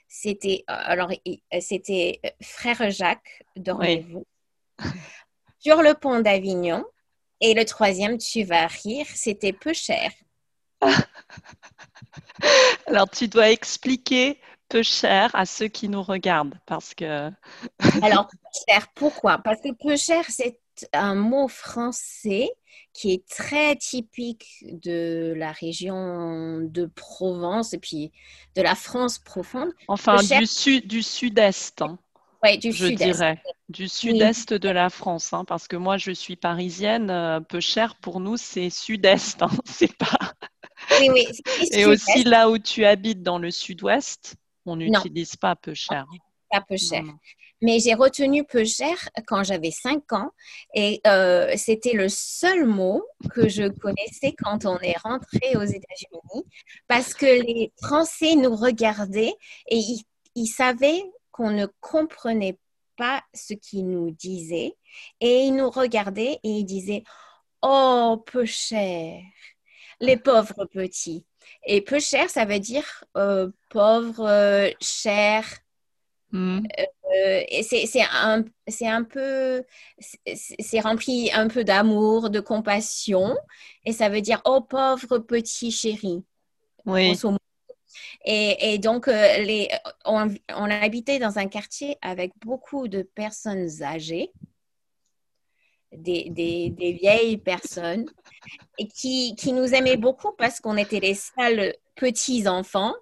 c'était 0.09 0.65
euh, 0.71 0.75
alors 0.77 1.13
i- 1.25 1.43
c'était 1.61 2.21
euh, 2.25 2.29
Frère 2.43 2.91
Jacques, 2.91 3.43
dormez-vous, 3.57 4.25
sur 5.59 5.83
le 5.83 5.95
pont 5.95 6.21
d'Avignon. 6.21 6.85
Et 7.41 7.53
le 7.53 7.67
troisième, 7.67 8.17
tu 8.17 8.45
vas 8.45 8.67
rire, 8.67 9.07
c'était 9.15 9.53
peu 9.53 9.75
cher. 9.75 10.11
Alors, 12.87 13.09
tu 13.11 13.29
dois 13.29 13.51
expliquer 13.51 14.41
peu 14.69 14.83
cher 14.83 15.31
à 15.35 15.47
ceux 15.47 15.69
qui 15.69 15.89
nous 15.89 16.03
regardent 16.03 16.59
parce 16.67 16.95
que 16.95 17.31
Alors, 18.03 18.29
peu 18.29 18.37
cher, 18.69 18.89
pourquoi? 18.95 19.39
Parce 19.39 19.61
que 19.61 19.73
peu 19.73 19.97
cher, 19.97 20.25
c'est 20.29 20.61
un 20.93 21.15
mot 21.15 21.49
français 21.49 22.51
qui 22.93 23.13
est 23.13 23.27
très 23.29 23.77
typique 23.77 24.65
de 24.83 25.35
la 25.37 25.53
région 25.53 26.61
de 26.63 26.87
Provence 26.87 27.73
et 27.75 27.79
puis 27.79 28.13
de 28.55 28.63
la 28.63 28.75
France 28.75 29.19
profonde. 29.19 29.73
enfin 29.89 30.23
du 30.23 30.47
sud 30.47 30.87
du 30.87 31.03
sud-est, 31.03 31.83
hein, 31.83 31.99
ouais, 32.43 32.57
du 32.59 32.73
je 32.73 32.87
sud-est. 32.87 32.97
dirais, 32.97 33.43
du 33.69 33.89
sud-est 33.89 34.53
de 34.55 34.69
la 34.69 34.91
France, 34.91 35.33
hein, 35.33 35.45
parce 35.45 35.69
que 35.69 35.77
moi 35.77 35.99
je 35.99 36.13
suis 36.13 36.37
parisienne, 36.37 37.11
euh, 37.11 37.41
peu 37.41 37.61
cher 37.61 37.97
pour 37.97 38.21
nous 38.21 38.37
c'est 38.37 38.71
sud-est, 38.71 39.43
hein, 39.43 39.51
c'est 39.65 39.97
pas. 39.97 40.19
Oui, 40.91 41.09
oui, 41.13 41.27
c'est 41.71 41.81
Et 41.81 41.85
aussi 41.87 42.25
là 42.25 42.51
où 42.51 42.59
tu 42.59 42.85
habites 42.85 43.23
dans 43.23 43.39
le 43.39 43.51
sud-ouest, 43.51 44.37
on 44.67 44.77
n'utilise 44.77 45.37
pas 45.37 45.57
peu 45.57 45.75
cher. 45.75 46.07
Pas 46.51 46.61
peu 46.61 46.77
cher. 46.77 47.03
non. 47.03 47.15
Mais 47.63 47.79
j'ai 47.79 47.95
retenu 47.95 48.45
peu 48.45 48.65
cher 48.65 49.09
quand 49.27 49.43
j'avais 49.43 49.71
5 49.71 50.13
ans 50.13 50.31
et 50.75 51.01
euh, 51.07 51.51
c'était 51.57 51.95
le 51.95 52.09
seul 52.09 52.67
mot 52.67 53.03
que 53.31 53.49
je 53.49 53.69
connaissais 53.81 54.35
quand 54.39 54.67
on 54.67 54.79
est 54.81 54.99
rentré 54.99 55.57
aux 55.57 55.65
États-Unis 55.65 56.45
parce 56.87 57.15
que 57.15 57.25
les 57.25 57.73
Français 57.83 58.35
nous 58.37 58.55
regardaient 58.55 59.35
et 59.69 59.77
ils, 59.77 60.05
ils 60.35 60.49
savaient 60.49 61.03
qu'on 61.33 61.51
ne 61.51 61.67
comprenait 61.81 62.59
pas 62.99 63.23
ce 63.35 63.55
qu'ils 63.55 63.89
nous 63.89 64.11
disaient 64.11 64.75
et 65.21 65.45
ils 65.45 65.55
nous 65.55 65.71
regardaient 65.71 66.39
et 66.43 66.51
ils 66.51 66.65
disaient 66.65 67.05
Oh, 67.63 68.23
peu 68.27 68.45
cher, 68.45 69.21
les 70.01 70.17
pauvres 70.17 70.67
petits. 70.67 71.25
Et 71.65 71.81
peu 71.81 71.99
cher, 71.99 72.31
ça 72.31 72.45
veut 72.45 72.61
dire 72.61 73.05
euh, 73.17 73.51
pauvre, 73.71 74.27
euh, 74.29 74.71
cher. 74.81 75.45
Hmm. 76.33 76.61
Euh, 77.17 77.43
c'est 77.63 78.03
un, 78.13 78.45
un 78.83 79.05
peu, 79.05 79.63
c'est 80.35 80.81
rempli 80.81 81.31
un 81.33 81.47
peu 81.49 81.63
d'amour, 81.63 82.31
de 82.31 82.41
compassion, 82.41 83.37
et 83.85 83.93
ça 83.93 84.09
veut 84.09 84.21
dire 84.21 84.43
oh 84.45 84.61
pauvre 84.61 85.19
petit 85.19 85.71
chéri, 85.71 86.25
Oui. 86.85 87.17
Et, 88.25 88.75
et 88.75 88.79
donc 88.79 89.07
euh, 89.09 89.39
les, 89.39 89.69
on, 90.05 90.35
on 90.55 90.71
habitait 90.71 91.21
dans 91.21 91.39
un 91.39 91.47
quartier 91.47 91.97
avec 92.03 92.33
beaucoup 92.45 92.89
de 92.89 93.03
personnes 93.03 93.69
âgées, 93.83 94.33
des, 95.93 96.29
des, 96.31 96.71
des 96.71 96.93
vieilles 96.93 97.39
personnes, 97.39 98.07
et 98.79 98.89
qui, 98.89 99.35
qui 99.37 99.53
nous 99.53 99.75
aimaient 99.75 99.97
beaucoup 99.97 100.33
parce 100.37 100.61
qu'on 100.61 100.77
était 100.77 101.01
les 101.01 101.15
seuls 101.15 101.75
petits 101.95 102.49
enfants, 102.49 102.95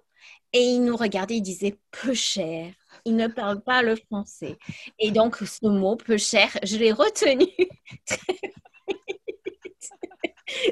et 0.53 0.61
ils 0.61 0.83
nous 0.83 0.95
regardaient, 0.95 1.37
ils 1.37 1.41
disaient 1.41 1.77
peu 1.91 2.13
cher. 2.13 2.71
Ils 3.05 3.15
ne 3.15 3.27
parlent 3.27 3.61
pas 3.61 3.81
le 3.83 3.95
français. 3.95 4.57
Et 4.99 5.11
donc, 5.11 5.37
ce 5.37 5.67
mot, 5.67 5.95
peu 5.95 6.17
cher, 6.17 6.49
je 6.63 6.77
l'ai 6.77 6.91
retenu. 6.91 7.45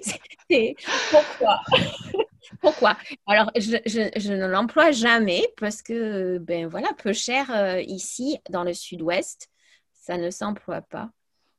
C'est 0.02 0.76
pourquoi? 1.10 1.60
Pourquoi? 2.62 2.98
Alors, 3.28 3.52
je, 3.56 3.78
je- 3.86 4.20
je 4.20 4.34
ne 4.34 4.46
l'emploie 4.46 4.92
jamais 4.92 5.48
parce 5.58 5.82
que, 5.82 6.38
ben 6.40 6.68
voilà, 6.68 6.90
peu 6.98 7.14
cher 7.14 7.50
euh, 7.52 7.82
ici, 7.82 8.38
dans 8.50 8.64
le 8.64 8.74
sud-ouest, 8.74 9.50
ça 9.94 10.18
ne 10.18 10.30
s'emploie 10.30 10.82
pas. 10.82 11.10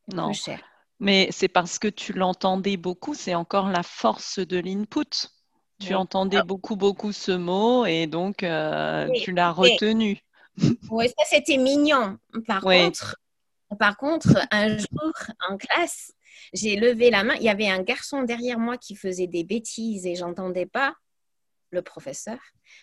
Peu 0.06 0.16
non. 0.16 0.32
cher. 0.32 0.60
Mais 1.00 1.28
c'est 1.32 1.48
parce 1.48 1.78
que 1.78 1.88
tu 1.88 2.12
l'entendais 2.12 2.76
beaucoup, 2.76 3.14
c'est 3.14 3.34
encore 3.34 3.68
la 3.68 3.82
force 3.82 4.38
de 4.38 4.58
l'input. 4.58 5.28
Tu 5.80 5.88
Oui. 5.88 5.94
entendais 5.94 6.36
Alors, 6.36 6.46
beaucoup, 6.46 6.76
beaucoup 6.76 7.12
ce 7.12 7.32
mot 7.32 7.84
et 7.84 8.06
donc 8.06 8.42
euh, 8.42 9.08
oui, 9.08 9.20
tu 9.22 9.32
l'as 9.32 9.50
retenu. 9.50 10.20
Oui, 10.90 11.09
ça 11.09 11.24
c'était 11.28 11.57
mignon. 11.57 12.18
Par 12.46 12.64
Oui. 12.64 12.84
contre, 12.84 13.16
par 13.78 13.96
contre, 13.96 14.46
un 14.50 14.76
jour 14.76 15.12
en 15.48 15.57
classe, 15.57 16.12
J'ai 16.52 16.76
levé 16.76 17.11
la 17.11 17.24
main. 17.24 17.34
Il 17.36 17.42
y 17.42 17.48
avait 17.48 17.68
un 17.68 17.82
garçon 17.82 18.22
derrière 18.22 18.59
moi 18.59 18.76
qui 18.76 18.96
faisait 18.96 19.26
des 19.28 19.44
bêtises 19.44 20.05
et 20.05 20.14
j'entendais 20.16 20.66
pas 20.66 20.94
le 21.70 21.82
professeur. 21.82 22.38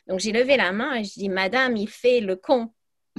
Donc 0.08 0.20
j'ai 0.20 0.32
levé 0.32 0.58
la 0.58 0.72
main 0.72 0.96
et 0.96 1.04
je 1.04 1.14
dis 1.14 1.30
Madame, 1.30 1.78
il 1.78 1.90
fait 1.90 2.22
le 2.22 2.36
con. 2.36 2.74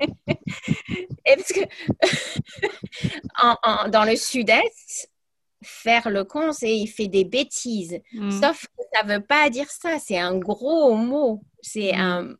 et 0.00 1.36
parce 1.36 1.52
que 1.52 1.60
dans 3.90 4.04
le 4.04 4.16
sud-est, 4.16 5.10
faire 5.62 6.10
le 6.10 6.24
con, 6.24 6.52
c'est 6.52 6.76
il 6.76 6.88
fait 6.88 7.08
des 7.08 7.24
bêtises. 7.24 8.00
Mm. 8.12 8.30
Sauf 8.30 8.66
que 8.66 8.82
ça 8.92 9.04
veut 9.04 9.24
pas 9.24 9.48
dire 9.50 9.70
ça. 9.70 9.98
C'est 9.98 10.18
un 10.18 10.36
gros 10.38 10.94
mot. 10.94 11.44
C'est 11.60 11.92
mm. 11.92 12.00
un 12.00 12.36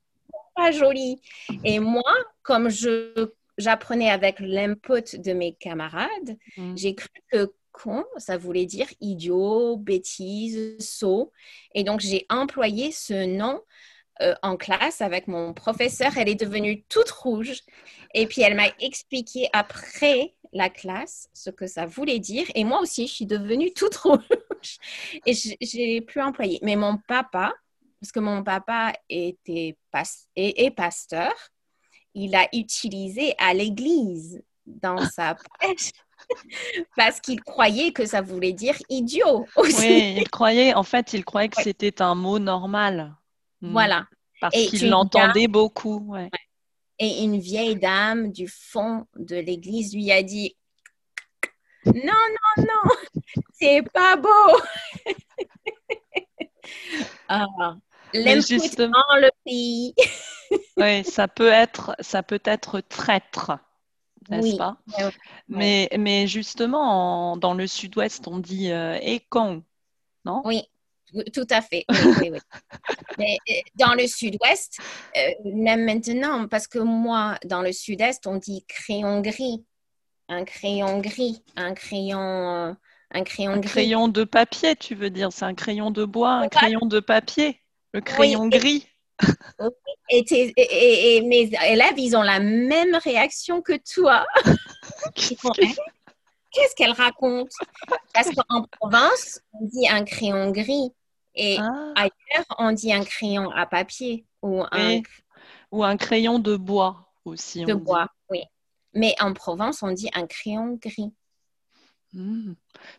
pas 0.55 0.70
joli. 0.70 1.20
Et 1.64 1.78
moi, 1.78 2.12
comme 2.42 2.68
je 2.68 3.30
j'apprenais 3.59 4.11
avec 4.11 4.40
l'input 4.40 5.16
de 5.16 5.32
mes 5.32 5.55
camarades, 5.55 6.36
mm. 6.57 6.76
j'ai 6.76 6.94
cru 6.94 7.09
que 7.30 7.53
con, 7.70 8.05
ça 8.16 8.36
voulait 8.36 8.66
dire 8.66 8.86
idiot, 9.00 9.76
bêtise, 9.76 10.76
sot. 10.78 11.32
Et 11.74 11.84
donc, 11.84 12.00
j'ai 12.00 12.26
employé 12.28 12.92
ce 12.92 13.26
nom 13.26 13.61
euh, 14.20 14.34
en 14.42 14.57
classe 14.57 15.00
avec 15.00 15.26
mon 15.26 15.55
professeur. 15.55 16.16
Elle 16.16 16.28
est 16.28 16.34
devenue 16.34 16.84
toute 16.84 17.11
rouge. 17.11 17.61
Et 18.14 18.26
puis, 18.26 18.42
elle 18.42 18.55
m'a 18.55 18.68
expliqué 18.80 19.48
après 19.53 20.34
la 20.53 20.68
classe 20.68 21.28
ce 21.32 21.48
que 21.50 21.66
ça 21.66 21.86
voulait 21.86 22.18
dire. 22.18 22.46
Et 22.55 22.64
moi 22.64 22.80
aussi, 22.80 23.07
je 23.07 23.12
suis 23.12 23.26
devenue 23.26 23.72
toute 23.72 23.96
rouge. 23.96 24.78
Et 25.26 25.32
j'ai 25.61 26.00
plus 26.03 26.20
employé. 26.20 26.59
Mais 26.62 26.76
mon 26.76 26.98
papa, 27.09 27.55
parce 28.03 28.11
que 28.11 28.18
mon 28.18 28.42
papa 28.42 28.92
était 29.09 29.76
est, 30.34 30.70
pasteur, 30.72 31.32
il 32.14 32.34
a 32.34 32.48
utilisé 32.53 33.36
à 33.38 33.55
l'église 33.55 34.42
dans 34.66 34.98
sa 35.09 35.36
prêche 35.61 35.92
parce 36.96 37.20
qu'il 37.20 37.40
croyait 37.40 37.92
que 37.92 38.05
ça 38.05 38.20
voulait 38.20 38.55
dire 38.55 38.74
idiot 38.88 39.46
aussi. 39.55 39.86
Oui, 39.86 40.14
il 40.16 40.28
croyait, 40.28 40.74
en 40.74 40.82
fait, 40.82 41.12
il 41.12 41.24
croyait 41.24 41.48
que 41.48 41.62
c'était 41.62 42.03
un 42.03 42.16
mot 42.16 42.40
normal. 42.40 43.14
Hmm. 43.61 43.70
Voilà. 43.70 44.09
Parce 44.40 44.53
qu'il 44.53 44.90
l'entendait 44.90 45.46
beaucoup. 45.46 46.16
Et 46.98 47.22
une 47.22 47.38
vieille 47.38 47.76
dame 47.76 48.32
du 48.32 48.48
fond 48.48 49.07
de 49.14 49.36
l'église 49.36 49.94
lui 49.94 50.11
a 50.11 50.24
dit 50.24 50.57
Non, 51.86 51.92
non, 52.03 52.64
non, 52.64 52.94
c'est 53.53 53.82
pas 53.92 54.16
beau. 54.16 54.61
ah, 57.28 57.46
dans 58.14 59.16
le 59.16 59.30
pays. 59.44 59.94
oui, 60.76 61.04
ça 61.04 61.28
peut 61.28 61.48
être, 61.48 61.96
ça 62.00 62.22
peut 62.22 62.42
être 62.44 62.80
traître 62.80 63.52
n'est-ce 64.30 64.56
pas? 64.56 64.76
Mais, 65.48 65.88
mais 65.98 66.26
justement, 66.26 67.36
dans 67.36 67.54
le 67.54 67.66
sud-ouest, 67.66 68.28
on 68.28 68.38
dit 68.38 68.70
euh, 68.70 68.98
non? 70.24 70.42
Oui, 70.44 70.62
tout 71.32 71.46
à 71.50 71.60
fait. 71.60 71.84
mais 73.18 73.38
euh, 73.50 73.52
dans 73.74 73.94
le 73.94 74.06
sud-ouest, 74.06 74.78
euh, 75.16 75.30
même 75.44 75.84
maintenant, 75.84 76.46
parce 76.48 76.66
que 76.66 76.78
moi, 76.78 77.36
dans 77.44 77.62
le 77.62 77.72
sud-est, 77.72 78.26
on 78.26 78.36
dit 78.36 78.64
crayon 78.66 79.20
gris. 79.20 79.64
Un 80.28 80.44
crayon 80.44 81.00
gris, 81.00 81.42
un 81.56 81.74
crayon. 81.74 82.20
Euh, 82.20 82.72
un 83.14 83.24
crayon, 83.24 83.52
un 83.52 83.60
crayon 83.60 84.08
de 84.08 84.24
papier, 84.24 84.74
tu 84.74 84.94
veux 84.94 85.10
dire? 85.10 85.32
C'est 85.32 85.44
un 85.44 85.52
crayon 85.52 85.90
de 85.90 86.06
bois, 86.06 86.32
un 86.32 86.48
crayon 86.48 86.86
de 86.86 86.98
papier, 86.98 87.60
le 87.93 88.01
crayon 88.01 88.49
gris. 88.49 88.86
Et, 90.11 90.24
et, 90.57 91.20
mes 91.22 91.51
élèves, 91.70 91.99
ils 91.99 92.16
ont 92.16 92.22
la 92.22 92.40
même 92.40 92.97
réaction 92.97 93.62
que 93.62 93.74
toi. 93.95 94.26
Qu'est-ce 95.14 96.74
qu'elle 96.74 96.93
raconte? 96.93 97.51
Parce 98.12 98.30
qu'en 98.30 98.64
province, 98.64 99.40
on 99.53 99.64
dit 99.66 99.88
un 99.88 100.05
crayon 100.05 100.51
gris. 100.51 100.93
Et 101.34 101.57
ah. 101.59 101.93
ailleurs, 101.97 102.47
on 102.59 102.72
dit 102.72 102.93
un 102.93 103.05
crayon 103.05 103.51
à 103.51 103.64
papier 103.64 104.26
ou 104.43 104.62
un, 104.70 105.01
ou 105.70 105.82
un 105.82 105.97
crayon 105.97 106.38
de 106.38 106.57
bois 106.57 107.12
aussi. 107.24 107.64
De 107.64 107.74
bois, 107.74 108.09
oui. 108.28 108.43
Mais 108.93 109.14
en 109.20 109.32
Provence, 109.32 109.82
on 109.82 109.93
dit 109.93 110.11
un 110.14 110.26
crayon 110.26 110.78
gris. 110.82 111.12
Hmm. 112.12 112.53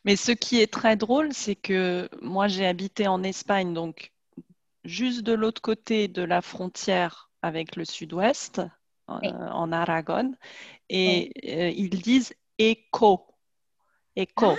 Mais 0.06 0.16
ce 0.16 0.32
qui 0.32 0.60
est 0.60 0.72
très 0.72 0.96
drôle, 0.96 1.34
c'est 1.34 1.56
que 1.56 2.10
moi, 2.22 2.48
j'ai 2.48 2.66
habité 2.66 3.08
en 3.08 3.22
Espagne, 3.22 3.74
donc 3.74 4.13
juste 4.84 5.22
de 5.22 5.34
l'autre 5.34 5.62
côté 5.62 6.08
de 6.08 6.22
la 6.22 6.42
frontière 6.42 7.30
avec 7.42 7.76
le 7.76 7.86
sud-ouest, 7.86 8.62
euh, 9.10 9.14
en 9.52 9.72
Aragon, 9.72 10.34
et 10.90 11.32
euh, 11.46 11.70
ils 11.76 12.02
disent 12.02 12.34
écho. 12.58 13.28
Écho. 14.16 14.56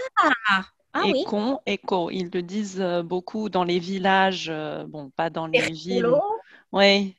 Ah, 0.49 0.65
ah 0.93 1.03
écho, 1.07 1.61
écho. 1.65 2.11
Ils 2.11 2.29
le 2.33 2.43
disent 2.43 2.81
euh, 2.81 3.03
beaucoup 3.03 3.49
dans 3.49 3.65
les 3.65 3.79
villages, 3.79 4.53
bon, 4.89 5.11
pas 5.11 5.31
dans 5.31 5.47
les 5.47 5.73
villes. 5.73 6.11
Oui. 6.73 7.17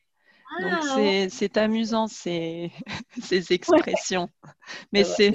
Donc 0.62 0.72
ah. 0.84 1.28
c'est 1.30 1.58
amusant 1.58 2.08
ces, 2.08 2.72
ces 3.22 3.52
expressions. 3.52 4.30
Mais 4.92 5.04
c'est 5.04 5.34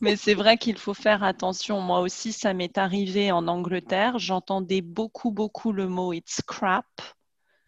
mais 0.00 0.16
c'est 0.16 0.34
vrai 0.34 0.58
qu'il 0.58 0.78
faut 0.78 0.94
faire 0.94 1.22
attention. 1.22 1.80
Moi 1.80 2.00
aussi, 2.00 2.32
ça 2.32 2.54
m'est 2.54 2.78
arrivé 2.78 3.32
en 3.32 3.48
Angleterre. 3.48 4.18
J'entendais 4.18 4.80
beaucoup, 4.80 5.30
beaucoup 5.30 5.72
le 5.72 5.88
mot 5.88 6.12
it's 6.12 6.40
crap. 6.42 6.86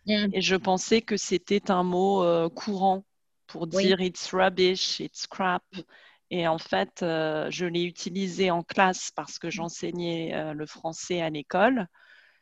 Mm. 0.07 0.29
Et 0.33 0.41
je 0.41 0.57
pensais 0.57 1.03
que 1.03 1.17
c'était 1.17 1.71
un 1.71 1.83
mot 1.83 2.23
euh, 2.23 2.49
courant 2.49 3.05
pour 3.47 3.67
dire 3.67 4.01
it's 4.01 4.33
rubbish, 4.33 5.01
it's 5.01 5.27
crap. 5.27 5.65
Et 6.31 6.49
en 6.49 6.59
fait, 6.59 7.03
euh, 7.03 7.49
je 7.51 7.67
l'ai 7.67 7.85
utilisé 7.85 8.51
en 8.51 8.63
classe 8.63 9.11
parce 9.15 9.39
que 9.39 9.51
j'enseignais 9.51 10.35
euh, 10.35 10.53
le 10.55 10.67
français 10.67 11.21
à 11.21 11.31
l'école. 11.31 11.87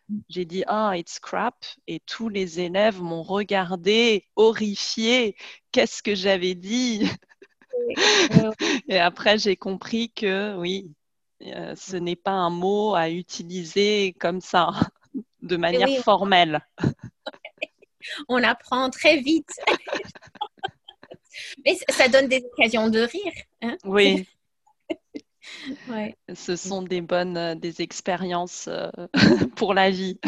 Mm. 0.09 0.19
J'ai 0.29 0.45
dit 0.45 0.65
ah 0.67 0.93
it's 0.97 1.19
crap 1.19 1.65
et 1.87 2.01
tous 2.01 2.29
les 2.29 2.61
élèves 2.61 3.01
m'ont 3.01 3.23
regardé 3.23 4.27
horrifié. 4.37 5.37
Qu'est-ce 5.73 6.03
que 6.03 6.15
j'avais 6.15 6.55
dit? 6.55 7.09
Et 8.89 8.99
après, 8.99 9.39
j'ai 9.39 9.57
compris 9.57 10.11
que 10.11 10.57
oui, 10.57 10.91
euh, 11.43 11.75
ce 11.77 11.97
n'est 11.97 12.17
pas 12.17 12.33
un 12.33 12.51
mot 12.51 12.95
à 12.95 13.11
utiliser 13.11 14.15
comme 14.19 14.41
ça, 14.41 14.71
de 15.43 15.57
manière 15.57 16.03
formelle. 16.03 16.61
On 18.29 18.43
apprend 18.43 18.91
très 18.91 19.19
vite. 19.19 19.51
Mais 21.65 21.77
ça 21.89 22.09
donne 22.09 22.29
des 22.29 22.45
occasions 22.53 22.89
de 22.89 23.01
rire. 23.01 23.33
Hein. 23.63 23.77
oui. 23.85 24.27
Ce 26.35 26.57
sont 26.57 26.83
des 26.83 27.01
bonnes 27.01 27.37
euh, 27.37 27.55
des 27.55 27.83
expériences 27.83 28.69
euh, 28.69 28.91
pour 29.57 29.75
la 29.75 29.91
vie. 29.91 30.19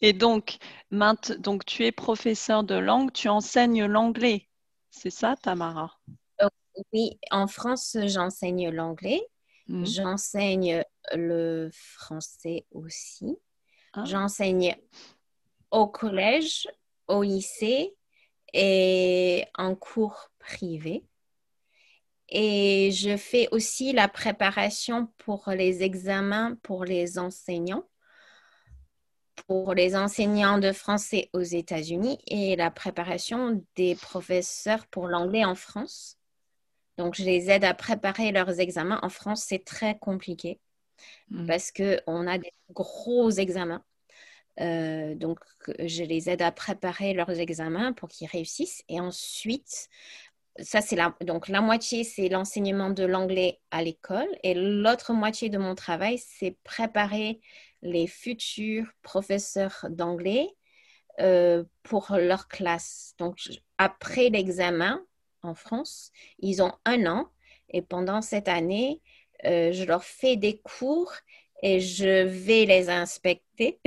Et 0.00 0.12
donc, 0.12 0.58
donc, 0.90 1.64
tu 1.64 1.84
es 1.84 1.92
professeur 1.92 2.64
de 2.64 2.74
langue, 2.74 3.12
tu 3.12 3.28
enseignes 3.28 3.86
l'anglais. 3.86 4.48
C'est 4.96 5.10
ça, 5.10 5.36
Tamara? 5.36 5.92
Euh, 6.40 6.48
Oui, 6.92 7.18
en 7.30 7.46
France, 7.46 7.98
j'enseigne 8.06 8.70
l'anglais. 8.70 9.20
Hmm. 9.68 9.84
J'enseigne 9.84 10.82
le 11.14 11.68
français 11.72 12.64
aussi. 12.70 13.36
Ah. 13.92 14.04
J'enseigne 14.06 14.74
au 15.70 15.86
collège, 15.86 16.66
au 17.08 17.22
lycée 17.22 17.94
et 18.54 19.44
en 19.58 19.74
cours 19.74 20.30
privé. 20.38 21.04
Et 22.30 22.90
je 22.92 23.18
fais 23.18 23.48
aussi 23.52 23.92
la 23.92 24.08
préparation 24.08 25.08
pour 25.18 25.50
les 25.50 25.82
examens 25.82 26.56
pour 26.62 26.86
les 26.86 27.18
enseignants 27.18 27.84
pour 29.46 29.74
les 29.74 29.96
enseignants 29.96 30.58
de 30.58 30.72
français 30.72 31.28
aux 31.32 31.42
États-Unis 31.42 32.18
et 32.26 32.56
la 32.56 32.70
préparation 32.70 33.62
des 33.76 33.94
professeurs 33.94 34.86
pour 34.86 35.08
l'anglais 35.08 35.44
en 35.44 35.54
France. 35.54 36.18
Donc, 36.98 37.14
je 37.14 37.24
les 37.24 37.50
aide 37.50 37.64
à 37.64 37.74
préparer 37.74 38.32
leurs 38.32 38.58
examens. 38.58 38.98
En 39.02 39.10
France, 39.10 39.44
c'est 39.46 39.64
très 39.64 39.98
compliqué 39.98 40.58
hmm. 41.30 41.46
parce 41.46 41.70
qu'on 41.70 42.26
a 42.26 42.38
des 42.38 42.52
gros 42.70 43.30
examens. 43.30 43.84
Euh, 44.60 45.14
donc, 45.14 45.38
je 45.78 46.02
les 46.02 46.30
aide 46.30 46.42
à 46.42 46.50
préparer 46.50 47.12
leurs 47.12 47.30
examens 47.30 47.92
pour 47.92 48.08
qu'ils 48.08 48.28
réussissent. 48.28 48.82
Et 48.88 49.00
ensuite, 49.00 49.88
ça, 50.58 50.80
c'est 50.80 50.96
la, 50.96 51.14
donc 51.20 51.48
la 51.48 51.60
moitié, 51.60 52.04
c'est 52.04 52.28
l'enseignement 52.28 52.90
de 52.90 53.04
l'anglais 53.04 53.60
à 53.70 53.82
l'école. 53.82 54.28
Et 54.42 54.54
l'autre 54.54 55.12
moitié 55.12 55.50
de 55.50 55.58
mon 55.58 55.74
travail, 55.74 56.18
c'est 56.18 56.56
préparer 56.64 57.40
les 57.82 58.06
futurs 58.06 58.86
professeurs 59.02 59.86
d'anglais 59.90 60.48
euh, 61.20 61.64
pour 61.82 62.16
leur 62.18 62.48
classe. 62.48 63.14
Donc, 63.18 63.38
après 63.78 64.28
l'examen 64.28 65.04
en 65.42 65.54
France, 65.54 66.10
ils 66.38 66.62
ont 66.62 66.72
un 66.84 67.06
an 67.06 67.30
et 67.70 67.82
pendant 67.82 68.22
cette 68.22 68.48
année, 68.48 69.02
euh, 69.44 69.72
je 69.72 69.84
leur 69.84 70.04
fais 70.04 70.36
des 70.36 70.60
cours 70.60 71.12
et 71.62 71.80
je 71.80 72.24
vais 72.24 72.64
les 72.66 72.88
inspecter 72.90 73.80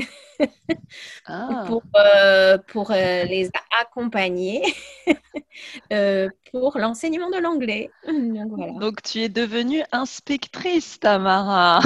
Ah, 1.26 1.63
pour, 1.67 1.84
euh, 1.95 2.57
pour 2.67 2.91
euh, 2.91 3.24
les 3.26 3.49
accompagner 3.82 4.61
euh, 5.93 6.30
pour 6.51 6.78
l'enseignement 6.78 7.30
de 7.30 7.38
l'anglais. 7.38 7.89
Donc 8.07 8.49
voilà. 8.55 8.74
donc 8.74 9.01
tu 9.03 9.20
es 9.22 9.30
devenue 9.30 9.84
inspectrice, 9.91 10.99
Tamara. 10.99 11.82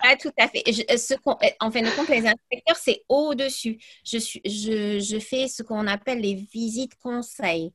Ah, 0.00 0.16
tout 0.16 0.32
à 0.38 0.48
fait. 0.48 0.62
Je- 0.66 0.96
ce 0.96 1.14
qu'on- 1.14 1.36
en 1.60 1.70
fin 1.70 1.82
de 1.82 1.90
compte, 1.90 2.08
les 2.08 2.26
inspecteurs, 2.26 2.76
c'est 2.76 3.04
au-dessus. 3.08 3.78
Je, 4.04 4.18
suis, 4.18 4.40
je, 4.44 4.98
je 5.00 5.18
fais 5.18 5.48
ce 5.48 5.62
qu'on 5.62 5.86
appelle 5.86 6.20
les 6.20 6.34
visites 6.34 6.96
conseils. 6.98 7.72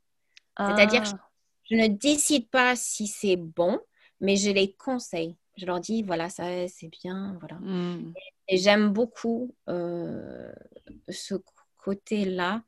C'est-à-dire 0.65 1.01
que 1.01 1.07
Ah, 1.07 1.29
Je 1.69 1.75
ne 1.77 1.87
décide 1.87 2.49
pas 2.49 2.75
si 2.75 3.07
c'est 3.07 3.37
bon, 3.37 3.79
mais 4.21 4.35
je 4.37 4.51
les 4.51 4.73
conseille. 4.75 5.35
Je 5.57 5.65
leur 5.65 5.79
dis, 5.79 6.03
voilà, 6.03 6.29
ça, 6.29 6.67
c'est 6.67 6.89
bien, 6.89 7.37
voilà. 7.39 7.55
hmm. 7.57 8.13
Et 8.47 8.57
j'aime 8.57 8.89
beaucoup 8.91 9.55
euh, 9.69 10.51
ce 11.09 11.35
côté-là 11.77 12.63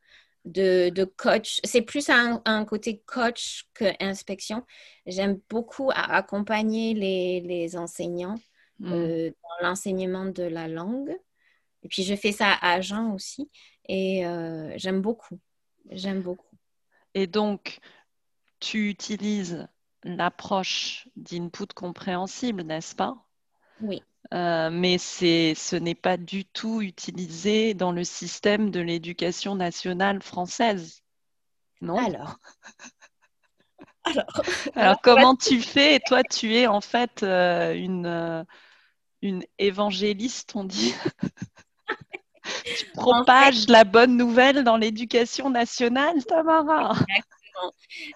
de, 0.46 0.90
de 0.90 1.04
coach. 1.04 1.60
C'est 1.64 1.82
plus 1.82 2.10
un, 2.10 2.42
un 2.46 2.66
côté 2.66 3.02
coach 3.06 3.68
que 3.74 3.86
inspection. 4.00 4.64
J'aime 5.06 5.40
beaucoup 5.50 5.92
accompagner 5.94 6.94
les, 6.94 7.42
les 7.42 7.78
enseignants 7.78 8.36
Hmm. 8.80 8.92
euh, 8.92 9.30
dans 9.30 9.70
l'enseignement 9.70 10.26
de 10.26 10.44
la 10.44 10.68
langue. 10.68 11.16
Et 11.84 11.88
puis, 11.88 12.04
je 12.04 12.14
fais 12.14 12.34
ça 12.34 12.58
à 12.62 12.82
Jean 12.82 13.14
aussi. 13.14 13.50
Et 13.88 14.26
euh, 14.26 14.74
j'aime 14.76 15.02
beaucoup. 15.02 15.40
J'aime 15.92 16.22
beaucoup. 16.22 16.58
Et 17.14 17.26
donc, 17.26 17.80
tu 18.60 18.90
utilises 18.90 19.66
l'approche 20.06 21.08
d'input 21.16 21.74
compréhensible, 21.76 22.64
n'est-ce 22.64 22.96
pas? 22.96 23.18
Oui. 23.82 24.02
Euh, 24.34 24.70
mais 24.72 24.98
ce 24.98 25.76
n'est 25.76 25.96
pas 25.96 26.18
du 26.18 26.46
tout 26.46 26.82
utilisé 26.82 27.74
dans 27.74 27.92
le 27.92 28.04
système 28.04 28.72
de 28.72 28.80
l'éducation 28.80 29.56
nationale 29.56 30.22
française. 30.22 31.02
Non? 31.82 31.98
Alors. 32.06 32.38
Alors. 34.04 34.26
Alors, 34.76 35.02
comment 35.02 35.36
tu 35.36 35.60
fais? 35.62 36.00
Toi, 36.00 36.24
tu 36.24 36.56
es 36.56 36.68
en 36.68 36.82
fait 36.82 37.24
euh, 37.24 37.74
une, 37.74 38.06
euh, 38.06 38.44
une 39.22 39.44
évangéliste, 39.58 40.56
on 40.56 40.64
dit? 40.64 40.94
Tu 42.78 42.86
propages 42.92 43.68
la 43.68 43.84
bonne 43.84 44.18
nouvelle 44.18 44.64
dans 44.64 44.78
l'éducation 44.78 45.50
nationale, 45.50 46.24
Tamara? 46.26 46.94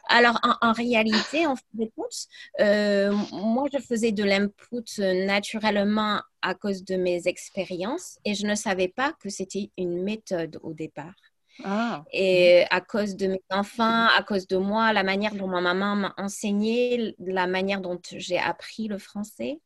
Alors, 0.08 0.40
en, 0.44 0.70
en 0.70 0.72
réalité, 0.74 1.46
en 1.48 1.56
fin 1.56 1.64
de 1.74 1.86
compte, 1.96 2.28
euh, 2.60 3.12
moi, 3.32 3.68
je 3.74 3.80
faisais 3.80 4.12
de 4.12 4.24
l'input 4.24 4.84
euh, 5.00 5.26
naturellement 5.26 6.22
à 6.42 6.56
cause 6.56 6.84
de 6.84 6.96
mes 6.96 7.28
expériences 7.28 8.18
et 8.26 8.34
je 8.36 8.46
ne 8.48 8.56
savais 8.56 8.88
pas 8.88 9.14
que 9.22 9.30
c'était 9.30 9.72
une 9.78 10.04
méthode 10.04 10.60
au 10.64 10.74
départ. 10.74 11.16
Ah, 11.64 12.04
Et 12.14 12.64
à 12.70 12.80
cause 12.80 13.16
de 13.18 13.28
mes 13.28 13.42
enfants, 13.50 14.08
à 14.18 14.24
cause 14.24 14.48
de 14.48 14.58
moi, 14.58 14.94
la 14.94 15.04
manière 15.04 15.36
dont 15.36 15.48
ma 15.48 15.60
maman 15.60 15.96
m'a 15.96 16.14
enseigné, 16.18 17.16
la 17.20 17.48
manière 17.48 17.82
dont 17.82 18.00
j'ai 18.12 18.38
appris 18.40 18.88
le 18.88 18.98
français, 18.98 19.60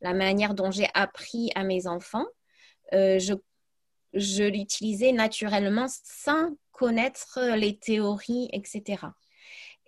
la 0.00 0.14
manière 0.14 0.54
dont 0.54 0.70
j'ai 0.70 0.88
appris 0.94 1.50
à 1.56 1.64
mes 1.64 1.88
enfants, 1.88 2.26
euh, 2.92 3.18
je, 3.18 3.34
je 4.14 4.44
l'utilisais 4.44 5.12
naturellement 5.12 5.86
sans 5.88 6.56
connaître 6.72 7.40
les 7.56 7.76
théories, 7.76 8.48
etc. 8.52 9.06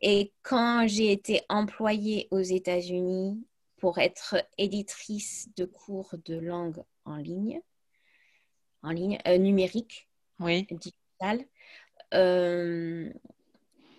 Et 0.02 0.32
quand 0.42 0.86
j'ai 0.86 1.12
été 1.12 1.42
employée 1.48 2.28
aux 2.30 2.40
États-Unis 2.40 3.42
pour 3.78 3.98
être 3.98 4.36
éditrice 4.58 5.48
de 5.56 5.64
cours 5.64 6.14
de 6.24 6.36
langue 6.36 6.82
en 7.04 7.16
ligne, 7.16 7.60
en 8.82 8.90
ligne 8.90 9.18
euh, 9.26 9.38
numérique, 9.38 10.08
oui. 10.38 10.66
digitale, 10.70 11.44
euh, 12.14 13.12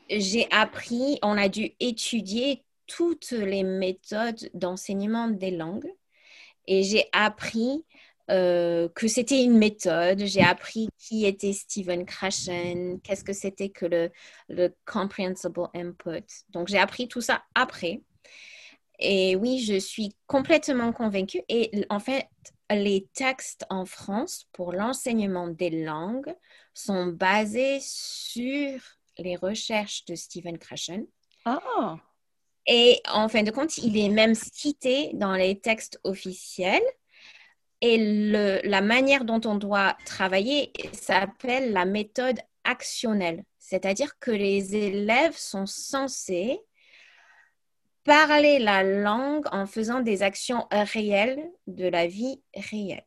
j'ai 0.09 0.47
appris, 0.51 1.19
on 1.21 1.37
a 1.37 1.49
dû 1.49 1.73
étudier 1.79 2.63
toutes 2.85 3.31
les 3.31 3.63
méthodes 3.63 4.49
d'enseignement 4.53 5.27
des 5.27 5.51
langues 5.51 5.91
et 6.67 6.83
j'ai 6.83 7.05
appris 7.11 7.85
euh, 8.29 8.89
que 8.89 9.07
c'était 9.07 9.43
une 9.43 9.57
méthode. 9.57 10.23
J'ai 10.25 10.41
appris 10.41 10.89
qui 10.97 11.25
était 11.25 11.53
Stephen 11.53 12.05
Krashen, 12.05 12.99
qu'est-ce 13.01 13.23
que 13.23 13.33
c'était 13.33 13.69
que 13.69 13.85
le, 13.85 14.11
le 14.49 14.75
comprehensible 14.85 15.69
input. 15.73 16.25
Donc, 16.49 16.67
j'ai 16.67 16.79
appris 16.79 17.07
tout 17.07 17.21
ça 17.21 17.43
après. 17.55 18.01
Et 18.99 19.35
oui, 19.35 19.59
je 19.59 19.77
suis 19.79 20.15
complètement 20.25 20.91
convaincue. 20.91 21.41
Et 21.49 21.85
en 21.89 21.99
fait, 21.99 22.27
les 22.69 23.07
textes 23.13 23.65
en 23.69 23.85
France 23.85 24.47
pour 24.51 24.73
l'enseignement 24.73 25.47
des 25.47 25.69
langues 25.69 26.35
sont 26.73 27.07
basés 27.07 27.79
sur 27.81 28.79
les 29.17 29.35
recherches 29.35 30.05
de 30.05 30.15
Stephen 30.15 30.57
Krashen. 30.57 31.05
Ah, 31.45 31.97
Et 32.65 32.99
en 33.11 33.29
fin 33.29 33.43
de 33.43 33.51
compte, 33.51 33.77
il 33.77 33.97
est 33.97 34.09
même 34.09 34.35
cité 34.35 35.11
dans 35.13 35.33
les 35.33 35.59
textes 35.59 35.99
officiels. 36.03 36.83
Et 37.81 37.97
le- 38.31 38.59
la 38.63 38.81
manière 38.81 39.23
dont 39.23 39.41
on 39.45 39.55
doit 39.55 39.95
travailler 40.05 40.71
s'appelle 40.93 41.71
la 41.73 41.85
méthode 41.85 42.39
actionnelle. 42.63 43.43
C'est-à-dire 43.59 44.17
que 44.19 44.31
les 44.31 44.75
élèves 44.75 45.37
sont 45.37 45.65
censés 45.65 46.59
parler 48.03 48.59
la 48.59 48.83
langue 48.83 49.45
en 49.51 49.65
faisant 49.65 49.99
des 49.99 50.23
actions 50.23 50.65
réelles 50.71 51.43
de 51.67 51.87
la 51.87 52.07
vie 52.07 52.41
réelle. 52.55 53.05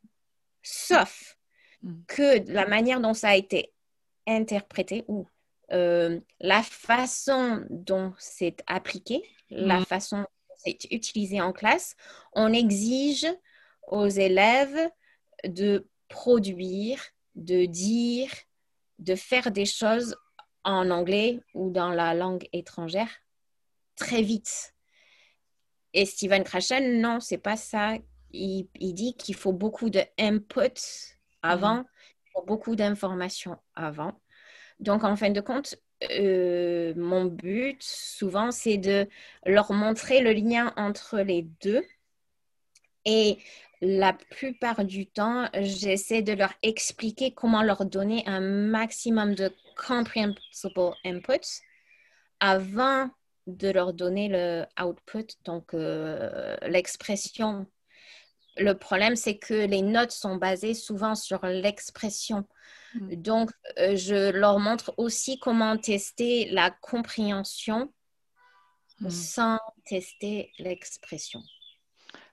Sauf 0.63 1.37
Mm. 1.83 2.03
que 2.07 2.53
la 2.53 2.67
manière 2.67 3.01
dont 3.01 3.15
ça 3.15 3.31
a 3.31 3.37
été 3.37 3.73
interprété 4.27 5.05
ou 5.09 5.27
euh, 5.73 6.21
la 6.41 6.63
façon 6.63 7.65
dont 7.71 8.13
c'est 8.19 8.63
appliqué, 8.67 9.23
la 9.49 9.81
Mm. 9.81 9.85
façon 9.87 10.19
dont 10.19 10.55
c'est 10.59 10.85
utilisé 10.91 11.41
en 11.41 11.53
classe, 11.53 11.97
on 12.35 12.53
exige 12.53 13.27
aux 13.91 14.07
élèves 14.07 14.89
de 15.45 15.87
produire, 16.09 17.03
de 17.35 17.67
dire, 17.67 18.31
de 18.99 19.15
faire 19.15 19.51
des 19.51 19.67
choses 19.67 20.17
en 20.65 20.91
anglais 20.91 21.41
ou 21.55 21.71
dans 21.71 21.91
la 21.91 22.15
langue 22.15 22.49
étrangère 22.53 23.11
très 23.97 24.23
vite. 24.23 24.75
Et 25.93 26.07
Steven 26.07 26.45
Krashen, 26.45 27.01
non, 27.01 27.21
c'est 27.21 27.39
pas 27.39 27.57
ça. 27.57 27.97
Il, 28.33 28.69
il 28.79 28.95
dit 28.95 29.15
qu'il 29.17 29.35
faut 29.35 29.53
beaucoup 29.53 29.91
de 29.91 30.01
input 30.19 30.81
avant, 31.43 31.85
il 32.27 32.31
faut 32.33 32.45
beaucoup 32.47 32.77
d'informations 32.77 33.59
avant. 33.75 34.21
Donc, 34.79 35.05
en 35.05 35.17
fin 35.17 35.31
de 35.31 35.41
compte, 35.41 35.77
euh, 36.13 36.95
mon 36.97 37.25
but, 37.25 37.83
souvent, 37.83 38.51
c'est 38.51 38.79
de 38.79 39.09
leur 39.45 39.73
montrer 39.73 40.21
le 40.21 40.33
lien 40.33 40.73
entre 40.77 41.21
les 41.21 41.43
deux. 41.63 41.85
Et 43.05 43.39
la 43.81 44.13
plupart 44.13 44.85
du 44.85 45.07
temps, 45.07 45.49
j'essaie 45.55 46.23
de 46.23 46.33
leur 46.33 46.53
expliquer 46.63 47.33
comment 47.33 47.63
leur 47.63 47.85
donner 47.87 48.23
un 48.27 48.41
maximum 48.41 49.35
de 49.35 49.53
comprehensible 49.77 50.93
input 51.05 51.41
avant 52.41 53.11
de 53.47 53.69
leur 53.69 53.95
donner 53.95 54.29
le 54.29 54.65
output, 54.83 55.27
donc 55.45 55.75
euh, 55.75 56.57
l'expression. 56.63 57.67
Le 58.57 58.75
problème, 58.75 59.17
c'est 59.17 59.39
que 59.39 59.55
les 59.55 59.83
notes 59.83 60.11
sont 60.11 60.37
basées 60.37 60.75
souvent 60.75 61.15
sur 61.15 61.45
l'expression. 61.47 62.47
Mm. 62.95 63.15
Donc, 63.17 63.51
euh, 63.79 63.97
je 63.97 64.31
leur 64.31 64.59
montre 64.59 64.93
aussi 64.99 65.39
comment 65.39 65.77
tester 65.79 66.51
la 66.51 66.71
compréhension 66.71 67.91
Mm. 69.01 69.11
sans 69.11 69.59
tester 69.87 70.53
l'expression. 70.59 71.43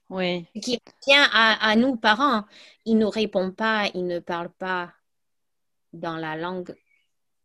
Oui. 0.10 0.46
Qui 0.62 0.80
tient 1.02 1.28
à, 1.32 1.70
à 1.70 1.76
nous, 1.76 1.96
parents. 1.98 2.46
Ils 2.86 2.98
ne 2.98 3.06
répondent 3.06 3.56
pas, 3.56 3.88
ils 3.94 4.06
ne 4.06 4.20
parlent 4.20 4.54
pas 4.54 4.94
dans 5.94 6.18
la 6.18 6.36
langue 6.36 6.76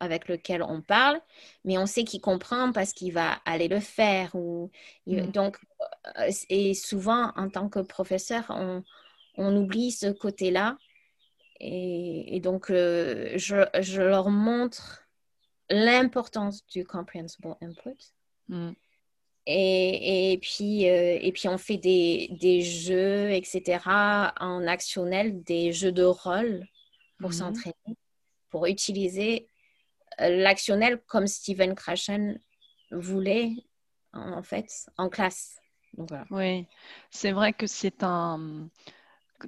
avec 0.00 0.28
laquelle 0.28 0.62
on 0.64 0.82
parle, 0.82 1.20
mais 1.64 1.78
on 1.78 1.86
sait 1.86 2.02
qu'il 2.02 2.20
comprend 2.20 2.72
parce 2.72 2.92
qu'il 2.92 3.12
va 3.12 3.34
aller 3.44 3.68
le 3.68 3.78
faire. 3.80 4.34
Ou, 4.34 4.70
il- 5.06 5.22
Mm. 5.28 5.30
donc, 5.30 5.58
euh, 6.18 6.30
et 6.48 6.74
souvent, 6.74 7.32
en 7.36 7.48
tant 7.48 7.68
que 7.68 7.78
professeur, 7.80 8.44
on, 8.48 8.82
on 9.36 9.56
oublie 9.56 9.92
ce 9.92 10.06
côté-là. 10.10 10.76
Et, 11.60 12.36
et 12.36 12.40
donc, 12.40 12.70
euh, 12.70 13.32
je, 13.36 13.56
je 13.80 14.02
leur 14.02 14.30
montre 14.30 15.02
l'importance 15.70 16.66
du 16.66 16.84
comprehensible 16.84 17.54
input. 17.62 17.96
Mm. 18.48 18.72
Et, 19.47 20.32
et 20.32 20.38
puis, 20.38 20.88
euh, 20.88 21.18
et 21.20 21.32
puis, 21.32 21.49
on 21.49 21.59
fait 21.59 21.76
des, 21.76 22.28
des 22.40 22.62
jeux, 22.62 23.30
etc., 23.30 24.32
en 24.40 24.66
actionnel, 24.66 25.43
des 25.43 25.72
jeux 25.72 25.93
de 25.93 26.05
rôle 26.05 26.64
pour 27.20 27.30
Mhm. 27.30 27.36
s'entraîner, 27.38 27.97
pour 28.51 28.66
utiliser 28.66 29.49
euh, 30.20 30.28
l'actionnel 30.43 31.01
comme 31.07 31.26
Steven 31.26 31.74
Krashen 31.74 32.40
voulait, 32.93 33.53
en 34.12 34.43
fait, 34.43 34.86
en 34.99 35.09
classe. 35.09 35.57
Donc, 35.95 36.09
voilà. 36.11 36.26
Oui, 36.30 36.66
c'est 37.11 37.32
vrai 37.32 37.53
que 37.53 37.66
c'est 37.66 38.03
un, 38.03 38.68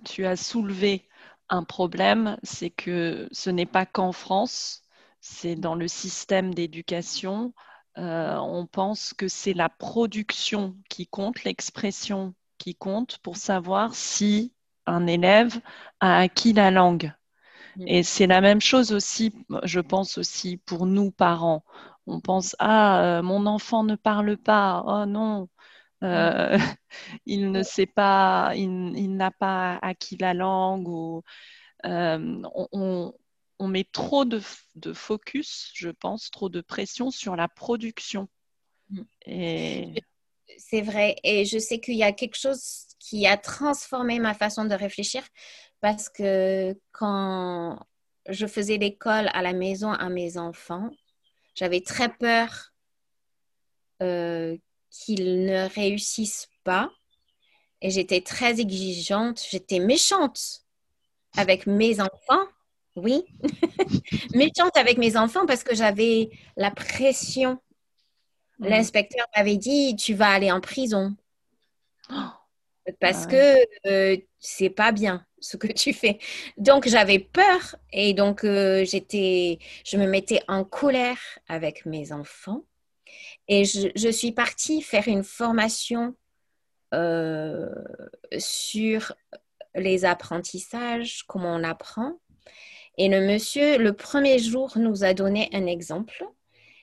tu 0.04 0.26
as 0.26 0.36
soulevé 0.36 1.08
un 1.48 1.64
problème, 1.64 2.38
c'est 2.42 2.70
que 2.70 3.28
ce 3.32 3.50
n'est 3.50 3.66
pas 3.66 3.86
qu'en 3.86 4.12
France, 4.12 4.82
c'est 5.20 5.56
dans 5.56 5.74
le 5.74 5.88
système 5.88 6.54
d'éducation. 6.54 7.54
Euh, 7.98 8.36
on 8.38 8.66
pense 8.66 9.14
que 9.14 9.28
c'est 9.28 9.54
la 9.54 9.68
production 9.68 10.76
qui 10.88 11.06
compte, 11.06 11.44
l'expression 11.44 12.34
qui 12.58 12.74
compte 12.74 13.18
pour 13.18 13.36
savoir 13.36 13.94
si 13.94 14.52
un 14.86 15.06
élève 15.06 15.60
a 16.00 16.18
acquis 16.18 16.52
la 16.52 16.70
langue. 16.70 17.12
Mm. 17.76 17.84
Et 17.88 18.02
c'est 18.02 18.26
la 18.26 18.40
même 18.40 18.60
chose 18.60 18.92
aussi, 18.92 19.34
je 19.64 19.80
pense 19.80 20.18
aussi 20.18 20.56
pour 20.56 20.86
nous 20.86 21.10
parents. 21.10 21.64
On 22.06 22.20
pense 22.20 22.56
ah 22.58 23.18
euh, 23.18 23.22
mon 23.22 23.46
enfant 23.46 23.84
ne 23.84 23.96
parle 23.96 24.36
pas, 24.36 24.82
oh 24.86 25.06
non, 25.06 25.48
euh, 26.04 26.58
il 27.26 27.50
ne 27.52 27.62
sait 27.62 27.86
pas, 27.86 28.52
il, 28.56 29.16
n'a 29.16 29.30
pas 29.30 29.78
acquis 29.82 30.16
la 30.18 30.34
langue 30.34 30.88
ou 30.88 31.22
euh, 31.86 32.42
on, 32.72 33.12
met 33.60 33.86
trop 33.90 34.24
de, 34.24 34.40
focus, 34.92 35.70
je 35.74 35.90
pense, 35.90 36.30
trop 36.30 36.48
de 36.48 36.60
pression 36.60 37.10
sur 37.10 37.36
la 37.36 37.48
production. 37.48 38.28
Mm. 38.90 39.02
Et... 39.26 39.94
C'est 40.58 40.82
vrai. 40.82 41.16
Et 41.24 41.44
je 41.44 41.58
sais 41.58 41.80
qu'il 41.80 41.96
y 41.96 42.02
a 42.02 42.12
quelque 42.12 42.36
chose 42.36 42.86
qui 42.98 43.26
a 43.26 43.36
transformé 43.36 44.18
ma 44.18 44.34
façon 44.34 44.64
de 44.64 44.74
réfléchir 44.74 45.22
parce 45.80 46.08
que 46.08 46.78
quand 46.92 47.78
je 48.28 48.46
faisais 48.46 48.76
l'école 48.76 49.28
à 49.32 49.42
la 49.42 49.52
maison 49.52 49.92
à 49.92 50.08
mes 50.08 50.38
enfants, 50.38 50.90
j'avais 51.54 51.80
très 51.80 52.08
peur 52.08 52.72
euh, 54.02 54.56
qu'ils 54.90 55.44
ne 55.44 55.68
réussissent 55.68 56.48
pas. 56.64 56.90
Et 57.80 57.90
j'étais 57.90 58.22
très 58.22 58.60
exigeante, 58.60 59.42
j'étais 59.50 59.78
méchante 59.78 60.62
avec 61.36 61.66
mes 61.66 62.00
enfants. 62.00 62.46
Oui, 62.96 63.24
méchante 64.34 64.76
avec 64.76 64.98
mes 64.98 65.16
enfants 65.16 65.46
parce 65.46 65.64
que 65.64 65.74
j'avais 65.74 66.30
la 66.56 66.70
pression. 66.70 67.58
Mm. 68.58 68.68
L'inspecteur 68.68 69.26
m'avait 69.36 69.56
dit, 69.56 69.96
tu 69.96 70.14
vas 70.14 70.28
aller 70.28 70.52
en 70.52 70.60
prison. 70.60 71.16
Parce 73.00 73.24
ah 73.24 73.30
que 73.30 73.88
euh, 73.88 74.16
c'est 74.38 74.68
pas 74.68 74.92
bien 74.92 75.24
ce 75.40 75.56
que 75.56 75.66
tu 75.66 75.94
fais. 75.94 76.18
Donc 76.58 76.86
j'avais 76.86 77.18
peur 77.18 77.76
et 77.92 78.12
donc 78.12 78.44
euh, 78.44 78.84
j'étais, 78.84 79.58
je 79.86 79.96
me 79.96 80.06
mettais 80.06 80.42
en 80.48 80.64
colère 80.64 81.18
avec 81.48 81.86
mes 81.86 82.12
enfants 82.12 82.64
et 83.48 83.64
je, 83.64 84.10
suis 84.10 84.32
partie 84.32 84.82
faire 84.82 85.08
une 85.08 85.24
formation 85.24 86.14
euh, 86.92 87.68
sur 88.38 89.14
les 89.74 90.04
apprentissages, 90.04 91.24
comment 91.26 91.54
on 91.54 91.64
apprend. 91.64 92.20
Et 92.96 93.08
le 93.08 93.20
monsieur, 93.20 93.78
le 93.78 93.92
premier 93.92 94.38
jour, 94.38 94.72
nous 94.76 95.04
a 95.04 95.14
donné 95.14 95.48
un 95.52 95.66
exemple. 95.66 96.24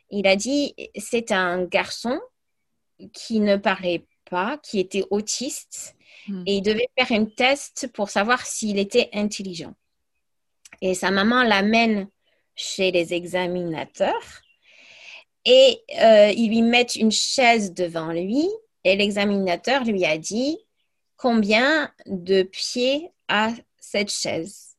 Il 0.09 0.28
a 0.28 0.36
dit, 0.36 0.76
c'est 0.97 1.32
un 1.32 1.64
garçon 1.64 2.20
qui 3.14 3.39
ne 3.39 3.55
parlait 3.55 4.05
pas, 4.30 4.57
qui 4.57 4.80
était 4.80 5.05
autiste, 5.09 5.95
hmm. 6.28 6.43
et 6.45 6.57
il 6.57 6.62
devait 6.62 6.89
faire 6.97 7.12
un 7.18 7.26
test 7.26 7.89
pour 7.93 8.09
savoir 8.09 8.45
s'il 8.45 8.78
était 8.78 9.09
intelligent. 9.14 9.74
Et 10.82 10.93
sa 10.95 11.12
maman 11.12 11.43
l'amène 11.43 12.07
chez 12.55 12.91
les 12.91 13.14
examinateurs 13.14 14.41
et 15.45 15.82
euh, 16.01 16.32
ils 16.36 16.49
lui 16.49 16.62
mettent 16.62 16.95
une 16.95 17.12
chaise 17.12 17.74
devant 17.74 18.12
lui 18.12 18.47
et 18.84 18.95
l'examinateur 18.95 19.84
lui 19.84 20.05
a 20.05 20.18
dit 20.18 20.57
combien 21.18 21.91
de 22.05 22.43
pieds 22.43 23.09
a 23.28 23.51
cette 23.80 24.12
chaise? 24.12 24.70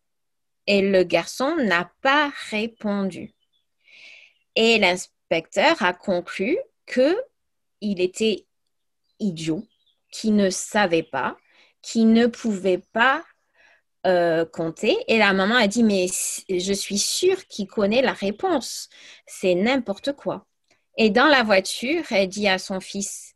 Et 0.67 0.83
le 0.83 1.03
garçon 1.03 1.57
n'a 1.57 1.91
pas 2.03 2.33
répondu. 2.51 3.35
Et 4.55 4.79
l'inspecteur 4.79 5.83
a 5.83 5.93
conclu 5.93 6.59
que 6.87 7.17
il 7.81 8.01
était 8.01 8.47
idiot, 9.19 9.65
qu'il 10.13 10.37
ne 10.37 10.51
savait 10.51 11.03
pas, 11.03 11.37
qu'il 11.83 12.13
ne 12.13 12.27
pouvait 12.27 12.83
pas 12.93 13.25
euh, 14.07 14.45
compter. 14.45 14.97
Et 15.09 15.19
la 15.19 15.33
maman 15.33 15.57
a 15.57 15.67
dit, 15.67 15.83
mais 15.83 16.07
je 16.49 16.73
suis 16.73 16.99
sûre 16.99 17.47
qu'il 17.47 17.67
connaît 17.67 18.03
la 18.03 18.13
réponse. 18.13 18.89
C'est 19.27 19.55
n'importe 19.55 20.13
quoi. 20.13 20.47
Et 20.97 21.11
dans 21.11 21.27
la 21.27 21.43
voiture, 21.43 22.05
elle 22.11 22.29
dit 22.29 22.49
à 22.49 22.59
son 22.59 22.81
fils, 22.81 23.35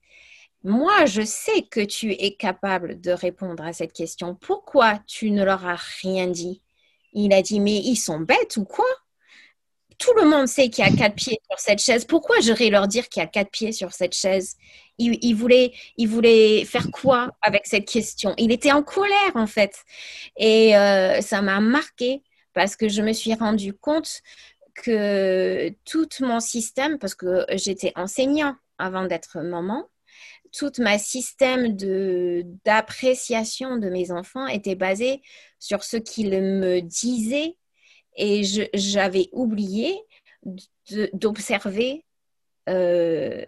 moi, 0.63 1.07
je 1.07 1.23
sais 1.23 1.63
que 1.63 1.81
tu 1.81 2.11
es 2.13 2.35
capable 2.35 3.01
de 3.01 3.13
répondre 3.13 3.65
à 3.65 3.73
cette 3.73 3.93
question. 3.93 4.35
Pourquoi 4.35 4.99
tu 5.07 5.31
ne 5.31 5.45
leur 5.45 5.65
as 5.65 5.81
rien 6.03 6.27
dit? 6.27 6.63
Il 7.17 7.33
a 7.33 7.43
dit, 7.43 7.61
mais 7.61 7.77
ils 7.77 7.97
sont 7.97 8.21
bêtes 8.21 8.59
ou 8.59 8.65
quoi? 8.65 8.85
Tout 9.99 10.13
le 10.15 10.29
monde 10.29 10.47
sait 10.47 10.69
qu'il 10.69 10.85
y 10.85 10.89
a 10.89 10.95
quatre 10.95 11.15
pieds 11.15 11.41
sur 11.51 11.59
cette 11.59 11.79
chaise. 11.79 12.05
Pourquoi 12.05 12.41
j'irais 12.41 12.69
leur 12.69 12.87
dire 12.87 13.09
qu'il 13.09 13.23
y 13.23 13.25
a 13.25 13.27
quatre 13.27 13.51
pieds 13.51 13.73
sur 13.73 13.93
cette 13.93 14.15
chaise? 14.15 14.57
Il, 14.99 15.35
voulait, 15.35 15.73
faire 16.67 16.91
quoi 16.91 17.31
avec 17.41 17.67
cette 17.67 17.89
question? 17.89 18.35
Il 18.37 18.53
était 18.53 18.73
en 18.73 18.83
colère, 18.83 19.33
en 19.35 19.47
fait. 19.47 19.75
Et 20.37 20.77
euh, 20.77 21.23
ça 21.23 21.41
m'a 21.41 21.61
marqué 21.61 22.23
parce 22.53 22.77
que 22.77 22.89
je 22.89 23.01
me 23.01 23.15
suis 23.15 23.33
rendu 23.33 23.73
compte 23.73 24.21
que 24.75 25.71
tout 25.87 26.09
mon 26.21 26.41
système, 26.41 26.99
parce 26.99 27.15
que 27.15 27.47
j'étais 27.53 27.93
enseignant 27.97 28.55
avant 28.79 29.07
d'être 29.07 29.41
maman, 29.41 29.89
tout 30.57 30.73
ma 30.79 30.99
système 30.99 31.77
d'appréciation 32.65 33.77
de, 33.77 33.89
mes 33.89 34.11
enfants 34.11 34.47
était 34.47 34.75
basé 34.75 35.23
sur 35.59 35.85
ce 35.85 35.97
qu'ils 35.97 36.31
me 36.31 36.81
disaient 36.81 37.57
et 38.17 38.43
j'avais 38.75 39.29
oublié 39.33 39.99
d'observer 41.13 42.05
euh, 42.69 43.45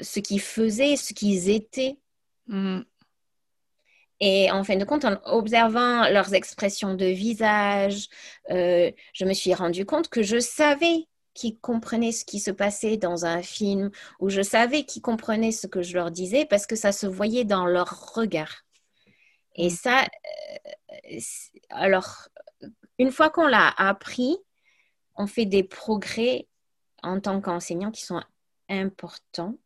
ce 0.00 0.20
qu'ils 0.20 0.40
faisaient, 0.40 0.96
ce 0.96 1.12
qu'ils 1.12 1.50
étaient. 1.50 1.98
Mm. 2.46 2.80
Et 4.20 4.50
en 4.50 4.64
fin 4.64 4.76
de 4.76 4.84
compte, 4.84 5.04
en 5.04 5.20
observant 5.24 6.08
leurs 6.08 6.34
expressions 6.34 6.94
de 6.94 7.06
visage, 7.06 8.08
euh, 8.50 8.90
je 9.12 9.24
me 9.24 9.34
suis 9.34 9.52
rendu 9.52 9.84
compte 9.84 10.08
que 10.08 10.22
je 10.22 10.38
savais 10.38 11.06
qu'ils 11.34 11.58
comprenaient 11.58 12.12
ce 12.12 12.24
qui 12.24 12.40
se 12.40 12.50
passait 12.50 12.96
dans 12.96 13.26
un 13.26 13.42
film, 13.42 13.90
ou 14.20 14.28
je 14.30 14.42
savais 14.42 14.84
qu'ils 14.84 15.02
comprenaient 15.02 15.52
ce 15.52 15.66
que 15.66 15.82
je 15.82 15.94
leur 15.94 16.10
disais 16.10 16.46
parce 16.46 16.66
que 16.66 16.76
ça 16.76 16.92
se 16.92 17.06
voyait 17.06 17.44
dans 17.44 17.66
leur 17.66 18.14
regard. 18.14 18.64
Et 19.56 19.68
mm. 19.68 19.70
ça, 19.70 20.02
euh, 20.02 21.18
alors, 21.70 22.28
une 22.98 23.10
fois 23.10 23.30
qu'on 23.30 23.46
l'a 23.46 23.68
appris, 23.76 24.36
on 25.16 25.26
fait 25.26 25.46
des 25.46 25.64
progrès 25.64 26.48
en 27.02 27.20
tant 27.20 27.40
qu'enseignant 27.40 27.90
qui 27.90 28.02
sont 28.02 28.22
importants. 28.68 29.56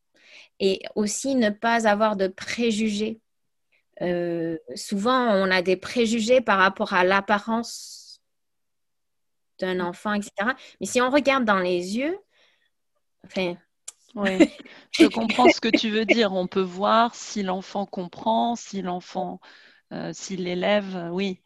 Et 0.60 0.82
aussi 0.94 1.36
ne 1.36 1.50
pas 1.50 1.86
avoir 1.88 2.16
de 2.16 2.28
préjugés 2.28 3.20
euh, 4.00 4.56
souvent, 4.74 5.32
on 5.34 5.50
a 5.50 5.62
des 5.62 5.76
préjugés 5.76 6.40
par 6.40 6.58
rapport 6.58 6.92
à 6.92 7.04
l'apparence 7.04 7.97
d'un 9.60 9.80
enfant, 9.80 10.14
etc. 10.14 10.32
Mais 10.80 10.86
si 10.86 11.00
on 11.00 11.10
regarde 11.10 11.44
dans 11.44 11.58
les 11.58 11.96
yeux, 11.96 12.18
enfin... 13.26 13.56
Oui, 14.14 14.30
je 14.92 15.06
comprends 15.06 15.48
ce 15.48 15.60
que 15.60 15.68
tu 15.68 15.90
veux 15.90 16.06
dire. 16.06 16.32
On 16.32 16.46
peut 16.46 16.62
voir 16.62 17.14
si 17.14 17.42
l'enfant 17.42 17.84
comprend, 17.84 18.56
si 18.56 18.80
l'enfant, 18.80 19.38
euh, 19.92 20.10
si 20.14 20.36
l'élève, 20.36 21.10
oui. 21.12 21.40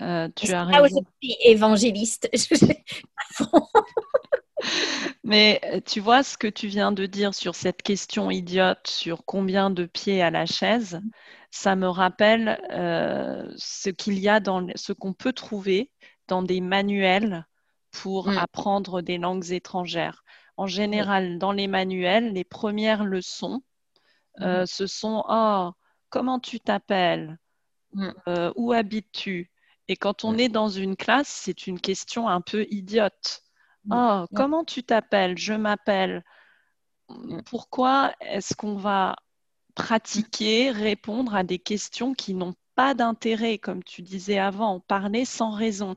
Euh, 0.00 0.28
tu 0.34 0.50
as 0.52 0.64
raison. 0.64 1.04
évangéliste? 1.44 2.30
Mais 5.24 5.82
tu 5.86 6.00
vois 6.00 6.22
ce 6.22 6.38
que 6.38 6.46
tu 6.46 6.68
viens 6.68 6.92
de 6.92 7.06
dire 7.06 7.34
sur 7.34 7.54
cette 7.54 7.82
question 7.82 8.30
idiote, 8.30 8.86
sur 8.86 9.24
combien 9.24 9.70
de 9.70 9.84
pieds 9.84 10.22
à 10.22 10.30
la 10.30 10.46
chaise, 10.46 11.00
ça 11.50 11.76
me 11.76 11.88
rappelle 11.88 12.60
euh, 12.70 13.44
ce 13.56 13.90
qu'il 13.90 14.18
y 14.18 14.28
a 14.28 14.40
dans 14.40 14.66
ce 14.74 14.92
qu'on 14.92 15.12
peut 15.12 15.32
trouver 15.32 15.90
dans 16.30 16.42
des 16.42 16.60
manuels 16.60 17.46
pour 17.90 18.28
mm. 18.28 18.38
apprendre 18.38 19.02
des 19.02 19.18
langues 19.18 19.50
étrangères. 19.50 20.24
En 20.56 20.66
général, 20.66 21.38
dans 21.38 21.52
les 21.52 21.66
manuels, 21.66 22.32
les 22.32 22.44
premières 22.44 23.04
leçons, 23.04 23.62
euh, 24.40 24.62
mm. 24.62 24.66
ce 24.66 24.86
sont 24.86 25.24
Oh, 25.28 25.72
comment 26.08 26.38
tu 26.38 26.60
t'appelles 26.60 27.38
mm. 27.92 28.10
euh, 28.28 28.52
Où 28.56 28.72
habites-tu? 28.72 29.50
Et 29.88 29.96
quand 29.96 30.24
on 30.24 30.38
est 30.38 30.48
dans 30.48 30.68
une 30.68 30.96
classe, 30.96 31.28
c'est 31.28 31.66
une 31.66 31.80
question 31.80 32.28
un 32.28 32.40
peu 32.40 32.64
idiote. 32.70 33.42
Oh, 33.90 34.24
comment 34.36 34.64
tu 34.64 34.84
t'appelles? 34.84 35.36
Je 35.36 35.54
m'appelle. 35.54 36.22
Pourquoi 37.44 38.12
est-ce 38.20 38.54
qu'on 38.54 38.76
va 38.76 39.16
pratiquer, 39.74 40.70
répondre 40.70 41.34
à 41.34 41.42
des 41.42 41.58
questions 41.58 42.14
qui 42.14 42.34
n'ont 42.34 42.54
pas 42.76 42.94
d'intérêt, 42.94 43.58
comme 43.58 43.82
tu 43.82 44.02
disais 44.02 44.38
avant, 44.38 44.78
parler 44.80 45.24
sans 45.24 45.50
raison. 45.50 45.96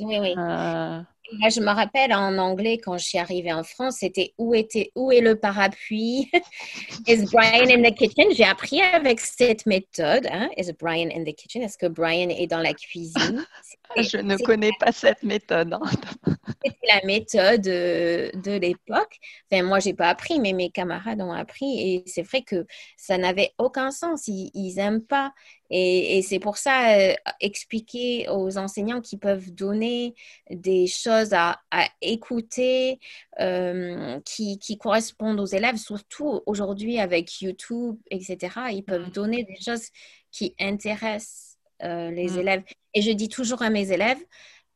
Oui, 0.00 0.18
oui. 0.20 0.34
Euh, 0.36 1.02
je 1.50 1.60
me 1.60 1.70
rappelle 1.70 2.12
en 2.14 2.38
anglais, 2.38 2.78
quand 2.78 2.96
je 2.98 3.04
suis 3.04 3.18
arrivée 3.18 3.52
en 3.52 3.62
France, 3.62 3.96
c'était 4.00 4.32
où, 4.38 4.54
était, 4.54 4.92
où 4.94 5.12
est 5.12 5.20
le 5.20 5.36
parapluie? 5.36 6.30
Is 7.06 7.26
Brian 7.32 7.68
in 7.68 7.82
the 7.82 7.94
kitchen 7.94 8.32
J'ai 8.32 8.44
appris 8.44 8.80
avec 8.80 9.20
cette 9.20 9.66
méthode. 9.66 10.26
Hein? 10.30 10.48
Is 10.56 10.72
Brian 10.72 11.10
in 11.14 11.24
the 11.24 11.34
kitchen 11.34 11.62
Est-ce 11.62 11.76
que 11.76 11.86
Brian 11.86 12.30
est 12.30 12.46
dans 12.46 12.60
la 12.60 12.72
cuisine? 12.72 13.44
Je 13.96 14.18
ne 14.18 14.36
connais 14.36 14.70
pas 14.80 14.92
cette 14.92 15.22
méthode. 15.22 15.74
Hein. 15.74 15.80
C'était 16.64 16.86
la 16.86 17.06
méthode 17.06 17.60
de, 17.62 18.30
de 18.34 18.52
l'époque. 18.52 19.16
Enfin, 19.50 19.62
moi, 19.62 19.80
j'ai 19.80 19.94
pas 19.94 20.08
appris, 20.08 20.40
mais 20.40 20.52
mes 20.52 20.70
camarades 20.70 21.20
ont 21.20 21.32
appris. 21.32 21.80
Et 21.80 22.04
c'est 22.06 22.22
vrai 22.22 22.42
que 22.42 22.66
ça 22.96 23.18
n'avait 23.18 23.52
aucun 23.58 23.90
sens. 23.90 24.28
Ils 24.28 24.74
n'aiment 24.76 25.02
pas. 25.02 25.32
Et, 25.70 26.22
c'est 26.22 26.38
pour 26.38 26.56
ça, 26.56 26.98
euh, 26.98 27.14
expliquer 27.40 28.28
aux 28.30 28.56
enseignants 28.56 29.00
qui 29.00 29.16
peuvent 29.18 29.52
donner 29.52 30.14
des 30.50 30.86
choses 30.86 31.32
à, 31.32 31.60
écouter 32.00 32.98
euh, 33.40 34.20
qui, 34.24 34.78
correspondent 34.78 35.40
aux 35.40 35.46
élèves, 35.46 35.76
surtout 35.76 36.40
aujourd'hui 36.46 36.98
avec 36.98 37.40
YouTube, 37.40 37.96
etc. 38.10 38.38
Ils 38.72 38.84
peuvent 38.84 39.08
mm. 39.08 39.12
donner 39.12 39.44
des 39.44 39.60
choses 39.60 39.88
qui 40.30 40.54
intéressent 40.58 41.58
euh, 41.82 42.10
les 42.10 42.28
mm. 42.28 42.38
élèves. 42.38 42.62
Et 42.94 43.02
je 43.02 43.12
dis 43.12 43.28
toujours 43.28 43.62
à 43.62 43.70
mes 43.70 43.92
élèves, 43.92 44.18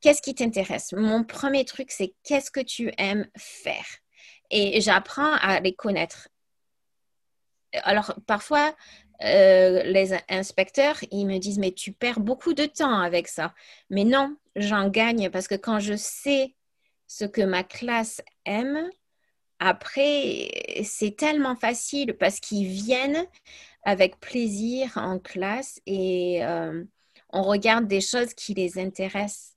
qu'est-ce 0.01 0.20
qui 0.22 0.34
t'intéresse? 0.34 0.93
Mon 0.93 1.24
premier 1.24 1.64
truc, 1.64 1.90
c'est 1.90 2.14
qu'est-ce 2.24 2.51
que 2.51 2.61
tu 2.61 2.93
aimes 2.99 3.28
faire? 3.36 3.86
Et 4.51 4.82
j'apprends 4.82 5.32
à 5.36 5.61
les 5.61 5.74
connaître. 5.74 6.28
Alors, 7.84 8.14
parfois, 8.26 8.74
euh, 9.25 9.83
les 9.85 10.12
inspecteurs, 10.29 10.99
ils 11.11 11.27
me 11.27 11.39
disent, 11.39 11.59
mais 11.59 11.73
tu 11.73 11.93
perds 11.93 12.20
beaucoup 12.20 12.55
de 12.55 12.66
temps 12.66 13.01
avec 13.01 13.29
ça. 13.29 13.55
Mais 13.91 14.05
non, 14.05 14.37
j'en 14.57 14.89
gagne 14.89 15.31
parce 15.31 15.49
que 15.49 15.55
quand 15.55 15.79
je 15.79 15.95
sais 15.95 16.55
ce 17.07 17.25
que 17.25 17.43
ma 17.43 17.62
classe 17.62 18.23
aime, 18.45 18.91
après, 19.59 20.51
c'est 20.85 21.16
tellement 21.16 21.55
facile 21.55 22.16
parce 22.18 22.41
qu'ils 22.41 22.66
viennent 22.66 23.27
avec 23.85 24.18
plaisir 24.18 24.93
en 24.97 25.18
classe 25.18 25.81
et 25.87 26.45
euh, 26.45 26.85
on 27.31 27.43
regarde 27.43 27.87
des 27.87 28.01
choses 28.01 28.35
qui 28.35 28.55
les 28.55 28.79
intéressent 28.79 29.57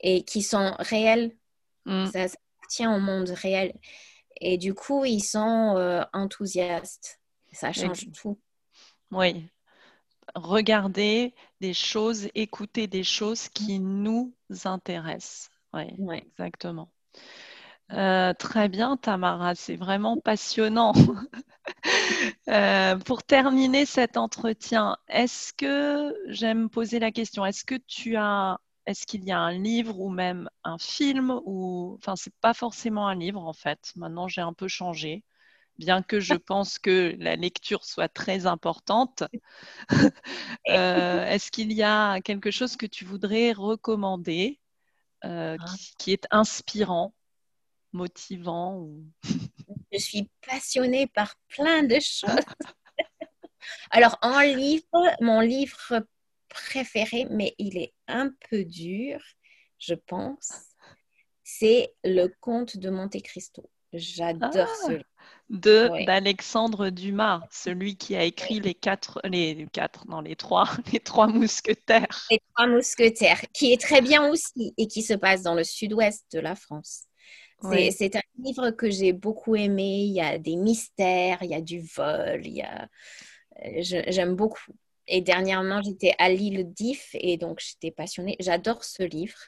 et 0.00 0.22
qui 0.22 0.42
sont 0.42 0.74
réelles. 0.78 1.34
Mm. 1.86 2.06
Ça, 2.06 2.26
tient 2.68 2.94
au 2.94 3.00
monde 3.00 3.30
réel. 3.30 3.72
Et 4.40 4.58
du 4.58 4.74
coup, 4.74 5.04
ils 5.04 5.22
sont 5.22 5.76
euh, 5.76 6.04
enthousiastes. 6.12 7.18
Ça 7.52 7.72
change 7.72 8.12
tout. 8.12 8.38
Oui. 9.10 9.48
Regarder 10.34 11.34
des 11.60 11.74
choses, 11.74 12.28
écouter 12.34 12.86
des 12.86 13.04
choses 13.04 13.48
qui 13.48 13.80
nous 13.80 14.34
intéressent. 14.64 15.50
Oui, 15.72 15.84
exactement. 15.98 16.90
Euh, 17.92 18.34
très 18.34 18.68
bien, 18.68 18.96
Tamara, 18.96 19.54
c'est 19.54 19.76
vraiment 19.76 20.18
passionnant. 20.18 20.92
Euh, 22.48 22.96
pour 22.98 23.22
terminer 23.22 23.84
cet 23.84 24.16
entretien, 24.16 24.96
est-ce 25.08 25.52
que 25.52 26.14
j'aime 26.28 26.70
poser 26.70 26.98
la 26.98 27.12
question 27.12 27.44
Est-ce 27.44 27.64
que 27.64 27.74
tu 27.74 28.16
as, 28.16 28.58
est-ce 28.86 29.06
qu'il 29.06 29.24
y 29.24 29.32
a 29.32 29.38
un 29.38 29.52
livre 29.52 30.00
ou 30.00 30.08
même 30.08 30.48
un 30.64 30.78
film 30.78 31.30
ou, 31.44 31.96
enfin, 32.00 32.16
c'est 32.16 32.34
pas 32.40 32.54
forcément 32.54 33.06
un 33.06 33.14
livre 33.14 33.44
en 33.44 33.52
fait. 33.52 33.92
Maintenant, 33.96 34.28
j'ai 34.28 34.40
un 34.40 34.54
peu 34.54 34.66
changé 34.68 35.24
bien 35.78 36.02
que 36.02 36.20
je 36.20 36.34
pense 36.34 36.78
que 36.78 37.14
la 37.18 37.36
lecture 37.36 37.84
soit 37.84 38.08
très 38.08 38.46
importante. 38.46 39.24
Euh, 40.68 41.24
est-ce 41.24 41.50
qu'il 41.50 41.72
y 41.72 41.82
a 41.82 42.20
quelque 42.20 42.50
chose 42.50 42.76
que 42.76 42.84
tu 42.84 43.06
voudrais 43.06 43.52
recommander 43.52 44.60
euh, 45.24 45.56
ah. 45.58 45.74
qui, 45.98 46.12
est 46.12 46.26
inspirant, 46.30 47.14
motivant 47.92 48.86
Je 49.92 49.98
suis 49.98 50.28
passionnée 50.46 51.06
par 51.06 51.34
plein 51.48 51.84
de 51.84 51.94
choses. 52.00 52.44
Alors, 53.90 54.18
en 54.20 54.40
livre, 54.40 54.84
mon 55.22 55.40
livre 55.40 56.06
préféré, 56.50 57.26
mais 57.30 57.54
il 57.56 57.78
est 57.78 57.94
un 58.06 58.30
peu 58.50 58.64
dur, 58.64 59.20
je 59.78 59.94
pense, 59.94 60.52
c'est 61.44 61.94
Le 62.04 62.26
Comte 62.40 62.76
de 62.76 62.90
Monte 62.90 63.22
Cristo. 63.22 63.70
J'adore 63.94 64.68
ce 64.84 64.90
livre. 64.90 65.04
De 65.50 66.04
d'Alexandre 66.04 66.90
Dumas, 66.90 67.40
celui 67.50 67.96
qui 67.96 68.14
a 68.14 68.22
écrit 68.22 68.60
les 68.60 68.74
quatre, 68.74 69.18
les 69.24 69.66
quatre, 69.72 70.06
non 70.06 70.20
les 70.20 70.36
trois, 70.36 70.68
les 70.92 71.00
trois 71.00 71.26
mousquetaires. 71.26 72.26
Les 72.30 72.40
trois 72.54 72.66
mousquetaires, 72.66 73.40
qui 73.54 73.72
est 73.72 73.80
très 73.80 74.02
bien 74.02 74.28
aussi 74.28 74.74
et 74.76 74.86
qui 74.86 75.02
se 75.02 75.14
passe 75.14 75.42
dans 75.42 75.54
le 75.54 75.64
sud-ouest 75.64 76.26
de 76.32 76.40
la 76.40 76.54
France. 76.54 77.04
C'est 77.62 78.14
un 78.14 78.22
livre 78.38 78.70
que 78.70 78.90
j'ai 78.90 79.12
beaucoup 79.12 79.56
aimé. 79.56 80.02
Il 80.02 80.12
y 80.12 80.20
a 80.20 80.38
des 80.38 80.56
mystères, 80.56 81.38
il 81.42 81.50
y 81.50 81.54
a 81.54 81.60
du 81.60 81.80
vol, 81.80 82.40
il 82.44 82.52
y 82.52 82.62
a... 82.62 82.88
Euh, 83.64 83.80
j'aime 83.82 84.36
beaucoup. 84.36 84.72
Et 85.08 85.22
dernièrement, 85.22 85.82
j'étais 85.82 86.14
à 86.18 86.28
l'île 86.28 86.72
d'If 86.72 87.10
et 87.14 87.36
donc 87.36 87.60
j'étais 87.60 87.90
passionnée. 87.90 88.36
J'adore 88.38 88.84
ce 88.84 89.02
livre. 89.02 89.38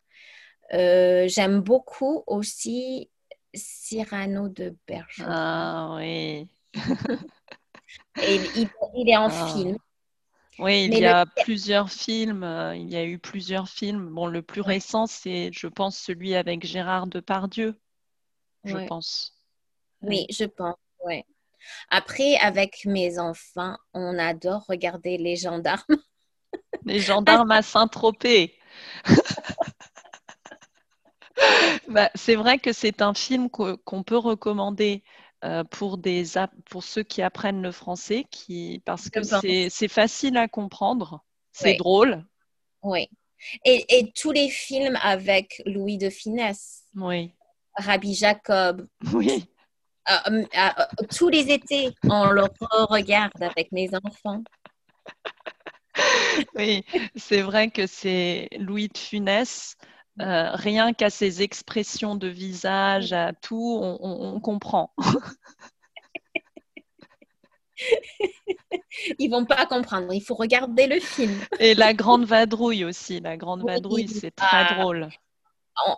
Euh, 0.72 1.28
j'aime 1.28 1.61
beaucoup 1.61 2.24
aussi 2.26 3.11
Cyrano 3.55 4.48
de 4.48 4.76
Bergerac. 4.86 5.28
Ah 5.30 5.94
oui. 5.96 6.48
Et 8.22 8.40
il, 8.94 9.09
est 9.09 9.16
en 9.16 9.28
ah. 9.30 9.53
film. 9.53 9.76
Oui, 10.59 10.84
il 10.84 10.98
y 10.98 11.07
a 11.07 11.26
plusieurs 11.26 11.90
films. 11.90 12.44
Euh, 12.44 12.76
il 12.76 12.88
y 12.90 12.96
a 12.96 13.05
eu 13.05 13.18
plusieurs 13.18 13.68
films. 13.68 14.11
Bon, 14.11 14.26
le 14.26 14.42
plus 14.42 14.61
récent, 14.61 15.07
c'est, 15.07 15.51
je 15.53 15.66
pense, 15.66 15.96
celui 15.96 16.34
avec 16.34 16.66
Gérard 16.66 17.07
Depardieu. 17.07 17.80
Je 18.64 18.76
pense. 18.86 19.34
Oui, 20.03 20.26
je 20.30 20.44
pense. 20.44 20.76
Ouais. 21.05 21.24
Après, 21.88 22.36
avec 22.36 22.84
mes 22.84 23.18
enfants, 23.18 23.76
on 23.94 24.18
adore 24.18 24.64
regarder 24.68 25.18
les 25.18 25.36
gendarmes. 25.36 25.82
Les 26.84 27.01
gendarmes 27.01 27.51
à 27.51 27.62
Saint-Tropez. 27.62 28.55
Bah, 31.89 32.11
c'est 32.14 32.35
vrai 32.35 32.59
que 32.59 32.73
c'est 32.73 33.03
un 33.03 33.14
film 33.14 33.51
qu'on 33.51 34.03
peut 34.03 34.16
recommander 34.16 35.03
euh, 35.45 35.64
pour, 35.64 35.99
des, 35.99 36.25
pour 36.68 36.85
ceux 36.85 37.03
qui 37.03 37.23
apprennent 37.23 37.62
le 37.62 37.73
français, 37.73 38.27
qui, 38.31 38.83
parce 38.85 39.09
que 39.09 39.23
c'est 39.23 39.89
facile 39.89 40.37
à 40.37 40.49
comprendre, 40.49 41.25
c'est 41.53 41.77
drôle. 41.77 42.25
Oui. 42.83 43.09
Et, 43.64 44.12
tous 44.14 44.33
les 44.33 44.51
films 44.51 44.99
avec 45.03 45.62
Louis 45.64 45.99
de 45.99 46.11
Finesse. 46.11 46.85
Oui. 46.95 47.33
Rabbi 47.75 48.14
Jacob. 48.14 48.87
Oui. 49.14 49.47
Euh, 50.09 50.45
euh, 50.57 51.05
tous 51.14 51.29
les 51.29 51.53
étés, 51.53 51.91
on 52.05 52.31
le 52.31 52.43
regarde 52.89 53.43
avec 53.43 53.71
mes 53.73 53.91
enfants. 53.95 54.43
Oui, 56.55 56.85
c'est 57.16 57.43
vrai 57.43 57.71
que 57.71 57.87
c'est 57.87 58.49
Louis 58.59 58.89
de 58.89 58.97
Funès. 58.97 59.77
Euh, 60.21 60.51
rien 60.53 60.93
qu'à 60.93 61.09
ses 61.09 61.43
expressions 61.43 62.14
de 62.14 62.29
visage, 62.29 63.12
à 63.14 63.33
tout, 63.33 63.81
on, 63.83 64.39
comprend. 64.41 64.93
Ils 69.18 69.31
vont 69.31 69.47
pas 69.47 69.64
comprendre. 69.64 70.12
Il 70.12 70.21
faut 70.21 70.35
regarder 70.35 70.87
le 70.87 71.01
film. 71.01 71.41
Et 71.59 71.75
la 71.75 71.95
grande 71.95 72.27
vadrouille 72.27 72.85
aussi. 72.85 73.21
La 73.21 73.39
grande 73.39 73.64
vadrouille, 73.64 74.09
c'est 74.09 74.35
très 74.35 74.75
drôle. 74.75 75.09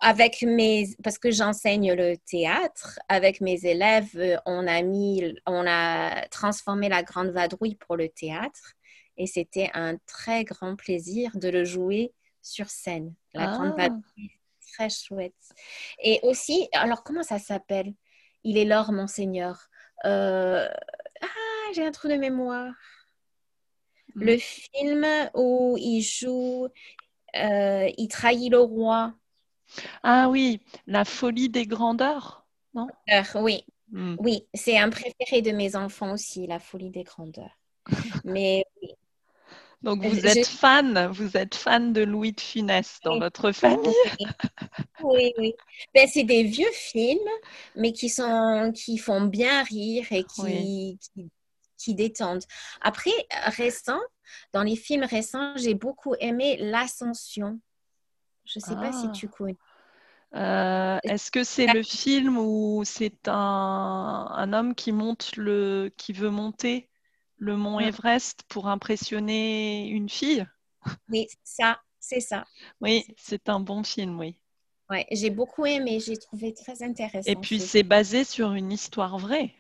Avec 0.01 0.43
mes, 0.43 0.87
parce 1.03 1.18
que 1.18 1.33
j'enseigne 1.33 1.93
le 1.95 2.16
théâtre, 2.16 3.01
avec 3.09 3.41
mes 3.41 3.64
élèves, 3.64 4.11
euh, 4.14 4.37
on 4.47 4.68
a 4.68 4.81
mis, 4.83 5.35
on 5.45 5.66
a 5.66 6.29
transformé 6.29 6.89
la 6.89 7.03
grande 7.03 7.31
vadrouille 7.31 7.75
pour 7.75 7.97
le 7.97 8.09
théâtre, 8.09 8.75
et 9.16 9.27
c'était 9.27 9.70
un 9.75 9.97
très 10.07 10.45
grand 10.45 10.77
plaisir 10.77 11.33
de 11.35 11.49
le 11.49 11.64
jouer 11.64 12.12
sur 12.43 12.68
scène. 12.70 13.12
La 13.35 13.47
grande 13.47 13.74
ah. 13.78 13.89
très 14.72 14.91
chouette. 14.91 15.35
Et 16.03 16.20
aussi, 16.22 16.68
alors 16.72 17.03
comment 17.03 17.22
ça 17.22 17.39
s'appelle? 17.39 17.95
Il 18.45 18.59
est 18.59 18.64
l'or, 18.64 18.93
monseigneur. 18.93 19.68
Euh, 20.05 20.68
ah, 21.20 21.72
j'ai 21.74 21.87
un 21.87 21.93
trou 21.93 22.09
de 22.09 22.14
mémoire. 22.14 22.74
Hmm. 24.14 24.22
Le 24.22 24.39
film 24.39 25.07
où 25.35 25.76
il 25.78 26.03
joue, 26.03 26.68
euh, 27.37 27.91
il 27.97 28.09
trahit 28.09 28.51
le 28.51 28.61
roi. 28.61 29.14
Ah 30.03 30.28
oui, 30.28 30.61
La 30.87 31.05
folie 31.05 31.49
des 31.49 31.66
grandeurs, 31.66 32.47
non? 32.74 32.89
Oui, 33.37 33.64
hmm. 33.91 34.16
oui, 34.18 34.47
c'est 34.53 34.78
un 34.78 34.91
préféré 34.91 35.41
de 35.41 35.53
mes 35.53 35.76
enfants 35.76 36.12
aussi, 36.12 36.47
La 36.47 36.59
folie 36.59 36.91
des 36.91 37.05
grandeurs. 37.05 37.59
Mais 38.24 38.64
oui, 38.83 38.91
donc 39.83 40.05
vous 40.05 40.26
êtes 40.26 40.47
fan, 40.47 41.09
vous 41.09 41.37
êtes 41.37 41.55
fan 41.55 41.93
de 41.93 42.03
Louis 42.03 42.33
de 42.33 42.41
Funès 42.41 43.01
dans 43.05 43.18
votre 43.18 43.53
famille? 43.53 43.95
Oui, 45.03 45.33
oui. 45.37 45.55
Ben, 45.95 46.07
c'est 46.07 46.22
des 46.22 46.45
vieux 46.45 46.70
films, 46.72 47.18
mais 47.74 47.93
qui 47.93 48.09
sont 48.09 48.72
qui 48.72 48.99
font 48.99 49.22
bien 49.22 49.64
rire 49.64 50.07
et 50.12 50.22
qui, 50.22 50.97
qui, 51.76 51.95
détendent. 51.97 52.45
Après, 52.80 53.11
récent, 53.47 53.99
dans 54.53 54.62
les 54.62 54.76
films 54.76 55.03
récents, 55.03 55.57
j'ai 55.57 55.74
beaucoup 55.74 56.14
aimé 56.20 56.57
L'Ascension. 56.61 57.59
Je 58.45 58.61
ne 58.61 58.62
sais 58.64 58.74
pas 58.76 58.93
si 58.93 59.07
ah. 59.09 59.12
tu 59.12 59.28
connais. 59.28 59.57
Euh, 60.35 60.99
est-ce 61.03 61.30
que 61.30 61.43
c'est 61.43 61.66
le 61.66 61.83
film 61.83 62.39
où 62.39 62.83
c'est 62.85 63.28
un, 63.28 64.28
un, 64.30 64.53
homme 64.53 64.74
qui 64.74 64.93
monte 64.93 65.37
le, 65.37 65.93
qui 65.97 66.12
veut 66.12 66.30
monter? 66.30 66.89
Le 67.43 67.57
mont 67.57 67.80
Everest 67.80 68.45
pour 68.49 68.68
impressionner 68.68 69.88
une 69.88 70.09
fille 70.09 70.47
Oui, 71.09 71.26
ça, 71.43 71.80
c'est 71.99 72.20
ça. 72.20 72.45
Oui, 72.80 73.05
c'est 73.18 73.49
un 73.49 73.59
bon 73.59 73.82
film, 73.82 74.16
oui. 74.20 74.36
Ouais, 74.88 75.07
j'ai 75.11 75.30
beaucoup 75.30 75.66
aimé, 75.66 75.99
j'ai 75.99 76.16
trouvé 76.16 76.55
très 76.55 76.84
intéressant. 76.84 77.28
Et 77.28 77.34
puis 77.34 77.59
c'est 77.59 77.82
basé 77.82 78.22
sur 78.22 78.53
une 78.53 78.70
histoire 78.70 79.18
vraie. 79.18 79.53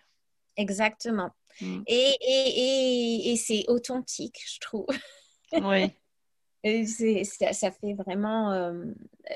Exactement. 0.56 1.30
Mm. 1.60 1.82
Et, 1.88 2.14
et, 2.20 2.48
et, 2.48 3.32
et 3.32 3.36
c'est 3.36 3.64
authentique, 3.66 4.38
je 4.46 4.60
trouve. 4.60 4.86
Oui. 5.52 5.90
ça, 7.24 7.52
ça, 7.52 7.70
fait 7.72 7.94
vraiment 7.94 8.52
euh, 8.52 8.84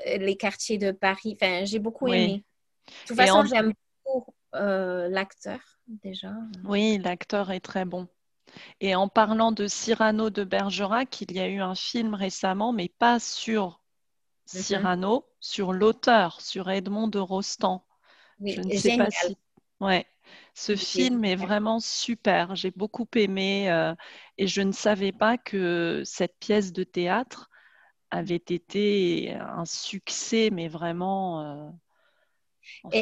les 0.05 0.37
quartiers 0.37 0.77
de 0.77 0.91
Paris. 0.91 1.37
Enfin, 1.41 1.65
j'ai 1.65 1.79
beaucoup 1.79 2.07
aimé. 2.07 2.45
De 2.87 3.07
toute 3.07 3.17
façon, 3.17 3.43
j'aime 3.43 3.73
beaucoup 4.05 4.33
euh, 4.55 5.09
l'acteur 5.09 5.59
déjà. 5.87 6.31
Oui, 6.63 6.97
l'acteur 6.97 7.51
est 7.51 7.59
très 7.59 7.83
bon. 7.83 8.07
Et 8.79 8.95
en 8.95 9.07
parlant 9.07 9.51
de 9.51 9.67
Cyrano 9.67 10.29
de 10.29 10.43
Bergerac, 10.43 11.21
il 11.21 11.31
y 11.31 11.39
a 11.39 11.47
eu 11.47 11.59
un 11.59 11.75
film 11.75 12.13
récemment, 12.13 12.73
mais 12.73 12.89
pas 12.89 13.19
sur. 13.19 13.81
Cyrano, 14.47 15.25
sur 15.41 15.73
l'auteur, 15.73 16.39
sur 16.39 16.69
Edmond 16.69 17.09
de 17.09 17.19
Rostand. 17.19 17.83
Je 18.43 18.61
ne 18.61 18.77
sais 18.77 18.97
pas 18.97 19.09
si. 19.11 19.37
Ouais. 19.79 20.05
Ce 20.53 20.75
film 20.75 21.23
est 21.25 21.35
vraiment 21.35 21.79
super. 21.79 22.55
J'ai 22.55 22.71
beaucoup 22.71 23.07
aimé 23.15 23.69
euh, 23.69 23.93
et 24.37 24.47
je 24.47 24.61
ne 24.61 24.71
savais 24.71 25.11
pas 25.11 25.37
que 25.37 26.01
cette 26.05 26.37
pièce 26.39 26.73
de 26.73 26.83
théâtre 26.83 27.49
avait 28.09 28.35
été 28.35 29.33
un 29.39 29.65
succès, 29.65 30.49
mais 30.51 30.67
vraiment. 30.67 31.41
Euh, 31.41 31.69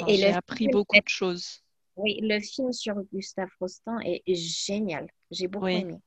j'ai 0.07 0.33
appris 0.33 0.67
beaucoup 0.67 0.97
de 0.97 1.07
choses. 1.07 1.63
Oui, 1.97 2.19
le 2.21 2.39
film 2.39 2.71
sur 2.73 2.95
Gustave 3.13 3.49
Rostand 3.59 3.99
est 4.03 4.23
génial. 4.33 5.07
J'ai 5.31 5.47
beaucoup 5.47 5.67
aimé. 5.67 5.97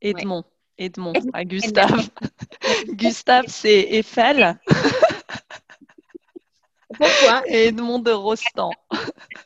Edmond. 0.00 0.44
Edmond, 0.78 1.12
à 1.34 1.44
Gustave. 1.44 2.08
Gustave, 2.88 3.46
c'est 3.48 3.80
Eiffel. 3.90 4.58
Pourquoi? 6.88 7.42
Edmond 7.46 7.98
de 7.98 8.10
Rostand. 8.12 8.70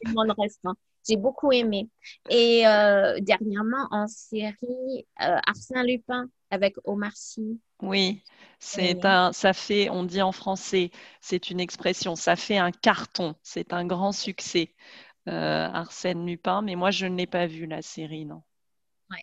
Edmond 0.06 0.26
de 0.26 0.32
Rostand. 0.32 0.74
J'ai 1.06 1.16
beaucoup 1.16 1.52
aimé. 1.52 1.88
Et 2.30 2.66
euh, 2.66 3.18
dernièrement, 3.20 3.88
en 3.90 4.06
série, 4.06 5.06
euh, 5.20 5.38
Arsène 5.46 5.86
Lupin 5.86 6.28
avec 6.50 6.76
Omar 6.84 7.12
Sy. 7.14 7.60
Oui, 7.82 8.22
c'est 8.58 9.04
un, 9.04 9.32
ça 9.32 9.52
fait, 9.52 9.90
on 9.90 10.04
dit 10.04 10.22
en 10.22 10.32
français, 10.32 10.90
c'est 11.20 11.50
une 11.50 11.60
expression, 11.60 12.14
ça 12.14 12.36
fait 12.36 12.56
un 12.56 12.70
carton, 12.70 13.34
c'est 13.42 13.72
un 13.72 13.84
grand 13.84 14.12
succès. 14.12 14.70
Euh, 15.26 15.68
Arsène 15.72 16.26
Lupin, 16.26 16.60
mais 16.60 16.74
moi 16.74 16.90
je 16.90 17.06
ne 17.06 17.16
l'ai 17.16 17.26
pas 17.26 17.46
vu 17.46 17.66
la 17.66 17.80
série, 17.80 18.26
non. 18.26 18.42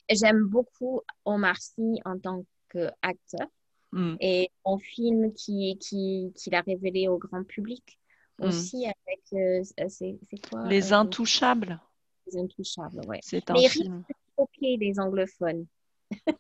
J'aime 0.10 0.46
beaucoup 0.46 1.02
Omar 1.26 1.58
Sy 1.58 2.00
en 2.06 2.18
tant 2.18 2.46
qu'acteur 2.70 3.48
hmm. 3.92 4.16
et 4.20 4.50
en 4.64 4.78
film 4.80 5.34
qui, 5.34 5.78
qui, 5.80 6.34
qu'il 6.36 6.56
a 6.56 6.62
révélé 6.62 7.08
au 7.08 7.18
grand 7.18 7.44
public 7.44 8.00
hmm. 8.40 8.46
aussi 8.46 8.86
avec 8.86 9.22
euh, 9.34 9.62
c'est, 9.90 10.18
quoi 10.50 10.68
Les 10.68 10.94
Intouchables. 10.94 11.80
Les 12.28 12.40
Intouchables, 12.40 13.02
ouais. 13.08 13.20
C'est 13.22 13.50
un 13.52 13.54
mais 13.54 13.70
film. 13.70 14.04
Il 14.08 14.08
risque 14.08 14.18
de 14.18 14.40
choquer 14.40 14.78
les 14.78 15.00
anglophones. 15.00 15.68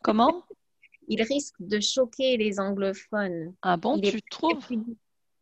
Comment? 0.01 0.43
Il 1.07 1.21
risque 1.23 1.55
de 1.59 1.79
choquer 1.79 2.37
les 2.37 2.59
anglophones. 2.59 3.53
Ah 3.61 3.75
bon, 3.75 3.99
tu 3.99 4.21
trouves? 4.23 4.65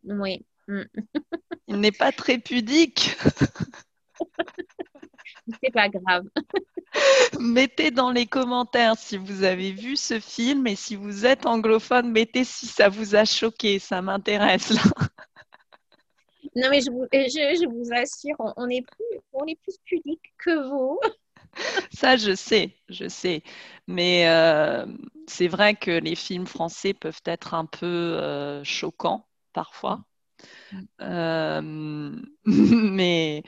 Oui. 0.03 0.45
Hmm. 0.67 0.83
il 1.67 1.79
n'est 1.79 1.91
pas 1.91 2.11
très 2.11 2.39
pudique. 2.39 3.15
C'est 5.63 5.71
pas 5.71 5.89
grave. 5.89 6.25
mettez 7.39 7.91
dans 7.91 8.11
les 8.11 8.25
commentaires 8.25 8.97
si 8.97 9.17
vous 9.17 9.43
avez 9.43 9.71
vu 9.71 9.95
ce 9.95 10.19
film 10.19 10.67
et 10.67 10.75
si 10.75 10.95
vous 10.95 11.25
êtes 11.25 11.45
anglophone, 11.45 12.11
mettez 12.11 12.43
si 12.43 12.65
ça 12.67 12.89
vous 12.89 13.15
a 13.15 13.25
choqué. 13.25 13.79
Ça 13.79 14.01
m'intéresse 14.01 14.71
là. 14.71 14.81
Non, 16.55 16.69
mais 16.69 16.81
je 16.81 16.89
vous, 16.89 17.05
je, 17.11 17.67
vous 17.67 17.93
assure, 17.93 18.35
on 18.57 18.69
est, 18.69 18.81
plus, 18.81 19.19
on 19.33 19.45
est 19.45 19.59
plus 19.61 19.77
pudique 19.85 20.33
que 20.37 20.67
vous. 20.67 20.99
Ça, 21.91 22.15
je 22.15 22.35
sais, 22.35 22.75
je 22.89 23.07
sais. 23.07 23.43
Mais 23.87 24.27
euh, 24.27 24.85
c'est 25.27 25.47
vrai 25.47 25.75
que 25.75 25.91
les 25.91 26.15
films 26.15 26.47
français 26.47 26.93
peuvent 26.93 27.21
être 27.25 27.53
un 27.53 27.65
peu 27.65 27.85
euh, 27.85 28.63
choquants 28.63 29.27
parfois. 29.53 30.03
Mm. 30.71 30.85
Euh, 31.01 31.61
mais 32.45 33.43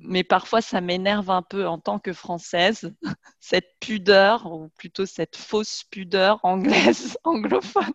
mais 0.00 0.24
parfois 0.24 0.60
ça 0.60 0.80
m'énerve 0.80 1.30
un 1.30 1.42
peu 1.42 1.66
en 1.66 1.78
tant 1.78 1.98
que 1.98 2.12
française, 2.12 2.92
cette 3.40 3.68
pudeur, 3.80 4.52
ou 4.52 4.68
plutôt 4.76 5.06
cette 5.06 5.36
fausse 5.36 5.84
pudeur 5.90 6.40
anglaise, 6.42 7.16
anglophone. 7.24 7.92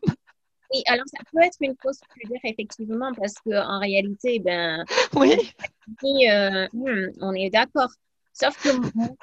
Oui, 0.73 0.83
alors 0.87 1.05
ça 1.07 1.23
peut 1.31 1.43
être 1.43 1.57
une 1.59 1.75
fausse 1.81 1.99
pudeur, 2.13 2.39
effectivement, 2.43 3.11
parce 3.13 3.33
qu'en 3.45 3.79
réalité, 3.79 4.39
ben, 4.39 4.85
oui. 5.15 5.35
Euh, 6.29 6.67
hmm, 6.71 7.11
on 7.19 7.33
est 7.33 7.49
d'accord. 7.49 7.89
Sauf 8.33 8.55
que 8.63 8.69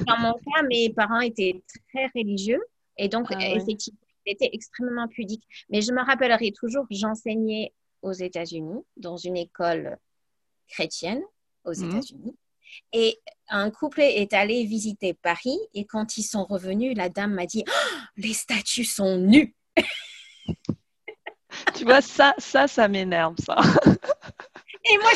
dans 0.04 0.18
mon 0.18 0.34
cas, 0.34 0.62
mes 0.68 0.90
parents 0.90 1.20
étaient 1.20 1.62
très 1.90 2.06
religieux 2.14 2.60
et 2.98 3.08
donc, 3.08 3.28
ah 3.30 3.38
effectivement, 3.40 4.00
ils 4.26 4.32
étaient 4.32 4.50
extrêmement 4.52 5.08
pudiques. 5.08 5.44
Mais 5.70 5.80
je 5.80 5.92
me 5.92 6.04
rappellerai 6.04 6.52
toujours, 6.52 6.84
j'enseignais 6.90 7.72
aux 8.02 8.12
États-Unis, 8.12 8.82
dans 8.96 9.16
une 9.16 9.36
école 9.36 9.96
chrétienne 10.68 11.22
aux 11.64 11.72
mmh. 11.72 12.00
Et 12.92 13.18
un 13.48 13.70
couple 13.70 14.00
est 14.00 14.32
allé 14.32 14.64
visiter 14.64 15.14
Paris 15.14 15.58
et 15.74 15.84
quand 15.84 16.18
ils 16.18 16.22
sont 16.22 16.44
revenus, 16.44 16.96
la 16.96 17.08
dame 17.08 17.34
m'a 17.34 17.46
dit 17.46 17.64
oh, 17.66 17.98
Les 18.16 18.34
statues 18.34 18.84
sont 18.84 19.16
nues. 19.16 19.54
tu 21.74 21.84
vois, 21.84 22.00
ça, 22.00 22.34
ça, 22.38 22.68
ça 22.68 22.88
m'énerve, 22.88 23.36
ça. 23.44 23.56
Et 24.90 24.98
moi, 24.98 25.10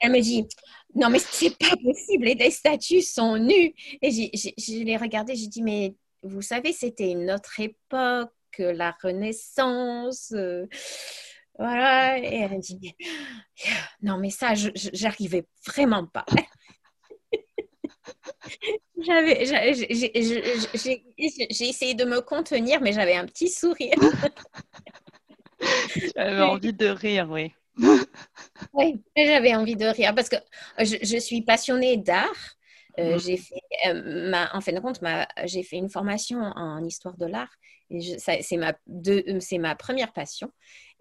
elle 0.00 0.12
me 0.12 0.20
dit 0.20 0.46
Non, 0.94 1.10
mais 1.10 1.18
c'est 1.18 1.56
pas 1.58 1.76
possible, 1.82 2.26
les 2.26 2.50
statues 2.50 3.02
sont 3.02 3.36
nues. 3.36 3.74
Et 4.02 4.10
je 4.10 4.84
l'ai 4.84 4.96
regardé, 4.96 5.34
j'ai 5.36 5.48
dit 5.48 5.62
Mais 5.62 5.94
vous 6.22 6.42
savez, 6.42 6.72
c'était 6.72 7.10
une 7.10 7.30
autre 7.30 7.60
époque, 7.60 8.30
la 8.58 8.94
Renaissance. 9.02 10.32
Euh, 10.32 10.66
voilà, 11.60 12.18
et 12.18 12.36
elle 12.36 12.58
dit 12.58 12.96
Non, 14.02 14.16
mais 14.16 14.30
ça, 14.30 14.54
j'arrivais 14.54 15.44
vraiment 15.66 16.06
pas. 16.06 16.24
J'avais, 19.02 19.46
j'ai 19.46 21.68
essayé 21.68 21.94
de 21.94 22.04
me 22.04 22.20
contenir, 22.20 22.82
mais 22.82 22.92
j'avais 22.92 23.14
un 23.14 23.24
petit 23.24 23.48
sourire. 23.48 23.94
J'avais 26.16 26.42
envie 26.42 26.72
de 26.72 26.88
rire, 26.88 27.28
oui. 27.30 27.52
oui, 28.74 29.00
j'avais 29.16 29.54
envie 29.54 29.76
de 29.76 29.86
rire 29.86 30.12
parce 30.14 30.28
que 30.28 30.36
je, 30.78 31.18
suis 31.18 31.42
passionnée 31.42 31.96
d'art. 31.96 32.56
Euh, 32.98 33.16
mm. 33.16 33.20
J'ai 33.20 33.36
fait, 33.36 33.62
euh, 33.86 34.30
ma, 34.30 34.54
en 34.54 34.60
fin 34.60 34.72
de 34.72 34.80
compte, 34.80 35.00
j'ai 35.44 35.62
fait 35.62 35.76
une 35.76 35.88
formation 35.88 36.40
en 36.40 36.84
histoire 36.84 37.16
de 37.16 37.26
l'art. 37.26 37.54
C'est 38.18 38.56
ma, 38.56 38.74
ma 39.58 39.76
première 39.76 40.12
passion. 40.12 40.50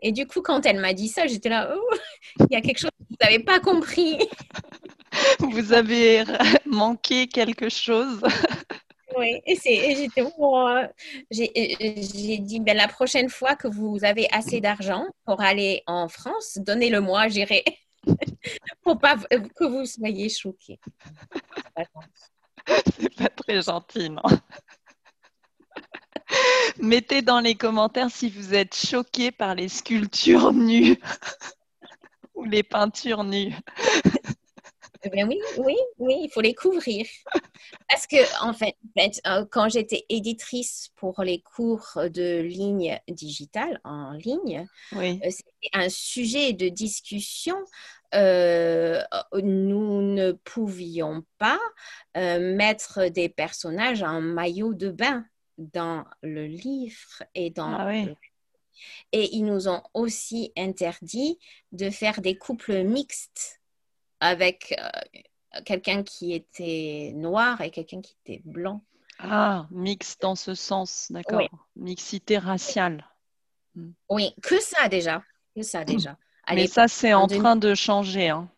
Et 0.02 0.12
du 0.12 0.26
coup, 0.28 0.42
quand 0.42 0.66
elle 0.66 0.80
m'a 0.80 0.94
dit 0.94 1.08
ça, 1.08 1.28
j'étais 1.28 1.50
là, 1.50 1.74
oh, 1.76 1.96
il 2.40 2.54
y 2.54 2.56
a 2.56 2.62
quelque 2.62 2.80
chose 2.80 2.92
que 2.92 3.06
vous 3.10 3.18
n'avez 3.22 3.40
pas 3.40 3.60
compris. 3.60 4.18
Vous 5.40 5.74
avez 5.74 6.24
manqué 6.66 7.28
quelque 7.28 7.68
chose. 7.68 8.22
Oui, 9.18 9.42
et, 9.46 9.56
j'étais 9.96 10.22
euh, 10.22 10.88
j'ai 11.32 12.38
dit 12.38 12.60
ben, 12.60 12.78
la 12.78 12.88
prochaine 12.88 13.28
fois 13.28 13.56
que 13.56 13.68
vous 13.68 13.98
avez 14.04 14.28
assez 14.32 14.62
d'argent 14.62 15.08
pour 15.26 15.42
aller 15.42 15.82
en 15.88 16.08
France, 16.08 16.60
donnez-le-moi, 16.62 17.28
j'irai. 17.28 17.64
pour 18.84 19.00
pas 19.00 19.18
que 19.18 19.66
vous 19.66 19.86
soyez 19.86 20.30
choqués. 20.30 20.80
C'est 23.00 23.16
pas 23.16 23.30
très 23.30 23.62
gentil, 23.62 24.10
non? 24.10 24.22
Mettez 26.80 27.22
dans 27.22 27.40
les 27.40 27.56
commentaires 27.56 28.10
si 28.12 28.30
vous 28.30 28.54
êtes 28.54 28.76
choqué 28.76 29.32
par 29.32 29.56
les 29.56 29.70
sculptures 29.70 30.54
nues 30.54 30.98
ou 32.36 32.46
les 32.46 32.64
peintures 32.64 33.24
nues. 33.24 33.56
Eh 35.02 35.10
ben 35.10 35.26
oui, 35.30 35.40
oui, 35.58 35.76
oui, 35.98 36.16
il 36.24 36.30
faut 36.30 36.42
les 36.42 36.54
couvrir. 36.54 37.06
Parce 37.88 38.06
que, 38.06 38.18
en 38.46 38.54
fait, 38.54 38.76
euh, 39.28 39.46
quand 39.50 39.70
j'étais 39.70 40.06
éditrice 40.10 40.90
pour 40.98 41.24
les 41.24 41.42
cours 41.42 41.94
de 41.96 42.42
ligne 42.42 43.00
digitale, 43.08 43.80
en 43.86 44.12
ligne, 44.12 44.68
euh, 44.94 45.16
c'était 45.24 45.70
un 45.74 45.88
sujet 45.88 46.52
de 46.52 46.68
discussion. 46.68 47.56
Euh, 48.14 49.02
nous 49.42 50.02
ne 50.02 50.34
pouvions 50.34 51.24
pas 51.38 51.60
mettre 52.16 53.08
des 53.08 53.30
personnages 53.30 54.04
en 54.04 54.20
maillot 54.20 54.74
de 54.74 54.90
bain 54.90 55.26
dans 55.60 56.06
le 56.24 56.46
livre 56.46 57.24
et 57.36 57.50
dans 57.50 57.78
ah 57.78 57.94
Et 59.12 59.36
ils 59.36 59.44
nous 59.44 59.68
ont 59.68 59.84
aussi 59.94 60.52
interdit 60.58 61.38
de 61.72 61.90
faire 61.90 62.22
des 62.22 62.38
couples 62.38 62.84
mixtes 62.84 63.60
avec 64.22 64.74
euh, 64.80 65.62
quelqu'un 65.66 66.04
qui 66.04 66.34
était 66.34 67.12
noir 67.16 67.62
et 67.62 67.72
quelqu'un 67.72 68.02
qui 68.02 68.16
était 68.26 68.42
blanc. 68.46 68.84
Ah, 69.20 69.68
mixte 69.70 70.22
dans 70.22 70.36
ce 70.36 70.56
sens, 70.56 71.08
d'accord. 71.10 71.42
Mixité 71.76 72.38
raciale. 72.38 73.06
Hmm. 73.76 73.92
Oui, 74.10 74.34
que 74.42 74.60
ça 74.62 74.88
déjà. 74.88 75.22
Que 75.56 75.62
ça 75.62 75.84
déjà. 75.84 76.18
Mais 76.52 76.68
ça, 76.68 76.88
c'est 76.88 77.14
en, 77.14 77.28
train 77.28 77.58
de 77.58 77.76
changer. 77.76 78.30
Hein. 78.30 78.50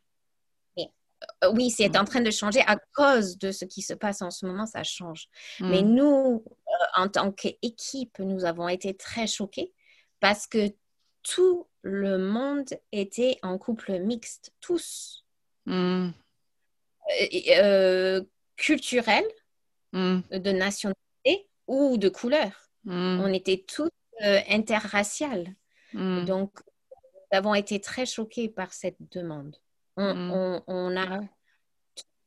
Euh, 1.44 1.52
oui, 1.54 1.70
c'est 1.70 1.98
en 1.98 2.06
train 2.06 2.22
de 2.22 2.32
changer 2.32 2.62
à 2.62 2.78
cause 2.94 3.38
de 3.38 3.52
ce 3.52 3.66
qui 3.66 3.82
se 3.82 3.94
passe 3.94 4.22
en 4.22 4.32
ce 4.32 4.46
moment, 4.46 4.66
ça 4.66 4.84
change. 4.84 5.28
Mais 5.60 5.82
hmm. 5.82 5.94
nous, 5.94 6.44
euh, 6.48 6.61
en 6.96 7.08
tant 7.08 7.32
qu'équipe, 7.32 8.20
nous 8.20 8.46
avons 8.46 8.68
été 8.68 8.96
très 8.96 9.28
choqués 9.28 9.74
parce 10.20 10.48
que 10.48 10.74
tout 11.24 11.68
le 11.84 12.18
monde 12.18 12.70
était 12.92 13.38
en 13.44 13.58
couple 13.58 14.00
mixte, 14.00 14.54
tous. 14.60 15.26
Hmm. 15.66 16.10
Euh, 17.50 18.22
culturel, 18.56 19.24
hmm. 19.92 20.20
de 20.32 20.52
nationalité 20.52 21.50
ou 21.68 21.98
de 21.98 22.10
couleur. 22.10 22.52
On 22.86 23.32
était 23.32 23.64
tous 23.68 23.92
interracial. 24.24 25.54
Donc, 25.94 26.52
nous 27.32 27.38
avons 27.38 27.54
été 27.54 27.80
très 27.80 28.06
choqués 28.08 28.50
par 28.50 28.74
cette 28.74 28.98
demande. 29.12 29.56
On, 29.98 30.64
on, 30.66 30.98
a 30.98 31.22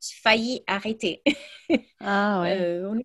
failli 0.01 0.63
arrêter. 0.67 1.23
Ah 2.01 2.43
ouais. 2.43 2.61
Euh, 2.61 3.01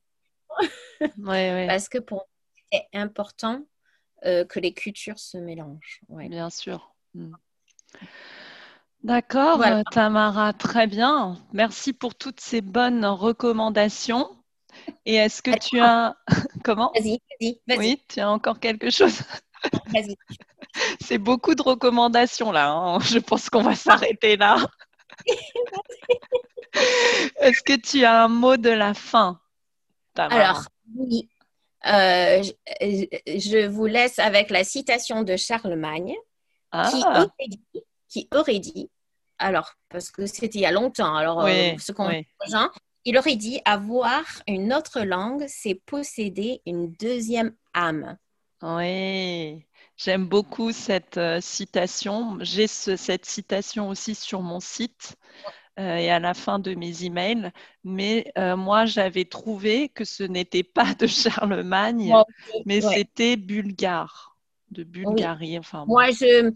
Parce 1.25 1.89
que 1.89 1.97
pour 1.99 2.27
c'est 2.71 2.87
important 2.93 3.65
euh, 4.25 4.45
que 4.45 4.59
les 4.59 4.73
cultures 4.73 5.19
se 5.19 5.37
mélangent. 5.37 6.01
Bien 6.09 6.49
sûr. 6.49 6.93
Hmm. 7.13 7.33
D'accord, 9.03 9.63
Tamara, 9.91 10.53
très 10.53 10.85
bien. 10.85 11.37
Merci 11.53 11.93
pour 11.93 12.15
toutes 12.15 12.41
ces 12.41 12.61
bonnes 12.61 13.05
recommandations. 13.05 14.29
Et 15.05 15.15
est-ce 15.15 15.41
que 15.41 15.57
tu 15.57 15.79
as... 15.79 16.15
Comment 16.63 16.91
Vas-y, 16.93 17.19
vas-y. 17.67 17.77
oui, 17.77 18.03
tu 18.07 18.19
as 18.19 18.29
encore 18.29 18.59
quelque 18.59 18.89
chose 18.89 19.21
Vas-y. 19.87 20.15
C'est 21.01 21.17
beaucoup 21.17 21.55
de 21.55 21.61
recommandations 21.61 22.51
là. 22.51 22.69
Hein. 22.69 22.99
Je 22.99 23.19
pense 23.19 23.49
qu'on 23.49 23.63
va 23.63 23.75
s'arrêter 23.75 24.37
là. 24.37 24.57
Est-ce 27.37 27.63
que 27.63 27.77
tu 27.79 28.03
as 28.05 28.23
un 28.23 28.27
mot 28.27 28.57
de 28.57 28.69
la 28.69 28.93
fin? 28.93 29.39
Alors, 30.27 30.65
oui. 30.95 31.29
Euh, 31.85 32.43
je, 32.81 33.67
vous 33.67 33.85
laisse 33.85 34.19
avec 34.19 34.49
la 34.49 34.65
citation 34.65 35.23
de 35.23 35.37
Charlemagne 35.37 36.13
ah. 36.71 36.91
qui, 38.09 38.27
aurait 38.33 38.59
dit, 38.59 38.89
alors, 39.37 39.73
parce 39.87 40.11
que 40.11 40.25
c'était 40.25 40.59
il 40.59 40.61
y 40.61 40.65
a 40.65 40.71
longtemps, 40.71 41.15
alors 41.15 41.45
euh, 41.45 41.71
ce 41.77 41.93
qu'on 41.93 42.09
il 43.05 43.17
aurait 43.17 43.37
dit 43.37 43.61
avoir 43.63 44.23
une 44.45 44.73
autre 44.73 45.01
langue, 45.01 45.45
c'est 45.47 45.81
posséder 45.85 46.61
une 46.65 46.91
deuxième 46.91 47.55
âme. 47.73 48.17
Oui, 48.61 49.65
j'aime 49.95 50.27
beaucoup 50.27 50.73
cette 50.73 51.17
euh, 51.17 51.39
citation. 51.39 52.37
J'ai 52.41 52.67
cette 52.67 53.25
citation 53.25 53.87
aussi 53.87 54.15
sur 54.15 54.41
mon 54.41 54.59
site 54.59 55.15
et 55.79 56.11
à 56.11 56.19
la 56.19 56.33
fin 56.33 56.59
de 56.59 56.75
mes 56.75 57.03
emails. 57.03 57.51
Mais 57.83 58.31
euh, 58.37 58.55
moi, 58.55 58.85
j'avais 58.85 59.25
trouvé 59.25 59.89
que 59.89 60.03
ce 60.05 60.23
n'était 60.23 60.63
pas 60.63 60.93
de 60.93 61.07
Charlemagne, 61.07 62.13
mais 62.65 62.81
c'était 62.81 63.37
bulgare, 63.37 64.35
de 64.71 64.83
Bulgarie. 64.83 65.57
Enfin, 65.57 65.85
moi, 65.87 66.11
je, 66.11 66.51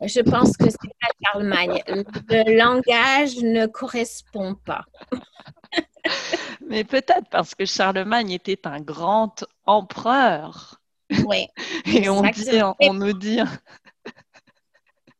je 0.00 0.20
pense 0.20 0.56
que 0.56 0.70
c'est 0.70 0.78
pas 1.00 1.08
Charlemagne. 1.24 1.82
Le 1.86 2.56
langage 2.56 3.36
ne 3.38 3.66
correspond 3.66 4.54
pas. 4.54 4.84
mais 6.66 6.84
peut-être 6.84 7.28
parce 7.30 7.54
que 7.54 7.64
Charlemagne 7.64 8.30
était 8.30 8.66
un 8.66 8.80
grand 8.80 9.44
empereur. 9.66 10.80
Oui. 11.26 11.48
Et 11.86 12.08
on, 12.08 12.22
dit, 12.22 12.60
on 12.80 12.94
nous 12.94 13.12
dit, 13.12 13.40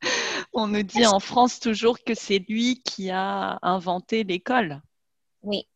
on 0.52 0.66
nous 0.66 0.82
dit 0.82 1.06
en 1.06 1.20
France 1.20 1.60
toujours 1.60 2.02
que 2.02 2.14
c'est 2.14 2.44
lui 2.48 2.82
qui 2.82 3.10
a 3.10 3.58
inventé 3.62 4.24
l'école. 4.24 4.80
Oui, 5.42 5.66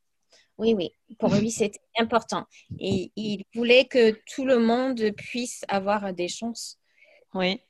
oui, 0.58 0.74
oui. 0.74 0.90
Pour 1.18 1.34
lui, 1.34 1.50
c'était 1.50 1.80
important. 1.98 2.46
Et 2.78 3.12
il 3.16 3.44
voulait 3.54 3.86
que 3.86 4.18
tout 4.34 4.44
le 4.44 4.58
monde 4.58 5.00
puisse 5.16 5.64
avoir 5.68 6.12
des 6.12 6.28
chances. 6.28 6.78
Oui. 7.34 7.60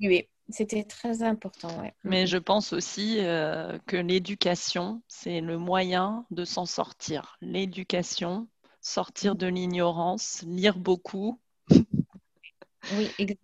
Oui, 0.00 0.28
c'était 0.48 0.84
très 0.84 1.22
important. 1.22 1.82
Mais 2.04 2.26
je 2.26 2.38
pense 2.38 2.72
aussi 2.72 3.16
euh, 3.18 3.78
que 3.86 3.96
l'éducation, 3.96 5.02
c'est 5.08 5.40
le 5.40 5.58
moyen 5.58 6.24
de 6.30 6.44
s'en 6.44 6.66
sortir. 6.66 7.36
L'éducation, 7.40 8.48
sortir 8.80 9.34
de 9.34 9.46
l'ignorance, 9.46 10.44
lire 10.46 10.78
beaucoup, 10.78 11.40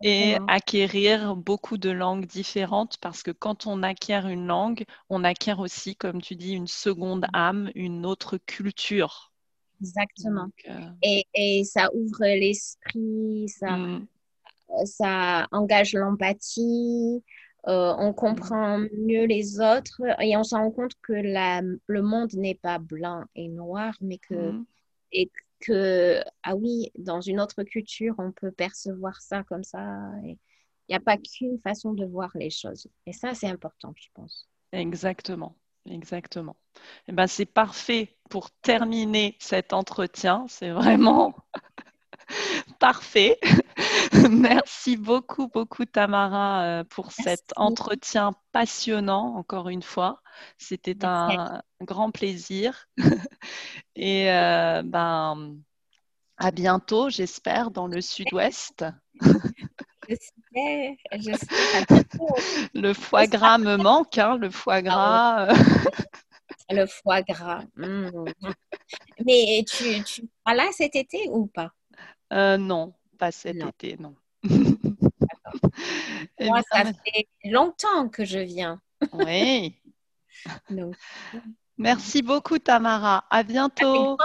et 0.02 0.36
acquérir 0.48 1.36
beaucoup 1.36 1.78
de 1.78 1.90
langues 1.90 2.26
différentes 2.26 2.96
parce 2.98 3.22
que 3.22 3.30
quand 3.30 3.66
on 3.66 3.82
acquiert 3.82 4.26
une 4.28 4.46
langue, 4.46 4.84
on 5.08 5.24
acquiert 5.24 5.60
aussi, 5.60 5.96
comme 5.96 6.20
tu 6.20 6.36
dis, 6.36 6.52
une 6.52 6.66
seconde 6.66 7.26
âme, 7.32 7.70
une 7.74 8.06
autre 8.06 8.38
culture. 8.38 9.32
Exactement. 9.80 10.48
Euh, 10.68 10.88
et, 11.02 11.26
et, 11.34 11.64
ça 11.64 11.88
ouvre 11.94 12.24
l'esprit, 12.24 13.48
ça, 13.48 13.76
mm. 13.76 14.06
euh, 14.70 14.84
ça 14.84 15.46
engage 15.52 15.94
l'empathie, 15.94 17.22
euh, 17.66 17.94
on 17.98 18.12
comprend 18.12 18.78
mieux 18.78 19.24
les 19.24 19.60
autres 19.60 20.02
et 20.20 20.36
on 20.36 20.44
se 20.44 20.54
rend 20.54 20.70
compte 20.70 20.92
que 21.02 21.12
la, 21.12 21.62
le 21.86 22.02
monde 22.02 22.32
n'est 22.34 22.54
pas 22.54 22.78
blanc 22.78 23.24
et 23.34 23.48
noir, 23.48 23.94
mais 24.00 24.18
que, 24.18 24.52
mm. 24.52 24.66
et 25.12 25.30
que, 25.64 26.22
ah 26.42 26.54
oui, 26.56 26.90
dans 26.98 27.20
une 27.20 27.40
autre 27.40 27.62
culture, 27.62 28.14
on 28.18 28.32
peut 28.32 28.52
percevoir 28.52 29.20
ça 29.20 29.42
comme 29.44 29.64
ça. 29.64 29.80
Il 30.24 30.36
n'y 30.88 30.94
a 30.94 31.00
pas 31.00 31.16
qu'une 31.16 31.58
façon 31.60 31.92
de 31.92 32.04
voir 32.04 32.30
les 32.34 32.50
choses. 32.50 32.88
Et 33.06 33.12
ça, 33.12 33.34
c'est 33.34 33.48
important, 33.48 33.92
je 33.96 34.08
pense. 34.14 34.48
Exactement. 34.72 35.56
Exactement. 35.86 36.56
Eh 37.08 37.12
ben, 37.12 37.26
c'est 37.26 37.46
parfait 37.46 38.16
pour 38.30 38.50
terminer 38.50 39.36
cet 39.38 39.72
entretien. 39.72 40.46
C'est 40.48 40.70
vraiment 40.70 41.34
parfait. 42.78 43.38
Merci 44.30 44.96
beaucoup, 44.96 45.48
beaucoup 45.48 45.84
Tamara 45.84 46.64
euh, 46.64 46.84
pour 46.84 47.12
cet 47.12 47.52
entretien 47.56 48.32
passionnant, 48.52 49.36
encore 49.36 49.68
une 49.68 49.82
fois. 49.82 50.22
C'était 50.58 51.04
un 51.04 51.62
grand 51.80 52.10
plaisir. 52.10 52.86
Et 53.96 54.30
euh, 54.30 54.82
ben, 54.84 55.56
à 56.36 56.50
bientôt, 56.50 57.10
j'espère, 57.10 57.70
dans 57.70 57.86
le 57.86 58.00
sud-ouest. 58.00 58.84
Le 62.74 62.92
foie 62.92 63.26
gras 63.26 63.56
me 63.56 63.76
manque, 63.76 64.18
hein, 64.18 64.36
le 64.36 64.50
foie 64.50 64.82
gras. 64.82 65.48
le 66.70 66.86
foie 66.86 67.22
gras. 67.22 67.62
Mmh. 67.76 68.10
Mais 69.24 69.64
tu, 69.66 70.04
tu 70.04 70.22
seras 70.22 70.54
là 70.54 70.68
cet 70.72 70.94
été 70.94 71.26
ou 71.30 71.46
pas? 71.46 71.70
Euh, 72.32 72.56
Non, 72.56 72.94
pas 73.18 73.32
cet 73.32 73.56
été, 73.56 73.96
non. 73.98 74.14
Moi, 76.40 76.60
ça 76.70 76.84
fait 76.84 77.28
longtemps 77.44 78.08
que 78.08 78.24
je 78.24 78.38
viens. 78.38 78.80
Oui. 79.12 79.80
Merci 81.78 82.22
beaucoup, 82.22 82.58
Tamara. 82.58 83.24
À 83.30 83.42
bientôt. 83.42 84.16